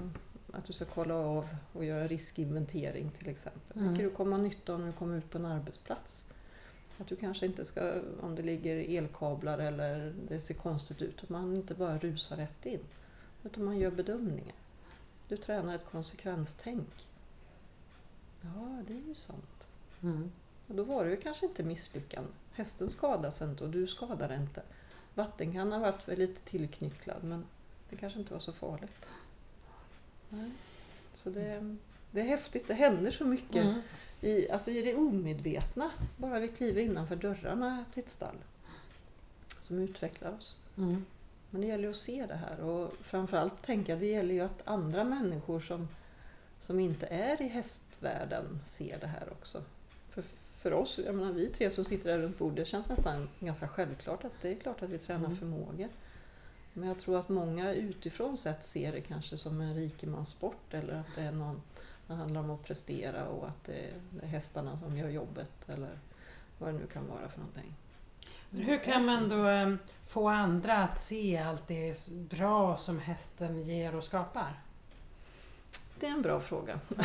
att 0.53 0.65
du 0.65 0.73
ska 0.73 0.85
kolla 0.85 1.15
av 1.15 1.49
och 1.73 1.85
göra 1.85 2.07
riskinventering 2.07 3.11
till 3.11 3.29
exempel. 3.29 3.79
Mm. 3.79 3.89
Vilket 3.89 4.11
du 4.11 4.17
kommer 4.17 4.37
ha 4.37 4.43
nytta 4.43 4.73
av 4.73 4.81
när 4.81 4.87
du 4.87 4.93
kommer 4.93 5.19
ut 5.19 5.31
på 5.31 5.39
en 5.39 5.47
arbetsplats. 5.47 6.33
Att 6.99 7.07
du 7.07 7.17
kanske 7.17 7.47
inte 7.47 7.65
ska, 7.65 8.03
om 8.21 8.35
det 8.35 8.43
ligger 8.43 8.77
elkablar 8.77 9.59
eller 9.59 10.15
det 10.29 10.41
ser 10.41 10.55
konstigt 10.55 11.03
ut, 11.03 11.23
att 11.23 11.29
man 11.29 11.57
inte 11.57 11.75
bara 11.75 11.99
rusar 11.99 12.37
rätt 12.37 12.67
in. 12.67 12.81
Utan 13.45 13.65
man 13.65 13.79
gör 13.79 13.91
bedömningar. 13.91 14.55
Du 15.29 15.37
tränar 15.37 15.75
ett 15.75 15.87
konsekvenstänk. 15.91 17.09
Ja, 18.41 18.83
det 18.87 18.93
är 18.93 19.09
ju 19.09 19.15
sant. 19.15 19.69
Mm. 20.03 20.33
Och 20.67 20.75
då 20.75 20.85
var 20.85 21.05
det 21.05 21.11
ju 21.11 21.17
kanske 21.17 21.47
inte 21.47 21.63
misslyckande. 21.63 22.31
Hästen 22.53 22.91
skadas 22.91 23.43
inte 23.43 23.65
och 23.65 23.71
du 23.71 23.87
skadar 23.87 24.35
inte. 24.35 24.63
Vattenkannan 25.19 25.81
varit 25.81 26.19
lite 26.19 26.41
tillknycklad 26.41 27.25
men 27.25 27.45
det 27.91 27.97
kanske 27.97 28.19
inte 28.19 28.33
var 28.33 28.41
så 28.41 28.53
farligt. 28.53 29.07
Nej. 30.29 30.51
Så 31.15 31.31
det, 31.31 31.77
det 32.11 32.21
är 32.21 32.25
häftigt, 32.25 32.69
det 32.69 32.75
händer 32.75 33.11
så 33.11 33.25
mycket 33.25 33.65
mm. 33.65 33.81
i, 34.21 34.51
alltså 34.51 34.71
i 34.71 34.83
det 34.83 34.95
omedvetna, 34.95 35.91
bara 36.17 36.41
vi 36.41 36.49
kliver 36.49 36.83
innanför 36.83 37.17
dörrarna 37.17 37.85
till 37.95 38.03
ett 38.03 38.09
stall. 38.09 38.37
Som 39.61 39.79
utvecklar 39.79 40.35
oss. 40.35 40.59
Mm. 40.77 41.05
Men 41.51 41.61
det 41.61 41.67
gäller 41.67 41.91
att 41.91 41.97
se 41.97 42.27
det 42.27 42.37
här 42.37 42.61
och 42.61 42.93
framförallt 43.01 43.63
tänka 43.63 43.97
det 43.97 44.07
gäller 44.07 44.35
ju 44.35 44.41
att 44.41 44.69
andra 44.69 45.05
människor 45.05 45.61
som, 45.61 45.89
som 46.61 46.81
inte 46.81 47.07
är 47.07 47.43
i 47.43 47.49
hästvärlden 47.49 48.61
ser 48.65 48.99
det 48.99 49.07
här 49.07 49.33
också. 49.33 49.63
För, 50.59 50.73
oss, 50.73 50.99
jag 51.05 51.15
menar, 51.15 51.33
vi 51.33 51.47
tre 51.47 51.71
som 51.71 51.85
sitter 51.85 52.11
där 52.11 52.19
runt 52.19 52.39
bordet, 52.39 52.57
det 52.57 52.65
känns 52.65 52.89
nästan 52.89 53.29
ganska 53.41 53.69
självklart 53.69 54.25
att 54.25 54.33
det 54.43 54.51
är 54.51 54.55
klart 54.55 54.83
att 54.83 54.91
vi 54.91 54.99
tränar 54.99 55.25
mm. 55.25 55.37
förmågor. 55.37 55.89
Men 56.73 56.89
jag 56.89 56.99
tror 56.99 57.19
att 57.19 57.29
många 57.29 57.73
utifrån 57.73 58.37
sett 58.37 58.65
ser 58.65 58.93
det 58.93 59.01
kanske 59.01 59.37
som 59.37 59.61
en 59.61 59.75
rikemanssport 59.75 60.75
eller 60.75 60.95
att 60.95 61.15
det 61.15 61.23
är 61.23 61.33
någon, 61.33 61.63
det 62.07 62.15
handlar 62.15 62.41
om 62.41 62.51
att 62.51 62.65
prestera 62.65 63.27
och 63.27 63.49
att 63.49 63.65
det 63.65 63.91
är 64.23 64.27
hästarna 64.27 64.79
som 64.79 64.97
gör 64.97 65.09
jobbet 65.09 65.69
eller 65.69 65.99
vad 66.59 66.75
det 66.75 66.79
nu 66.79 66.87
kan 66.87 67.07
vara 67.07 67.29
för 67.29 67.39
någonting. 67.39 67.75
Men 68.51 68.63
hur 68.63 68.85
kan 68.85 69.07
man 69.07 69.29
då 69.29 69.45
ehm, 69.45 69.79
få 70.07 70.29
andra 70.29 70.77
att 70.77 71.01
se 71.01 71.39
allt 71.39 71.69
det 71.69 72.09
bra 72.09 72.77
som 72.77 72.99
hästen 72.99 73.63
ger 73.63 73.95
och 73.95 74.05
skapar? 74.05 74.61
Det 76.01 76.07
är 76.07 76.11
en 76.11 76.23
bra 76.23 76.41
fråga. 76.41 76.81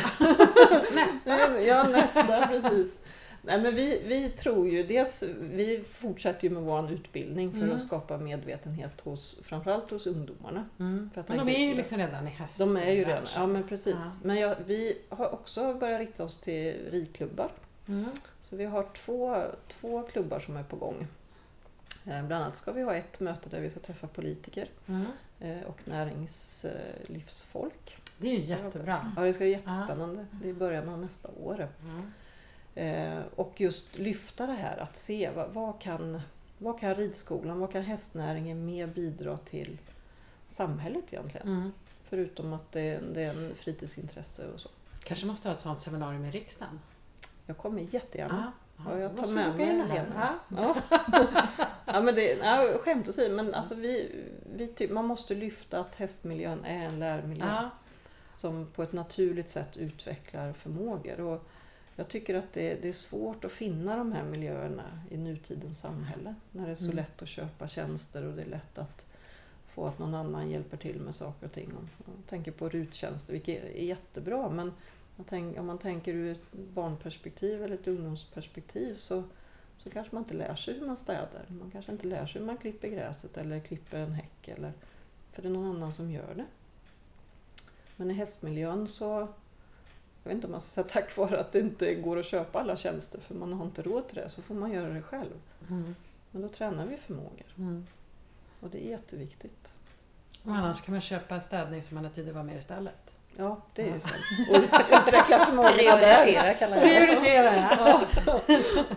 nästa! 0.94 1.60
ja, 1.66 1.82
nästa, 1.82 2.46
precis. 2.46 2.98
Nej, 3.46 3.60
men 3.60 3.74
vi, 3.74 4.02
vi 4.06 4.28
tror 4.28 4.68
ju, 4.68 4.86
dels, 4.86 5.24
vi 5.40 5.84
fortsätter 5.90 6.48
ju 6.48 6.54
med 6.54 6.62
vår 6.62 6.92
utbildning 6.92 7.50
för 7.50 7.58
mm. 7.58 7.76
att 7.76 7.82
skapa 7.82 8.18
medvetenhet 8.18 9.00
hos, 9.00 9.40
framförallt 9.44 9.90
hos 9.90 10.06
ungdomarna. 10.06 10.68
Mm. 10.78 11.10
För 11.14 11.24
men 11.28 11.46
de 11.46 11.48
är 11.48 11.68
ju 11.68 11.74
liksom 11.74 11.98
redan 11.98 12.28
i 12.28 12.30
häst. 12.30 12.58
De 12.58 12.76
är 12.76 12.90
ju 12.90 13.04
redan, 13.04 13.26
ja 13.34 13.46
men 13.46 13.68
precis. 13.68 14.20
Ja. 14.22 14.26
Men 14.26 14.36
jag, 14.36 14.56
vi 14.66 14.98
har 15.08 15.34
också 15.34 15.74
börjat 15.74 16.00
rikta 16.00 16.24
oss 16.24 16.40
till 16.40 16.90
ridklubbar. 16.90 17.50
Mm. 17.88 18.10
Så 18.40 18.56
vi 18.56 18.64
har 18.64 18.86
två, 18.96 19.44
två 19.68 20.02
klubbar 20.02 20.40
som 20.40 20.56
är 20.56 20.62
på 20.62 20.76
gång. 20.76 21.06
Eh, 22.04 22.26
bland 22.26 22.32
annat 22.32 22.56
ska 22.56 22.72
vi 22.72 22.82
ha 22.82 22.94
ett 22.94 23.20
möte 23.20 23.48
där 23.48 23.60
vi 23.60 23.70
ska 23.70 23.80
träffa 23.80 24.06
politiker 24.06 24.68
mm. 24.86 25.06
Eh, 25.40 25.62
och 25.62 25.80
näringslivsfolk. 25.84 27.96
Det 28.18 28.28
är 28.28 28.32
ju 28.32 28.44
jättebra. 28.44 29.12
Ja, 29.16 29.22
det 29.22 29.32
ska 29.32 29.44
bli 29.44 29.50
jättespännande. 29.50 30.26
Det 30.30 30.48
är 30.48 30.50
i 30.50 30.54
början 30.54 30.88
av 30.88 30.98
nästa 30.98 31.28
år. 31.42 31.68
Mm. 31.82 32.12
Och 33.36 33.60
just 33.60 33.98
lyfta 33.98 34.46
det 34.46 34.52
här 34.52 34.76
att 34.76 34.96
se 34.96 35.30
vad, 35.30 35.50
vad, 35.50 35.80
kan, 35.80 36.20
vad 36.58 36.80
kan 36.80 36.94
ridskolan, 36.94 37.60
vad 37.60 37.72
kan 37.72 37.82
hästnäringen 37.82 38.66
mer 38.66 38.86
bidra 38.86 39.38
till 39.38 39.78
samhället 40.48 41.04
egentligen? 41.12 41.48
Mm. 41.48 41.72
Förutom 42.04 42.52
att 42.52 42.72
det, 42.72 43.00
det 43.14 43.22
är 43.22 43.30
en 43.30 43.54
fritidsintresse 43.54 44.48
och 44.54 44.60
så. 44.60 44.68
Kanske 45.04 45.26
måste 45.26 45.48
ha 45.48 45.54
ett 45.54 45.60
sådant 45.60 45.80
seminarium 45.80 46.24
i 46.24 46.30
riksdagen? 46.30 46.80
Jag 47.46 47.56
kommer 47.56 47.80
jättegärna. 47.80 48.52
Ja, 48.76 48.98
jag 48.98 49.16
tar 49.16 49.26
med 49.26 49.56
mig 49.56 49.66
Lena. 49.66 50.38
Ja. 50.48 50.76
ja, 51.84 52.00
men 52.00 52.14
det, 52.14 52.38
ja, 52.42 52.78
skämt 52.78 53.08
åsido, 53.08 53.34
men 53.34 53.54
alltså 53.54 53.74
vi, 53.74 54.22
vi 54.56 54.66
typ, 54.66 54.90
man 54.90 55.04
måste 55.04 55.34
lyfta 55.34 55.80
att 55.80 55.94
hästmiljön 55.94 56.64
är 56.64 56.84
en 56.84 56.98
lärmiljö 56.98 57.46
ja. 57.46 57.70
som 58.34 58.66
på 58.66 58.82
ett 58.82 58.92
naturligt 58.92 59.48
sätt 59.48 59.76
utvecklar 59.76 60.52
förmågor. 60.52 61.20
Och 61.20 61.48
jag 61.96 62.08
tycker 62.08 62.34
att 62.34 62.52
det, 62.52 62.74
det, 62.82 62.88
är 62.88 62.92
svårt 62.92 63.44
att 63.44 63.52
finna 63.52 63.96
de 63.96 64.12
här 64.12 64.24
miljöerna 64.24 65.00
i 65.10 65.16
nutidens 65.16 65.80
samhälle. 65.80 66.34
När 66.52 66.66
det 66.66 66.70
är 66.70 66.74
så 66.74 66.84
mm. 66.84 66.96
lätt 66.96 67.22
att 67.22 67.28
köpa 67.28 67.68
tjänster 67.68 68.26
och 68.26 68.34
det 68.36 68.42
är 68.42 68.46
lätt 68.46 68.78
att 68.78 69.06
få 69.68 69.86
att 69.86 69.98
någon 69.98 70.14
annan 70.14 70.50
hjälper 70.50 70.76
till 70.76 71.00
med 71.00 71.14
saker 71.14 71.46
och 71.46 71.52
ting. 71.52 71.72
Jag 72.06 72.26
tänker 72.28 72.52
på 72.52 72.68
ruttjänster, 72.68 73.32
vilket 73.32 73.64
är 73.64 73.82
jättebra 73.82 74.50
men 74.50 74.72
Tänk, 75.28 75.58
om 75.58 75.66
man 75.66 75.78
tänker 75.78 76.14
ur 76.14 76.32
ett 76.32 76.52
barnperspektiv 76.52 77.62
eller 77.62 77.74
ett 77.74 77.88
ungdomsperspektiv 77.88 78.94
så, 78.94 79.22
så 79.78 79.90
kanske 79.90 80.14
man 80.14 80.22
inte 80.22 80.34
lär 80.34 80.54
sig 80.54 80.74
hur 80.74 80.86
man 80.86 80.96
städar. 80.96 81.44
Man 81.48 81.70
kanske 81.70 81.92
inte 81.92 82.06
lär 82.06 82.26
sig 82.26 82.40
hur 82.40 82.46
man 82.46 82.56
klipper 82.56 82.88
gräset 82.88 83.36
eller 83.36 83.60
klipper 83.60 83.98
en 83.98 84.12
häck. 84.12 84.48
Eller, 84.48 84.72
för 85.32 85.42
det 85.42 85.48
är 85.48 85.52
någon 85.52 85.76
annan 85.76 85.92
som 85.92 86.10
gör 86.10 86.34
det. 86.34 86.46
Men 87.96 88.10
i 88.10 88.14
hästmiljön 88.14 88.88
så, 88.88 89.28
jag 90.24 90.28
vet 90.30 90.34
inte 90.34 90.46
om 90.46 90.50
man 90.52 90.60
ska 90.60 90.68
säga 90.68 90.86
tack 90.88 91.16
vare 91.16 91.40
att 91.40 91.52
det 91.52 91.58
inte 91.60 91.94
går 91.94 92.18
att 92.18 92.26
köpa 92.26 92.60
alla 92.60 92.76
tjänster 92.76 93.20
för 93.20 93.34
man 93.34 93.52
har 93.52 93.64
inte 93.64 93.82
råd 93.82 94.08
till 94.08 94.16
det, 94.16 94.28
så 94.28 94.42
får 94.42 94.54
man 94.54 94.72
göra 94.72 94.92
det 94.92 95.02
själv. 95.02 95.40
Mm. 95.70 95.94
Men 96.30 96.42
då 96.42 96.48
tränar 96.48 96.86
vi 96.86 96.96
förmågor. 96.96 97.46
Mm. 97.58 97.86
Och 98.60 98.70
det 98.70 98.86
är 98.86 98.90
jätteviktigt. 98.90 99.74
Och 100.42 100.52
annars 100.54 100.80
kan 100.80 100.94
man 100.94 101.00
köpa 101.00 101.40
städning 101.40 101.82
som 101.82 101.94
man 101.94 102.04
har 102.04 102.12
tid 102.12 102.28
att 102.28 102.34
vara 102.34 102.44
med 102.44 102.58
istället. 102.58 103.16
Ja, 103.36 103.60
det 103.74 103.88
är 103.88 103.94
ju 103.94 104.00
sant. 104.00 104.14
Och 104.50 104.56
utveckla 105.00 105.38
förmågorna 105.38 105.72
Prioritera 105.72 106.54
kallar 106.54 106.76
jag 106.76 106.86
det. 106.86 106.94
Prioritera, 106.94 107.54
ja. 107.56 108.00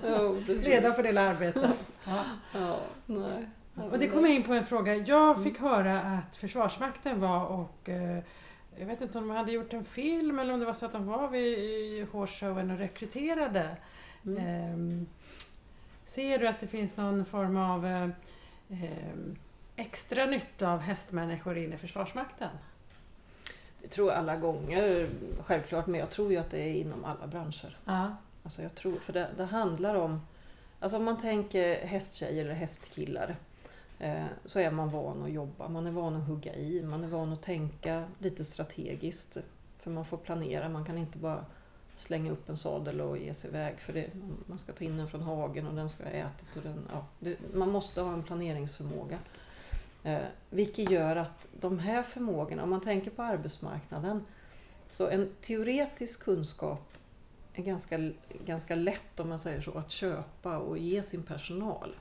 ja 0.04 0.36
Leda 0.48 0.94
för 0.94 1.04
det 1.04 1.22
arbetet. 1.22 1.70
Ja. 2.06 2.24
Ja, 2.54 2.80
nej. 3.06 3.50
Och 3.92 4.00
det 4.00 4.08
kommer 4.08 4.30
in 4.30 4.44
på 4.44 4.54
en 4.54 4.66
fråga. 4.66 4.96
Jag 4.96 5.32
mm. 5.32 5.44
fick 5.44 5.60
höra 5.60 6.02
att 6.02 6.36
Försvarsmakten 6.36 7.20
var 7.20 7.46
och 7.46 7.90
eh, 7.90 8.24
jag 8.80 8.86
vet 8.86 9.02
inte 9.02 9.18
om 9.18 9.28
de 9.28 9.38
hade 9.38 9.52
gjort 9.52 9.74
en 9.74 9.86
film 9.86 10.40
eller 10.40 10.54
om 10.54 10.60
det 10.60 10.66
var 10.66 10.74
så 10.74 10.86
att 10.86 10.92
de 10.92 11.06
var 11.06 11.28
vid 11.30 12.08
hårshowen 12.08 12.72
och 12.72 12.78
rekryterade. 12.78 13.78
Mm. 14.26 15.02
Eh, 15.02 15.08
ser 16.04 16.40
du 16.40 16.48
att 16.48 16.60
det 16.60 16.68
finns 16.68 16.98
någon 16.98 17.26
form 17.26 17.58
av 17.58 17.86
eh, 17.86 18.10
ehm, 18.70 19.36
extra 19.76 20.26
nytta 20.26 20.72
av 20.72 20.80
hästmänniskor 20.80 21.58
in 21.58 21.74
i 21.74 21.78
Försvarsmakten? 21.78 22.50
Det 23.82 23.88
tror 23.88 24.10
jag 24.10 24.18
alla 24.18 24.36
gånger, 24.36 25.10
självklart, 25.46 25.88
men 25.88 26.00
jag 26.00 26.10
tror 26.10 26.32
ju 26.32 26.38
att 26.38 26.50
det 26.50 26.60
är 26.60 26.74
inom 26.74 27.06
alla 27.06 27.28
branscher. 27.28 27.78
Ja. 27.86 28.16
Alltså 28.44 28.62
jag 28.62 28.76
tror, 28.76 29.00
för 29.00 29.14
det, 29.14 29.28
det 29.38 29.46
handlar 29.46 29.96
om, 29.96 30.22
alltså 30.80 30.98
om 30.98 31.04
man 31.04 31.18
tänker 31.18 31.86
hästtjejer 31.86 32.46
eller 32.46 32.56
hästkillar, 32.56 33.36
Eh, 34.00 34.26
så 34.46 34.60
är 34.60 34.72
man 34.72 34.90
van 34.90 35.24
att 35.24 35.32
jobba, 35.32 35.68
man 35.68 35.88
är 35.88 35.92
van 35.92 36.16
att 36.16 36.28
hugga 36.28 36.56
i, 36.56 36.84
man 36.84 37.04
är 37.04 37.08
van 37.08 37.34
att 37.34 37.42
tänka 37.42 38.04
lite 38.20 38.44
strategiskt. 38.44 39.38
För 39.80 39.92
man 39.92 40.06
får 40.06 40.18
planera, 40.18 40.70
man 40.70 40.86
kan 40.86 40.98
inte 40.98 41.18
bara 41.18 41.46
slänga 41.96 42.32
upp 42.32 42.50
en 42.50 42.58
sadel 42.58 43.02
och 43.02 43.18
ge 43.18 43.34
sig 43.34 43.50
iväg 43.50 43.80
för 43.80 43.94
det, 43.94 44.10
man 44.46 44.60
ska 44.60 44.74
ta 44.74 44.84
in 44.84 44.98
den 44.98 45.08
från 45.08 45.22
hagen 45.22 45.68
och 45.68 45.76
den 45.76 45.90
ska 45.90 46.04
ha 46.04 46.12
ätit. 46.12 46.56
Och 46.56 46.64
den, 46.64 46.88
ja, 46.92 47.06
det, 47.20 47.38
man 47.54 47.72
måste 47.72 48.02
ha 48.02 48.14
en 48.14 48.24
planeringsförmåga. 48.24 49.20
Eh, 50.04 50.20
vilket 50.50 50.92
gör 50.92 51.16
att 51.16 51.48
de 51.60 51.80
här 51.80 52.04
förmågorna, 52.04 52.64
om 52.64 52.70
man 52.70 52.82
tänker 52.82 53.12
på 53.12 53.22
arbetsmarknaden, 53.22 54.26
så 54.90 55.08
en 55.08 55.32
teoretisk 55.42 56.24
kunskap 56.24 56.94
är 57.54 57.64
ganska, 57.64 58.12
ganska 58.46 58.76
lätt 58.76 59.20
om 59.20 59.30
man 59.30 59.40
säger 59.40 59.62
så 59.62 59.78
att 59.78 59.92
köpa 59.92 60.58
och 60.58 60.78
ge 60.78 61.04
sin 61.04 61.24
personal. 61.24 61.96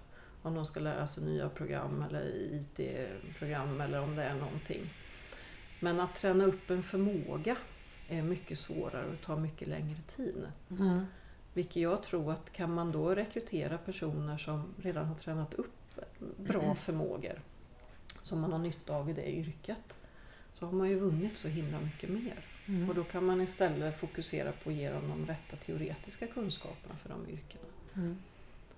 Om 0.47 0.55
de 0.55 0.66
ska 0.66 0.80
lära 0.80 1.07
sig 1.07 1.24
nya 1.24 1.49
program 1.49 2.03
eller 2.03 2.53
IT-program 2.55 3.80
eller 3.80 4.01
om 4.01 4.16
det 4.16 4.22
är 4.22 4.34
någonting. 4.34 4.94
Men 5.80 6.01
att 6.01 6.14
träna 6.14 6.44
upp 6.44 6.70
en 6.70 6.82
förmåga 6.82 7.57
är 8.09 8.22
mycket 8.22 8.59
svårare 8.59 9.07
och 9.07 9.20
tar 9.20 9.36
mycket 9.36 9.68
längre 9.68 9.99
tid. 10.07 10.47
Mm. 10.70 11.07
Vilket 11.55 11.76
jag 11.76 12.03
tror 12.03 12.32
att 12.32 12.53
kan 12.53 12.74
man 12.74 12.92
då 12.92 13.14
rekrytera 13.14 13.78
personer 13.78 14.38
som 14.38 14.74
redan 14.82 15.07
har 15.07 15.14
tränat 15.14 15.55
upp 15.55 16.01
bra 16.36 16.74
förmågor 16.74 17.40
som 18.22 18.40
man 18.40 18.53
har 18.53 18.59
nytta 18.59 18.94
av 18.94 19.11
i 19.11 19.12
det 19.12 19.30
yrket 19.30 19.94
så 20.53 20.66
har 20.66 20.72
man 20.72 20.88
ju 20.88 20.99
vunnit 20.99 21.38
så 21.38 21.49
himla 21.49 21.80
mycket 21.80 22.11
mer. 22.11 22.44
Mm. 22.66 22.88
Och 22.88 22.94
då 22.94 23.05
kan 23.05 23.24
man 23.24 23.40
istället 23.40 24.01
fokusera 24.01 24.53
på 24.53 24.70
att 24.70 24.76
ge 24.76 24.90
dem 24.90 25.09
de 25.09 25.26
rätta 25.26 25.57
teoretiska 25.57 26.26
kunskaperna 26.26 26.97
för 26.97 27.09
de 27.09 27.28
yrkena. 27.28 27.64
Mm. 27.94 28.16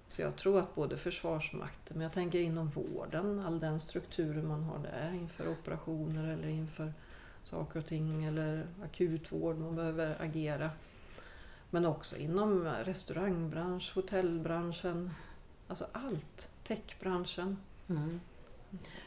Så 0.08 0.22
jag 0.22 0.36
tror 0.36 0.58
att 0.58 0.74
både 0.74 0.96
Försvarsmakten, 0.96 1.96
men 1.96 2.02
jag 2.02 2.12
tänker 2.12 2.38
inom 2.40 2.68
vården, 2.68 3.38
all 3.46 3.60
den 3.60 3.80
strukturen 3.80 4.48
man 4.48 4.62
har 4.62 4.78
där 4.78 5.12
inför 5.14 5.48
operationer 5.48 6.28
eller 6.32 6.48
inför 6.48 6.92
saker 7.44 7.78
och 7.80 7.86
ting 7.86 8.24
eller 8.24 8.66
akutvård, 8.84 9.58
man 9.58 9.76
behöver 9.76 10.22
agera. 10.22 10.70
Men 11.70 11.86
också 11.86 12.16
inom 12.16 12.64
restaurangbransch, 12.64 13.92
hotellbranschen, 13.94 15.10
alltså 15.68 15.86
allt. 15.92 16.50
Techbranschen. 16.66 17.56
Mm. 17.88 18.20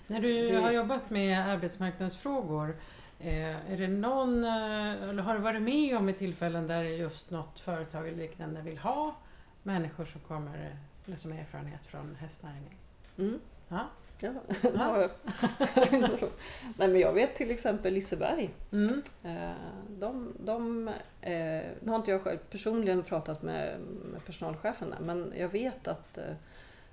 När 0.08 0.22
du 0.22 0.48
Det- 0.52 0.62
har 0.62 0.72
jobbat 0.72 1.10
med 1.10 1.40
arbetsmarknadsfrågor, 1.50 2.76
eh, 3.20 3.72
är 3.72 3.78
det 3.78 3.88
någon, 3.88 4.44
eh, 4.44 4.92
eller 5.10 5.24
har 5.24 5.34
du 5.34 5.40
varit 5.42 5.62
med 5.62 5.98
om 5.98 6.10
i 6.10 6.14
tillfällen 6.14 6.68
där 6.68 6.84
just 6.84 7.32
något 7.32 7.60
företag 7.60 8.08
eller 8.08 8.18
liknande 8.18 8.62
vill 8.62 8.78
ha 8.78 9.16
människor 9.64 10.06
som 10.06 10.22
kommer 10.22 10.76
eller 11.12 11.20
som 11.20 11.32
erfarenhet 11.32 11.86
från 11.86 12.16
hästnäringen? 12.20 12.74
Mm. 13.18 13.40
Ja. 13.70 13.88
Ja. 14.20 14.34
Ja. 14.74 15.10
Nej, 16.78 16.88
men 16.88 17.00
jag 17.00 17.14
vet 17.14 17.36
till 17.36 17.52
exempel 17.52 17.94
Liseberg. 17.94 18.50
Mm. 18.72 19.02
Eh, 19.24 19.52
De, 19.90 20.34
de, 20.40 20.88
eh, 21.22 21.64
nu 21.82 21.88
har 21.88 21.96
inte 21.96 22.12
jag 22.12 22.22
själv 22.22 22.38
personligen 22.38 23.04
pratat 23.04 23.42
med, 23.42 23.80
med 24.12 24.26
personalchefen 24.26 24.90
där, 24.90 25.00
men 25.00 25.34
jag 25.38 25.50
vet 25.50 25.88
att 25.88 26.18
eh, 26.18 26.34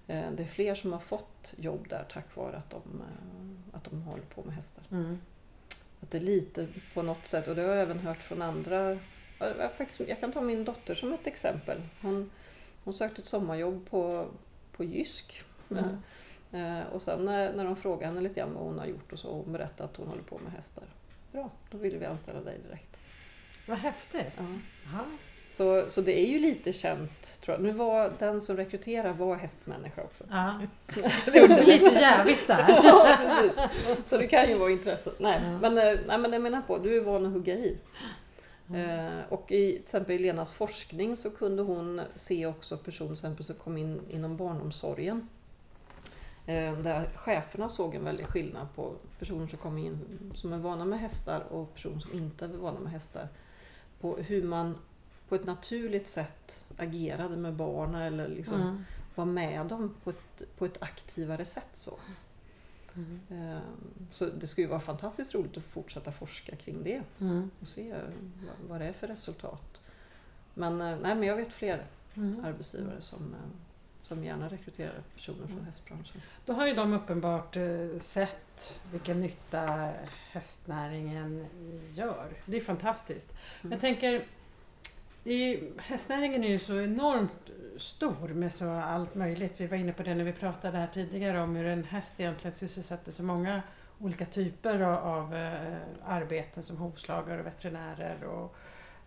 det 0.06 0.42
är 0.42 0.46
fler 0.46 0.74
som 0.74 0.92
har 0.92 1.00
fått 1.00 1.54
jobb 1.56 1.88
där 1.88 2.06
tack 2.12 2.36
vare 2.36 2.56
att 2.56 2.70
de, 2.70 3.02
att 3.72 3.84
de 3.84 4.02
håller 4.02 4.24
på 4.24 4.42
med 4.42 4.54
hästar. 4.54 4.84
Mm. 4.90 5.20
Att 6.00 6.10
det 6.10 6.18
är 6.18 6.22
lite 6.22 6.66
på 6.94 7.02
något 7.02 7.26
sätt, 7.26 7.48
och 7.48 7.54
det 7.54 7.62
har 7.62 7.68
jag 7.68 7.80
även 7.82 7.98
hört 7.98 8.22
från 8.22 8.42
andra. 8.42 8.98
Jag, 9.38 9.58
jag 9.58 9.72
faktiskt, 9.72 10.00
jag 10.00 10.20
kan 10.20 10.32
ta 10.32 10.40
min 10.40 10.64
dotter 10.64 10.94
som 10.94 11.12
ett 11.12 11.26
exempel. 11.26 11.82
Hon, 12.02 12.30
hon 12.88 12.92
sökte 12.94 13.20
ett 13.20 13.26
sommarjobb 13.26 13.90
på, 13.90 14.26
på 14.76 14.84
Jysk. 14.84 15.42
Mm. 15.70 15.84
Eh, 16.52 16.86
och 16.86 17.02
sen 17.02 17.24
när, 17.24 17.52
när 17.52 17.64
de 17.64 17.76
frågade 17.76 18.06
henne 18.06 18.20
lite 18.20 18.40
grann 18.40 18.54
vad 18.54 18.62
hon 18.64 18.78
har 18.78 18.86
gjort 18.86 19.12
och 19.12 19.18
så, 19.18 19.32
hon 19.32 19.52
berättade 19.52 19.84
att 19.90 19.96
hon 19.96 20.08
håller 20.08 20.22
på 20.22 20.38
med 20.38 20.52
hästar. 20.52 20.84
Bra, 21.32 21.50
då 21.70 21.78
ville 21.78 21.98
vi 21.98 22.06
anställa 22.06 22.40
dig 22.40 22.58
direkt. 22.68 22.96
Vad 23.66 23.78
häftigt! 23.78 24.32
Ja. 24.38 25.04
Så, 25.46 25.84
så 25.90 26.00
det 26.00 26.20
är 26.20 26.26
ju 26.26 26.38
lite 26.38 26.72
känt, 26.72 27.40
tror 27.40 27.54
jag. 27.56 27.62
Nu 27.62 27.70
var 27.72 28.12
den 28.18 28.40
som 28.40 28.56
rekryterar 28.56 29.12
var 29.12 29.36
hästmänniska 29.36 30.02
också. 30.02 30.24
Ja. 30.30 30.60
Det 31.24 31.40
underlättar. 31.40 31.66
Lite 31.66 32.00
jävigt 32.00 32.46
där. 32.46 32.64
ja, 32.84 33.16
precis. 33.18 33.60
Så 34.10 34.18
det 34.18 34.26
kan 34.26 34.48
ju 34.48 34.58
vara 34.58 34.70
intresset. 34.70 35.20
Nej, 35.20 35.40
Ja. 35.44 35.58
men, 35.70 35.78
eh, 35.78 36.00
nej, 36.06 36.18
men 36.18 36.32
jag 36.32 36.42
menar 36.42 36.62
på, 36.62 36.78
du 36.78 36.96
är 36.96 37.00
van 37.00 37.26
att 37.26 37.32
hugga 37.32 37.54
i. 37.54 37.78
Mm. 38.70 39.18
Eh, 39.18 39.24
och 39.28 39.52
i 39.52 39.72
till 39.72 39.80
exempel 39.82 40.14
i 40.14 40.18
Lenas 40.18 40.52
forskning 40.52 41.16
så 41.16 41.30
kunde 41.30 41.62
hon 41.62 42.00
se 42.14 42.46
också 42.46 42.78
personer 42.78 43.12
exempel 43.12 43.44
som 43.44 43.56
kom 43.56 43.76
in 43.78 44.00
inom 44.10 44.36
barnomsorgen. 44.36 45.28
Eh, 46.46 46.78
där 46.78 47.10
cheferna 47.14 47.68
såg 47.68 47.94
en 47.94 48.04
väldig 48.04 48.26
skillnad 48.26 48.66
på 48.74 48.92
personer 49.18 49.46
som 49.46 49.58
kom 49.58 49.78
in 49.78 49.98
som 50.34 50.52
är 50.52 50.58
vana 50.58 50.84
med 50.84 51.00
hästar 51.00 51.40
och 51.40 51.74
personer 51.74 51.98
som 51.98 52.12
inte 52.12 52.44
är 52.44 52.48
vana 52.48 52.80
med 52.80 52.92
hästar. 52.92 53.28
På 54.00 54.16
hur 54.16 54.42
man 54.42 54.78
på 55.28 55.34
ett 55.34 55.44
naturligt 55.44 56.08
sätt 56.08 56.64
agerade 56.76 57.36
med 57.36 57.54
barnen 57.54 58.02
eller 58.02 58.28
liksom 58.28 58.60
Mm. 58.60 58.84
var 59.14 59.24
med 59.24 59.66
dem 59.66 59.94
på 60.04 60.10
ett, 60.10 60.42
på 60.58 60.64
ett 60.64 60.82
aktivare 60.82 61.44
sätt. 61.44 61.70
Så. 61.72 61.92
Mm. 62.96 63.20
Eh, 63.52 63.60
så 64.10 64.26
det 64.26 64.46
skulle 64.46 64.64
ju 64.64 64.68
vara 64.70 64.80
fantastiskt 64.80 65.34
roligt 65.34 65.56
att 65.56 65.64
fortsätta 65.64 66.12
forska 66.12 66.56
kring 66.56 66.82
det 66.84 67.02
Mm. 67.20 67.50
och 67.60 67.68
se 67.68 67.92
vad, 67.92 68.68
vad 68.70 68.80
det 68.80 68.86
är 68.86 68.92
för 68.92 69.06
resultat. 69.06 69.82
Men, 70.54 70.80
eh, 70.80 70.98
nej, 71.02 71.14
men 71.14 71.22
jag 71.22 71.36
vet 71.36 71.52
fler 71.52 71.86
Mm. 72.14 72.44
arbetsgivare 72.44 73.00
som, 73.00 73.34
eh, 73.34 73.40
som 74.02 74.24
gärna 74.24 74.48
rekryterar 74.48 75.02
personer 75.14 75.46
från 75.46 75.64
hästbranschen. 75.64 76.20
Då 76.46 76.52
har 76.52 76.66
ju 76.66 76.74
de 76.74 76.92
uppenbart 76.92 77.56
eh, 77.56 77.98
sett 78.00 78.80
vilken 78.92 79.20
nytta 79.20 79.92
hästnäringen 80.30 81.46
gör. 81.94 82.32
Det 82.46 82.56
är 82.56 82.60
fantastiskt. 82.60 83.32
Mm. 83.60 83.72
Jag 83.72 83.80
tänker, 83.80 84.24
det 85.24 85.30
är 85.30 85.36
ju, 85.36 85.72
hästnäringen 85.78 86.44
är 86.44 86.48
ju 86.48 86.58
så 86.58 86.80
enormt 86.80 87.50
stor 87.76 88.28
med 88.28 88.54
så 88.54 88.70
allt 88.70 89.14
möjligt. 89.14 89.54
Vi 89.56 89.66
var 89.66 89.76
inne 89.76 89.92
på 89.92 90.02
det 90.02 90.14
när 90.14 90.24
vi 90.24 90.32
pratade 90.32 90.78
här 90.78 90.86
tidigare 90.86 91.40
om 91.40 91.56
hur 91.56 91.66
en 91.66 91.84
häst 91.84 92.20
egentligen 92.20 92.54
sysselsätter 92.54 93.12
så 93.12 93.22
många 93.22 93.62
olika 93.98 94.26
typer 94.26 94.80
av, 94.80 95.06
av 95.06 95.36
eh, 95.36 95.76
arbeten 96.04 96.62
som 96.62 96.76
hovslagare 96.76 97.40
och 97.40 97.46
veterinärer 97.46 98.24
och 98.24 98.56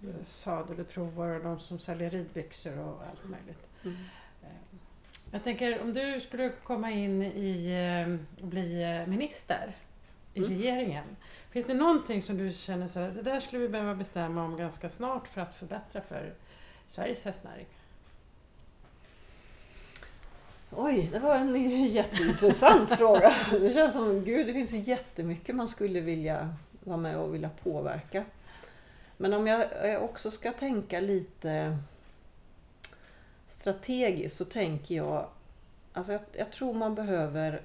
eh, 0.04 0.24
sadelutprovare 0.24 1.38
och 1.38 1.44
de 1.44 1.60
som 1.60 1.80
säljer 1.80 2.10
ridbyxor 2.10 2.80
och 2.80 3.04
allt 3.10 3.30
möjligt. 3.30 3.68
Mm. 3.84 3.98
Eh, 4.44 4.78
Jag 5.32 5.44
tänker 5.44 5.82
om 5.82 5.94
du 5.94 6.20
skulle 6.20 6.50
komma 6.64 6.92
in 6.92 7.22
i 7.24 7.76
och 8.42 8.48
bli 8.48 9.04
minister 9.08 9.76
i 10.34 10.40
Mm. 10.40 10.50
regeringen. 10.50 11.04
Finns 11.52 11.66
det 11.66 11.74
någonting 11.74 12.22
som 12.22 12.38
du 12.38 12.54
känner 12.54 12.88
så 12.88 13.00
här, 13.00 13.10
det 13.10 13.22
där 13.22 13.40
skulle 13.40 13.62
vi 13.62 13.70
behöva 13.70 13.96
bestämma 13.96 14.44
om 14.44 14.58
ganska 14.58 14.90
snart 14.90 15.28
för 15.28 15.42
att 15.42 15.56
förbättra 15.56 16.02
för 16.02 16.34
Sveriges 16.88 17.26
hästnäring? 17.26 17.66
Oj, 20.72 21.10
det 21.12 21.20
var 21.20 21.36
en 21.36 21.56
jätteintressant 21.92 22.92
fråga. 22.98 23.36
Det 23.52 23.74
känns 23.74 23.94
som, 23.94 24.24
gud, 24.26 24.48
det 24.48 24.54
finns 24.54 24.72
jättemycket 24.72 25.56
man 25.56 25.68
skulle 25.68 26.00
vilja 26.00 26.56
vara 26.84 26.98
med 26.98 27.18
och 27.18 27.34
vilja 27.34 27.50
påverka. 27.64 28.26
Men 29.18 29.34
om 29.34 29.48
jag 29.48 29.68
också 30.04 30.32
ska 30.32 30.52
tänka 30.52 31.00
lite 31.00 31.78
strategiskt 33.48 34.38
så 34.38 34.46
tänker 34.46 34.96
jag, 34.96 35.28
alltså 35.94 36.12
jag, 36.12 36.22
jag 36.32 36.52
tror 36.52 36.74
man 36.74 36.96
behöver 36.96 37.62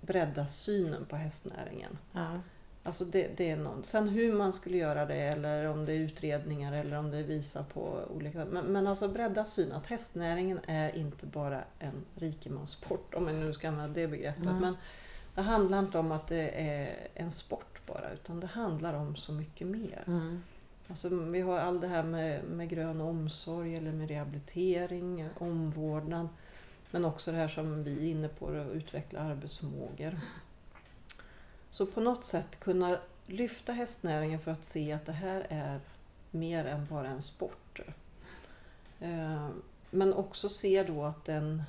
bredda 0.00 0.46
synen 0.46 1.04
på 1.04 1.16
hästnäringen. 1.16 1.98
Ja. 2.12 2.40
Alltså 2.84 3.04
det, 3.04 3.36
det 3.36 3.50
är 3.50 3.56
någon. 3.56 3.84
Sen 3.84 4.08
hur 4.08 4.32
man 4.32 4.52
skulle 4.52 4.76
göra 4.76 5.06
det 5.06 5.14
eller 5.14 5.64
om 5.68 5.84
det 5.84 5.92
är 5.92 5.96
utredningar 5.98 6.72
eller 6.72 6.98
om 6.98 7.10
det 7.10 7.22
visar 7.22 7.62
på 7.62 8.00
olika... 8.16 8.44
Men, 8.44 8.64
men 8.64 8.86
alltså 8.86 9.08
bredda 9.08 9.44
synen 9.44 9.76
att 9.76 9.86
hästnäringen 9.86 10.60
är 10.66 10.96
inte 10.96 11.26
bara 11.26 11.64
en 11.78 12.04
rikemanssport 12.14 13.14
om 13.14 13.24
man 13.24 13.40
nu 13.40 13.52
ska 13.52 13.68
använda 13.68 13.94
det 13.94 14.08
begreppet. 14.08 14.42
Mm. 14.42 14.58
Men 14.58 14.76
det 15.34 15.42
handlar 15.42 15.78
inte 15.78 15.98
om 15.98 16.12
att 16.12 16.26
det 16.26 16.48
är 16.48 17.08
en 17.14 17.30
sport 17.30 17.80
bara 17.86 18.12
utan 18.12 18.40
det 18.40 18.46
handlar 18.46 18.94
om 18.94 19.16
så 19.16 19.32
mycket 19.32 19.66
mer. 19.66 20.04
Mm. 20.06 20.42
Alltså, 20.88 21.08
vi 21.08 21.40
har 21.40 21.58
all 21.58 21.80
det 21.80 21.88
här 21.88 22.02
med, 22.02 22.44
med 22.44 22.68
grön 22.68 23.00
omsorg 23.00 23.76
eller 23.76 23.92
med 23.92 24.08
rehabilitering, 24.08 25.28
omvårdnad. 25.38 26.28
Men 26.90 27.04
också 27.04 27.30
det 27.32 27.36
här 27.36 27.48
som 27.48 27.84
vi 27.84 27.92
är 27.92 28.10
inne 28.10 28.28
på, 28.28 28.48
att 28.48 28.72
utveckla 28.72 29.20
arbetsförmågor. 29.20 30.20
Så 31.72 31.86
på 31.86 32.00
något 32.00 32.24
sätt 32.24 32.60
kunna 32.60 32.98
lyfta 33.26 33.72
hästnäringen 33.72 34.40
för 34.40 34.50
att 34.50 34.64
se 34.64 34.92
att 34.92 35.06
det 35.06 35.12
här 35.12 35.46
är 35.48 35.80
mer 36.30 36.64
än 36.64 36.86
bara 36.86 37.08
en 37.08 37.22
sport. 37.22 37.80
Eh, 39.00 39.48
Men 39.90 40.14
också 40.14 40.48
se 40.48 40.82
då 40.82 41.04
att 41.04 41.28
en 41.28 41.62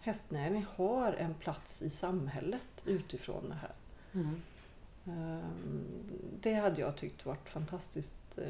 hästnäring 0.00 0.66
har 0.76 1.12
en 1.12 1.34
plats 1.34 1.82
i 1.82 1.90
samhället 1.90 2.82
utifrån 2.84 3.48
det 3.48 3.54
här. 3.54 3.72
Mm. 4.12 4.42
Ehm, 5.06 5.84
Det 6.40 6.54
hade 6.54 6.80
jag 6.80 6.96
tyckt 6.96 7.26
varit 7.26 7.48
fantastiskt 7.48 8.38
eh, 8.38 8.44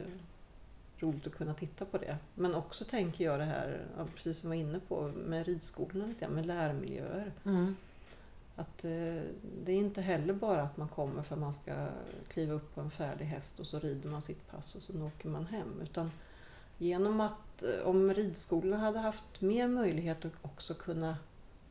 roligt 0.99 1.26
att 1.26 1.34
kunna 1.34 1.55
titta 1.55 1.84
på 1.84 1.99
det. 1.99 2.16
Men 2.34 2.55
också 2.55 2.84
tänker 2.84 3.24
jag 3.24 3.38
det 3.38 3.45
här, 3.45 3.86
precis 4.14 4.38
som 4.38 4.53
jag 4.53 4.59
var 4.59 4.68
inne 4.70 4.80
på, 4.88 5.09
med 5.09 5.47
ridskolorna, 5.47 6.28
med 6.28 6.47
lärmiljöer. 6.47 7.32
Mm. 7.45 7.76
Att 8.57 8.85
eh, 8.85 9.23
det 9.65 9.73
är 9.73 9.77
inte 9.77 10.03
heller 10.03 10.35
bara 10.35 10.63
att 10.63 10.77
man 10.77 10.89
kommer 10.89 11.23
för 11.23 11.35
att 11.35 11.41
man 11.41 11.53
ska 11.53 11.89
kliva 12.29 12.55
upp 12.55 12.75
på 12.75 12.81
en 12.81 12.91
färdig 12.91 13.25
häst 13.25 13.59
och 13.59 13.67
så 13.67 13.79
rider 13.79 14.09
man 14.09 14.23
sitt 14.23 14.51
pass 14.51 14.75
och 14.75 14.83
så 14.83 15.03
åker 15.03 15.29
man 15.29 15.47
hem. 15.47 15.81
Utan 15.83 16.11
genom 16.79 17.21
att, 17.21 17.63
eh, 17.63 17.87
om 17.87 18.15
ridskolorna 18.15 18.77
hade 18.77 18.99
haft 18.99 19.41
mer 19.41 19.69
möjlighet 19.69 20.25
att 20.25 20.33
också 20.43 20.75
kunna 20.75 21.17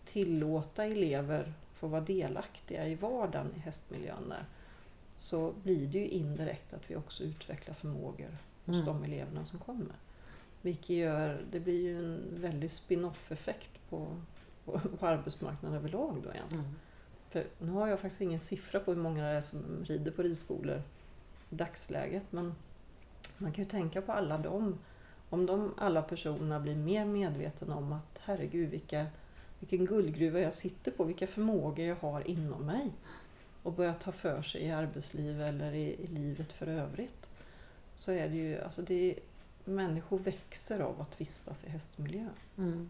tillåta 0.05 0.85
elever 0.85 1.53
få 1.73 1.87
vara 1.87 2.01
delaktiga 2.01 2.87
i 2.87 2.95
vardagen 2.95 3.51
i 3.55 3.59
hästmiljön 3.59 4.29
där, 4.29 4.45
så 5.15 5.53
blir 5.63 5.87
det 5.87 5.97
ju 5.97 6.07
indirekt 6.07 6.73
att 6.73 6.91
vi 6.91 6.95
också 6.95 7.23
utvecklar 7.23 7.75
förmågor 7.75 8.37
hos 8.65 8.75
Mm. 8.75 8.85
de 8.85 9.03
eleverna 9.03 9.45
som 9.45 9.59
kommer. 9.59 9.95
Vilket 10.61 10.95
gör, 10.95 11.45
det 11.51 11.59
blir 11.59 11.81
ju 11.81 11.97
en 11.97 12.41
väldig 12.41 12.71
spin-off-effekt 12.71 13.71
på, 13.89 14.21
på, 14.99 15.07
arbetsmarknaden 15.07 15.77
överlag 15.77 16.21
då 16.23 16.29
egentligen. 16.29 16.65
Mm. 16.65 16.75
För 17.29 17.45
nu 17.59 17.71
har 17.71 17.87
jag 17.87 17.99
faktiskt 17.99 18.21
ingen 18.21 18.39
siffra 18.39 18.79
på 18.79 18.93
hur 18.93 19.01
många 19.01 19.23
det 19.23 19.29
är 19.29 19.41
som 19.41 19.61
rider 19.83 20.11
på 20.11 20.23
ridskolor 20.23 20.81
i 21.49 21.55
dagsläget. 21.55 22.23
Men 22.29 22.55
man 23.37 23.51
kan 23.51 23.63
ju 23.63 23.69
tänka 23.69 24.01
på 24.01 24.11
alla 24.11 24.37
dem. 24.37 24.79
Om 25.29 25.45
de 25.45 25.73
alla 25.77 26.01
personerna 26.01 26.59
blir 26.59 26.75
mer 26.75 27.05
medvetna 27.05 27.75
om 27.75 27.93
att 27.93 28.19
herregud 28.23 28.69
vilka, 28.69 29.05
vilken 29.59 29.85
guldgruva 29.85 30.39
jag 30.39 30.53
sitter 30.53 30.91
på, 30.91 31.03
vilka 31.03 31.27
förmågor 31.27 31.85
jag 31.85 31.95
har 31.95 32.27
inom 32.27 32.65
mig. 32.65 32.91
och 33.63 33.73
börjar 33.73 33.93
ta 33.93 34.11
för 34.11 34.41
sig 34.41 34.61
i 34.61 34.71
arbetsliv 34.71 35.41
eller 35.41 35.73
i, 35.73 36.03
i 36.03 36.07
livet 36.07 36.51
för 36.51 36.67
övrigt 36.67 37.27
så 37.95 38.11
är 38.11 38.29
det 38.29 38.35
ju, 38.35 38.61
alltså 38.61 38.81
det, 38.81 39.19
människor 39.65 40.19
växer 40.19 40.79
av 40.79 41.01
att 41.01 41.21
vistas 41.21 41.63
i 41.63 41.69
hästmiljö. 41.69 42.27
Mm. 42.57 42.89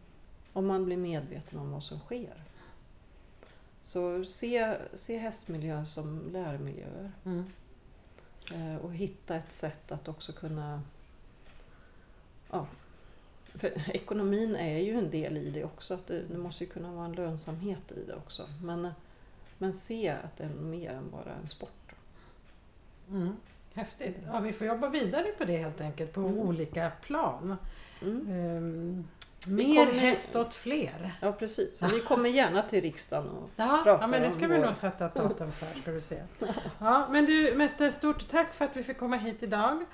Om 0.53 0.67
man 0.67 0.85
blir 0.85 0.97
medveten 0.97 1.59
om 1.59 1.71
vad 1.71 1.83
som 1.83 1.99
sker. 1.99 2.43
Så 3.81 4.25
se, 4.25 4.77
se 4.93 5.17
hästmiljön 5.17 5.85
som 5.85 6.29
lärmiljöer 6.31 7.11
Mm. 7.25 7.45
eh, 8.53 8.75
och 8.75 8.93
hitta 8.93 9.35
ett 9.35 9.51
sätt 9.51 9.91
att 9.91 10.07
också 10.07 10.33
kunna... 10.33 10.81
Ja, 12.51 12.67
för 13.45 13.89
ekonomin 13.95 14.55
är 14.55 14.77
ju 14.79 14.97
en 14.97 15.09
del 15.09 15.37
i 15.37 15.49
det 15.49 15.63
också, 15.63 15.93
att 15.93 16.07
det, 16.07 16.21
det 16.21 16.37
måste 16.37 16.63
ju 16.63 16.69
kunna 16.69 16.91
vara 16.91 17.05
en 17.05 17.13
lönsamhet 17.13 17.91
i 17.91 18.03
det 18.07 18.15
också. 18.15 18.49
Men, 18.63 18.89
men 19.57 19.73
se 19.73 20.09
att 20.09 20.37
det 20.37 20.43
är 20.43 20.49
mer 20.49 20.89
än 20.91 21.09
bara 21.11 21.33
en 21.41 21.47
sport. 21.47 21.93
Mm. 23.09 23.35
Häftigt. 23.73 24.17
Ja, 24.25 24.39
vi 24.39 24.53
får 24.53 24.67
jobba 24.67 24.89
vidare 24.89 25.25
på 25.37 25.45
det 25.45 25.57
helt 25.57 25.81
enkelt 25.81 26.13
på 26.13 26.21
Mm. 26.21 26.37
olika 26.37 26.91
plan. 27.01 27.55
Mm. 28.01 28.27
Vi 28.27 29.03
mer 29.47 29.85
kommer- 29.85 29.99
häst 29.99 30.35
åt 30.35 30.53
fler. 30.53 31.13
Ja 31.21 31.31
precis, 31.31 31.77
så 31.77 31.87
vi 31.87 31.99
kommer 31.99 32.29
gärna 32.29 32.61
till 32.61 32.81
riksdagen 32.81 33.29
och 33.29 33.49
Ja, 33.55 33.81
pratar 33.83 34.03
ja 34.03 34.07
men 34.07 34.21
det 34.21 34.31
ska 34.31 34.47
vi 34.47 34.57
vår- 34.57 34.65
nog 34.65 34.75
sätta 34.75 35.05
ett 35.05 35.15
datum 35.15 35.51
för 35.51 35.81
ska 35.81 35.91
vi 35.91 36.01
se. 36.01 36.21
Ja, 36.79 37.07
men 37.11 37.25
du 37.25 37.53
Mette, 37.55 37.91
stort 37.91 38.27
tack 38.29 38.53
för 38.53 38.65
att 38.65 38.77
vi 38.77 38.83
fick 38.83 38.97
komma 38.97 39.15
hit 39.17 39.43
idag. 39.43 39.85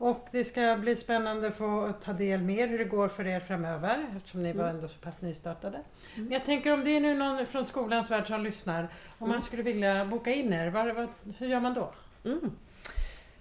Och 0.00 0.26
det 0.32 0.44
ska 0.44 0.76
bli 0.80 0.96
spännande 0.96 1.48
att 1.48 1.54
få 1.56 1.92
ta 2.04 2.12
del 2.12 2.42
mer 2.42 2.68
hur 2.68 2.78
det 2.78 2.84
går 2.84 3.08
för 3.08 3.26
er 3.26 3.40
framöver 3.40 4.06
eftersom 4.16 4.42
ni 4.42 4.52
var 4.52 4.64
Mm. 4.64 4.76
ändå 4.76 4.88
så 4.88 4.98
pass 4.98 5.20
nystartade. 5.20 5.76
Mm. 5.76 6.24
Men 6.24 6.32
jag 6.32 6.44
tänker 6.44 6.72
om 6.72 6.84
det 6.84 6.90
är 6.96 7.00
nu 7.00 7.14
någon 7.14 7.46
från 7.46 7.66
skolans 7.66 8.10
värld 8.10 8.26
som 8.26 8.42
lyssnar, 8.42 8.82
om 8.82 8.88
man 9.18 9.30
Mm. 9.30 9.42
skulle 9.42 9.62
vilja 9.62 10.04
boka 10.04 10.30
in 10.32 10.52
er, 10.52 10.70
vad, 10.70 10.94
vad, 10.94 11.08
hur 11.38 11.46
gör 11.46 11.60
man 11.60 11.74
då? 11.74 11.92
Mm. 12.24 12.40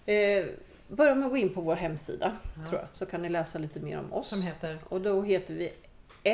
Eh, 0.05 0.45
börja 0.87 1.15
med 1.15 1.25
att 1.25 1.31
gå 1.31 1.37
in 1.37 1.53
på 1.53 1.61
vår 1.61 1.75
hemsida, 1.75 2.37
Ja. 2.55 2.67
tror 2.69 2.79
jag, 2.79 2.87
så 2.93 3.05
kan 3.05 3.21
ni 3.21 3.29
läsa 3.29 3.59
lite 3.59 3.79
mer 3.79 3.99
om 3.99 4.13
oss. 4.13 4.27
Som 4.29 4.41
heter? 4.41 4.79
Och 4.89 5.01
då 5.01 5.21
heter 5.21 5.53
vi 5.53 5.73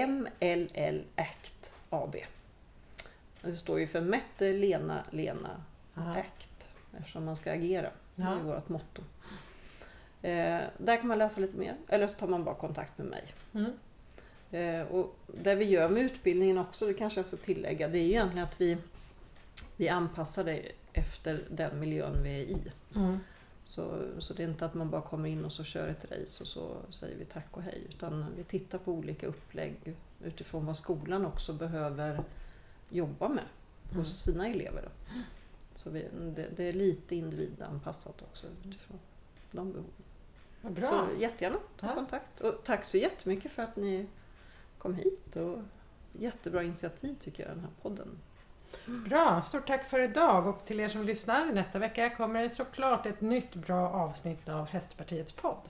MLL 0.07 1.01
Act 1.15 1.73
AB. 1.89 2.15
Det 3.41 3.53
står 3.53 3.79
ju 3.79 3.87
för 3.87 4.01
Mette, 4.01 4.53
Lena, 4.53 5.03
Lena, 5.09 5.63
Aha. 5.97 6.15
Act. 6.19 6.69
Eftersom 6.97 7.25
man 7.25 7.35
ska 7.35 7.51
agera. 7.51 7.89
Det 8.15 8.23
är 8.23 8.35
vårt 8.35 8.69
motto. 8.69 9.01
Eh, 10.21 10.59
där 10.77 10.97
kan 10.97 11.07
man 11.07 11.17
läsa 11.17 11.41
lite 11.41 11.57
mer. 11.57 11.75
Eller 11.87 12.07
så 12.07 12.13
tar 12.13 12.27
man 12.27 12.43
bara 12.43 12.55
kontakt 12.55 12.97
med 12.97 13.07
mig. 13.07 13.23
Mm. 13.53 13.71
Eh, 14.51 14.87
och 14.87 15.15
det 15.27 15.55
vi 15.55 15.65
gör 15.65 15.89
med 15.89 16.03
utbildningen 16.03 16.57
också, 16.57 16.85
det 16.87 16.93
kanske 16.93 17.19
jag 17.19 17.27
ska 17.27 17.37
tillägga, 17.37 17.87
det 17.87 17.97
är 17.97 18.03
egentligen 18.03 18.47
att 18.47 18.61
vi, 18.61 18.77
vi 19.77 19.89
anpassar 19.89 20.43
det 20.43 20.61
efter 20.93 21.43
den 21.51 21.79
miljön 21.79 22.23
vi 22.23 22.29
är 22.29 22.43
i. 22.43 22.57
Mm. 22.95 23.19
Så, 23.65 24.09
så 24.19 24.33
det 24.33 24.43
är 24.43 24.47
inte 24.47 24.65
att 24.65 24.73
man 24.73 24.89
bara 24.89 25.01
kommer 25.01 25.29
in 25.29 25.45
och 25.45 25.53
så 25.53 25.63
kör 25.63 25.87
ett 25.87 26.11
race 26.11 26.43
och 26.43 26.47
så 26.47 26.77
säger 26.89 27.17
vi 27.17 27.25
tack 27.25 27.57
och 27.57 27.61
hej. 27.63 27.87
Utan 27.89 28.25
vi 28.37 28.43
tittar 28.43 28.77
på 28.77 28.91
olika 28.91 29.27
upplägg 29.27 29.95
utifrån 30.23 30.65
vad 30.65 30.77
skolan 30.77 31.25
också 31.25 31.53
behöver 31.53 32.23
jobba 32.89 33.29
med 33.29 33.43
Mm. 33.91 33.97
hos 33.97 34.19
sina 34.19 34.47
elever. 34.47 34.81
Då. 34.81 34.89
Så 35.75 35.89
vi, 35.89 36.07
det, 36.35 36.47
det 36.57 36.63
är 36.69 36.73
lite 36.73 37.15
individanpassat 37.15 38.21
också 38.21 38.47
utifrån 38.65 38.99
de 39.51 39.71
behoven. 39.71 40.73
Bra. 40.75 40.87
Så 41.15 41.21
jättegärna 41.21 41.57
ta 41.79 41.87
Ja. 41.87 41.93
kontakt. 41.95 42.41
Och 42.41 42.53
tack 42.63 42.83
så 42.85 42.97
jättemycket 42.97 43.51
för 43.51 43.63
att 43.63 43.75
ni 43.75 44.07
kom 44.77 44.95
hit. 44.95 45.35
Och 45.35 45.59
jättebra 46.19 46.63
initiativ 46.63 47.15
tycker 47.19 47.43
jag 47.43 47.51
den 47.51 47.59
här 47.59 47.71
podden. 47.81 48.07
Bra, 48.85 49.41
stort 49.41 49.67
tack 49.67 49.89
för 49.89 49.99
idag 49.99 50.47
och 50.47 50.65
till 50.65 50.79
er 50.79 50.87
som 50.87 51.03
lyssnar, 51.03 51.45
nästa 51.45 51.79
vecka 51.79 52.09
kommer 52.09 52.43
det 52.43 52.49
såklart 52.49 53.05
ett 53.05 53.21
nytt 53.21 53.55
bra 53.55 53.89
avsnitt 53.89 54.49
av 54.49 54.67
Hästpartiets 54.67 55.31
podd. 55.31 55.69